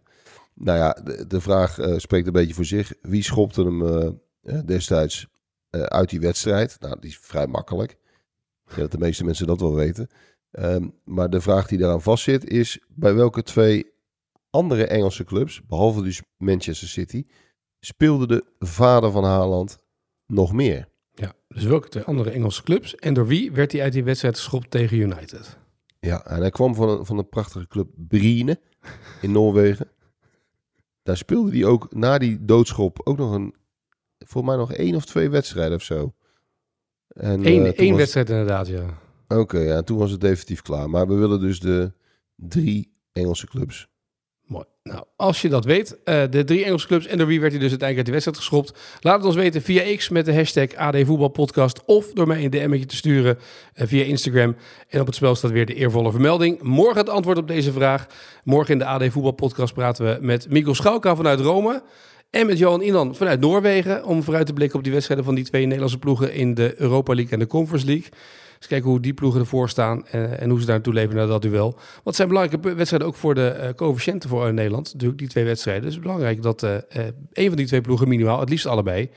Nou 0.54 0.78
ja, 0.78 0.98
de, 1.04 1.28
de 1.28 1.42
vraag 1.42 1.80
eh, 1.80 1.98
spreekt 1.98 2.28
een 2.28 2.34
beetje 2.34 2.54
voor 2.54 2.66
zich. 2.66 2.94
Wie 3.02 3.24
schopte 3.24 3.64
hem 3.64 3.86
eh, 3.88 4.08
eh, 4.44 4.60
destijds 4.66 5.28
eh, 5.70 5.82
uit 5.82 6.10
die 6.10 6.20
wedstrijd? 6.20 6.78
Nou, 6.80 7.00
die 7.00 7.10
is 7.10 7.18
vrij 7.18 7.48
makkelijk. 7.48 7.92
Ik 7.92 8.76
denk 8.76 8.78
dat 8.78 8.92
de 8.92 9.06
meeste 9.06 9.24
mensen 9.24 9.48
dat 9.48 9.60
wel 9.60 9.76
weten. 9.76 10.08
Ehm, 10.52 10.88
maar 11.04 11.30
de 11.30 11.42
vraag 11.42 11.68
die 11.68 11.78
daaraan 11.78 12.02
vastzit 12.02 12.50
is... 12.50 12.80
bij 12.88 13.14
welke 13.14 13.44
twee 13.44 13.92
andere 14.50 14.88
Engelse 14.88 15.24
clubs, 15.24 15.66
behalve 15.66 16.04
dus 16.04 16.22
Manchester 16.38 16.88
City... 16.88 17.26
speelde 17.80 18.28
de 18.28 18.46
vader 18.60 19.12
van 19.12 19.24
Haaland 19.24 19.78
nog 20.26 20.54
meer? 20.54 20.88
Ja, 21.14 21.34
dus 21.48 21.64
welke 21.64 21.90
twee 21.90 22.04
andere 22.04 22.32
Engelse 22.32 22.64
clubs? 22.64 22.96
En 22.96 23.14
door 23.14 23.28
wie 23.28 23.52
werd 23.52 23.72
hij 23.72 23.82
uit 23.82 23.94
die 23.94 24.04
wedstrijd 24.04 24.36
geschopt 24.36 24.72
tegen 24.72 24.98
United? 24.98 25.58
Ja, 26.00 26.26
en 26.26 26.40
hij 26.40 26.50
kwam 26.50 26.76
van 26.76 26.90
een, 26.90 27.06
van 27.06 27.18
een 27.18 27.30
prachtige 27.30 27.68
club 27.68 27.88
Brine 27.96 28.60
in 29.22 29.32
Noorwegen. 29.32 29.90
Daar 31.04 31.18
speelde 31.18 31.52
hij 31.52 31.66
ook 31.66 31.94
na 31.94 32.18
die 32.18 32.46
doodschop 32.46 33.02
ook 33.04 33.18
nog 33.18 33.32
een, 33.32 33.56
volgens 34.18 34.56
mij 34.56 34.56
nog 34.56 34.74
één 34.74 34.96
of 34.96 35.06
twee 35.06 35.30
wedstrijden 35.30 35.76
of 35.76 35.84
zo. 35.84 36.14
En, 37.08 37.44
eh, 37.44 37.52
Eén, 37.52 37.64
toen 37.64 37.74
één 37.74 37.96
wedstrijd 37.96 38.30
inderdaad, 38.30 38.68
ja. 38.68 39.00
Oké, 39.28 39.60
ja, 39.60 39.82
toen 39.82 39.98
was 39.98 40.12
het 40.12 40.22
definitief 40.22 40.62
klaar. 40.62 40.90
Maar 40.90 41.08
we 41.08 41.16
willen 41.16 41.40
dus 41.40 41.60
de 41.60 41.92
drie 42.36 42.96
Engelse 43.12 43.48
clubs. 43.48 43.88
Mooi. 44.48 44.66
Nou, 44.84 45.04
als 45.16 45.42
je 45.42 45.50
dat 45.50 45.66
weet, 45.66 46.04
eh, 46.04 46.24
de 46.30 46.44
drie 46.44 46.64
Engelse 46.64 46.88
clubs 46.88 47.06
en 47.06 47.18
door 47.18 47.28
wie 47.28 47.40
werd 47.40 47.52
hij 47.52 47.62
dus 47.62 47.70
uiteindelijk 47.70 47.98
uit 47.98 48.06
de 48.06 48.12
wedstrijd 48.12 48.38
geschopt? 48.38 49.00
Laat 49.02 49.18
het 49.18 49.26
ons 49.26 49.36
weten 49.36 49.62
via 49.62 49.96
X 49.96 50.10
met 50.10 50.26
de 50.26 50.34
hashtag 50.36 50.76
AD 50.76 50.96
Voetbalpodcast 51.06 51.86
of 51.86 52.14
door 52.14 52.28
mij 52.28 52.44
een 52.44 52.50
DM'tje 52.50 52.86
te 52.86 52.96
sturen 52.96 53.38
eh, 53.74 53.88
via 53.88 54.04
Instagram. 54.04 54.56
En 54.90 55.00
op 55.00 55.06
het 55.06 55.16
spel 55.16 55.36
staat 55.36 55.52
weer 55.52 55.66
de 55.66 55.74
eervolle 55.74 56.12
vermelding. 56.12 56.62
Morgen 56.62 56.98
het 56.98 57.10
antwoord 57.10 57.38
op 57.38 57.48
deze 57.48 57.72
vraag. 57.72 58.08
Morgen 58.44 58.74
in 58.74 58.80
de 58.80 58.86
AD 58.86 59.12
Voetbalpodcast 59.12 59.74
praten 59.74 60.06
we 60.06 60.26
met 60.26 60.50
Mikkel 60.50 60.76
Schauka 60.76 61.16
vanuit 61.16 61.40
Rome. 61.40 61.84
En 62.30 62.46
met 62.46 62.58
Johan 62.58 62.82
Inan 62.82 63.16
vanuit 63.16 63.40
Noorwegen. 63.40 64.06
Om 64.06 64.24
vooruit 64.24 64.46
te 64.46 64.54
blikken 64.54 64.78
op 64.78 64.84
die 64.84 64.94
wedstrijden 64.94 65.26
van 65.26 65.36
die 65.36 65.44
twee 65.44 65.64
Nederlandse 65.64 66.00
ploegen 66.00 66.34
in 66.34 66.54
de 66.54 66.74
Europa 66.82 67.14
League 67.14 67.34
en 67.34 67.40
de 67.40 67.48
Conference 67.48 67.86
League. 67.86 68.10
Dus 68.58 68.68
kijken 68.68 68.90
hoe 68.90 69.00
die 69.00 69.14
ploegen 69.14 69.40
ervoor 69.40 69.70
staan 69.70 70.08
eh, 70.08 70.42
en 70.42 70.50
hoe 70.50 70.60
ze 70.60 70.66
daar 70.66 70.76
naartoe 70.76 70.94
leven 70.94 71.16
naar 71.16 71.28
dat 71.28 71.42
duel. 71.42 71.72
Want 71.72 72.04
het 72.04 72.16
zijn 72.16 72.28
belangrijke 72.28 72.76
wedstrijden 72.76 73.08
ook 73.08 73.16
voor 73.16 73.36
de 73.36 73.48
eh 73.48 73.74
coëfficiënten 73.74 74.30
voor 74.30 74.48
eh, 74.48 74.54
Nederland. 74.54 74.94
Natuurlijk 74.94 75.20
die 75.20 75.28
twee 75.28 75.44
wedstrijden. 75.46 75.84
Dus 75.84 75.94
het 75.96 76.04
is 76.04 76.10
belangrijk 76.12 76.42
dat 76.42 76.62
een 77.32 77.48
van 77.48 77.56
die 77.56 77.66
twee 77.66 77.82
ploegen 77.82 78.08
minimaal, 78.08 78.40
het 78.40 78.50
liefst 78.50 78.66
allebei, 78.66 79.10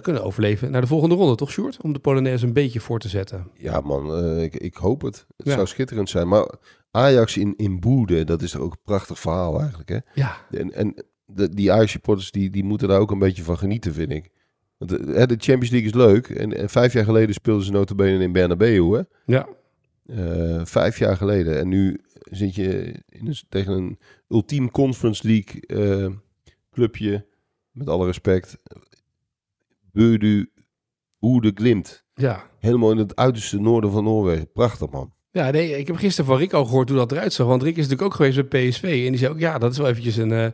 kunnen 0.00 0.24
overleven 0.24 0.70
naar 0.70 0.80
de 0.80 0.86
volgende 0.86 1.14
ronde. 1.14 1.34
Toch, 1.34 1.50
Sjoerd? 1.50 1.78
Om 1.82 1.92
de 1.92 1.98
Polonaise 1.98 2.46
een 2.46 2.52
beetje 2.52 2.80
voor 2.80 2.98
te 2.98 3.08
zetten. 3.08 3.50
Ja, 3.54 3.80
man, 3.80 4.18
ik, 4.40 4.54
ik 4.56 4.74
hoop 4.74 5.02
het. 5.02 5.26
Het 5.36 5.46
Ja. 5.46 5.52
zou 5.52 5.66
schitterend 5.66 6.10
zijn. 6.10 6.28
Maar 6.28 6.50
Ajax 6.90 7.36
in, 7.36 7.54
in 7.56 7.80
Boede, 7.80 8.24
dat 8.24 8.42
is 8.42 8.50
toch 8.50 8.60
ook 8.60 8.72
een 8.72 8.82
prachtig 8.84 9.18
verhaal 9.18 9.58
eigenlijk, 9.60 9.88
hè? 9.88 9.98
Ja, 10.14 10.36
En, 10.50 10.72
en 10.72 11.04
de, 11.26 11.48
die 11.48 11.72
Ajax-supporters, 11.72 12.30
die, 12.30 12.50
die 12.50 12.64
moeten 12.64 12.88
daar 12.88 13.00
ook 13.00 13.10
een 13.10 13.18
beetje 13.18 13.42
van 13.42 13.58
genieten, 13.58 13.92
vind 13.94 14.12
ik. 14.12 14.30
Want 14.76 14.90
de, 14.90 15.12
hè, 15.12 15.26
de 15.26 15.36
Champions 15.38 15.70
League 15.70 15.88
is 15.88 15.94
leuk. 15.94 16.28
En, 16.28 16.56
en 16.56 16.68
vijf 16.68 16.92
jaar 16.92 17.04
geleden 17.04 17.34
speelden 17.34 17.64
ze 17.64 17.72
notabene 17.72 18.22
in 18.22 18.32
Bernabeu, 18.32 18.96
hè? 18.96 19.02
ja. 19.26 19.48
Eh, 20.06 20.64
vijf 20.64 20.98
jaar 20.98 21.16
geleden. 21.16 21.58
En 21.58 21.68
nu 21.68 22.00
zit 22.30 22.54
je 22.54 22.94
in 23.08 23.26
een, 23.26 23.36
tegen 23.48 23.72
een 23.72 23.98
ultiem 24.28 24.70
Conference 24.70 25.26
League 25.26 25.60
eh, 25.60 26.10
clubje. 26.70 27.26
Met 27.70 27.88
alle 27.88 28.06
respect. 28.06 28.56
Beudu 29.92 30.50
Oede 31.20 31.50
Glimt. 31.54 32.04
ja. 32.14 32.50
Helemaal 32.58 32.90
in 32.90 32.98
het 32.98 33.16
uiterste 33.16 33.60
noorden 33.60 33.90
van 33.90 34.04
Noorwegen. 34.04 34.52
Prachtig, 34.52 34.90
man. 34.90 35.12
Ja, 35.30 35.50
nee, 35.50 35.78
ik 35.78 35.86
heb 35.86 35.96
gisteren 35.96 36.30
van 36.30 36.38
Rick 36.38 36.52
al 36.52 36.64
gehoord 36.64 36.88
hoe 36.88 36.98
dat 36.98 37.12
eruit 37.12 37.32
zag. 37.32 37.46
Want 37.46 37.62
Rick 37.62 37.76
is 37.76 37.82
natuurlijk 37.82 38.02
ook 38.02 38.14
geweest 38.14 38.48
bij 38.48 38.68
PSV. 38.68 38.82
En 38.82 39.10
die 39.10 39.16
zei 39.16 39.32
ook, 39.32 39.38
ja, 39.38 39.58
dat 39.58 39.72
is 39.72 39.78
wel 39.78 39.88
eventjes 39.88 40.16
een, 40.16 40.32
eh, 40.32 40.48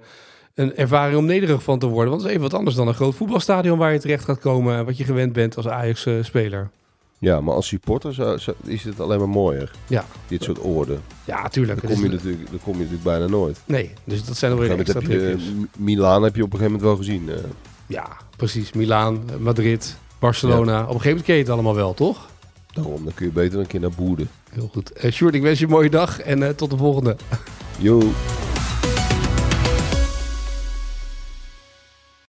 een 0.61 0.77
ervaring 0.77 1.18
om 1.18 1.25
nederig 1.25 1.62
van 1.62 1.79
te 1.79 1.87
worden. 1.87 2.09
Want 2.11 2.20
het 2.23 2.31
is 2.31 2.37
even 2.37 2.49
wat 2.51 2.59
anders 2.59 2.77
dan 2.77 2.88
een 2.88 2.94
groot 2.94 3.14
voetbalstadion 3.14 3.79
waar 3.79 3.92
je 3.92 3.99
terecht 3.99 4.25
gaat 4.25 4.38
komen. 4.38 4.77
en 4.77 4.85
Wat 4.85 4.96
je 4.96 5.05
gewend 5.05 5.33
bent 5.33 5.57
als 5.57 5.68
Ajax-speler. 5.68 6.70
Ja, 7.18 7.40
maar 7.40 7.55
als 7.55 7.66
supporter 7.66 8.14
zou- 8.14 8.38
is 8.64 8.85
het 8.85 9.01
alleen 9.01 9.18
maar 9.18 9.29
mooier. 9.29 9.70
Ja. 9.87 10.05
Dit 10.29 10.42
soort 10.42 10.64
oorden. 10.64 11.01
Ja, 11.25 11.49
tuurlijk. 11.49 11.83
Het 11.83 11.92
kom, 11.92 12.03
je 12.03 12.09
natuurlijk, 12.09 12.51
daar 12.51 12.59
kom 12.64 12.73
je 12.73 12.79
natuurlijk 12.79 13.05
bijna 13.05 13.27
nooit. 13.27 13.61
Nee, 13.66 13.90
dus 14.05 14.25
dat 14.25 14.37
zijn 14.37 14.53
er 14.53 14.59
weer 14.59 14.79
extra 14.79 15.01
heb 15.01 15.11
je, 15.11 15.31
eh, 15.31 15.38
Milaan 15.77 16.23
heb 16.23 16.37
je 16.37 16.42
op 16.42 16.53
een 16.53 16.59
gegeven 16.59 16.81
moment 16.81 16.83
wel 16.83 16.96
gezien. 16.96 17.29
eh. 17.31 17.51
Ja, 17.87 18.09
precies. 18.37 18.73
Milaan, 18.73 19.20
Madrid, 19.38 19.96
Barcelona. 20.18 20.75
Op 20.81 20.87
een 20.87 20.87
gegeven 20.87 21.09
moment 21.09 21.25
ken 21.27 21.35
je 21.35 21.40
het 21.42 21.51
allemaal 21.51 21.75
wel, 21.75 21.94
toch? 21.94 22.29
daarom, 22.73 23.05
dan 23.05 23.14
kun 23.14 23.27
je 23.27 23.33
beter 23.33 23.59
een 23.59 23.66
keer 23.66 23.81
naar 23.81 23.90
Boede. 23.96 24.27
Heel 24.51 24.68
goed. 24.73 24.92
Eh 24.92 25.12
Sjoerd, 25.12 25.35
ik 25.35 25.42
wens 25.42 25.59
je 25.59 25.64
een 25.64 25.70
mooie 25.70 25.90
dag 25.90 26.20
en 26.20 26.42
eh, 26.42 26.49
tot 26.49 26.70
de 26.70 26.77
volgende. 26.77 27.16
Yo. 27.79 28.01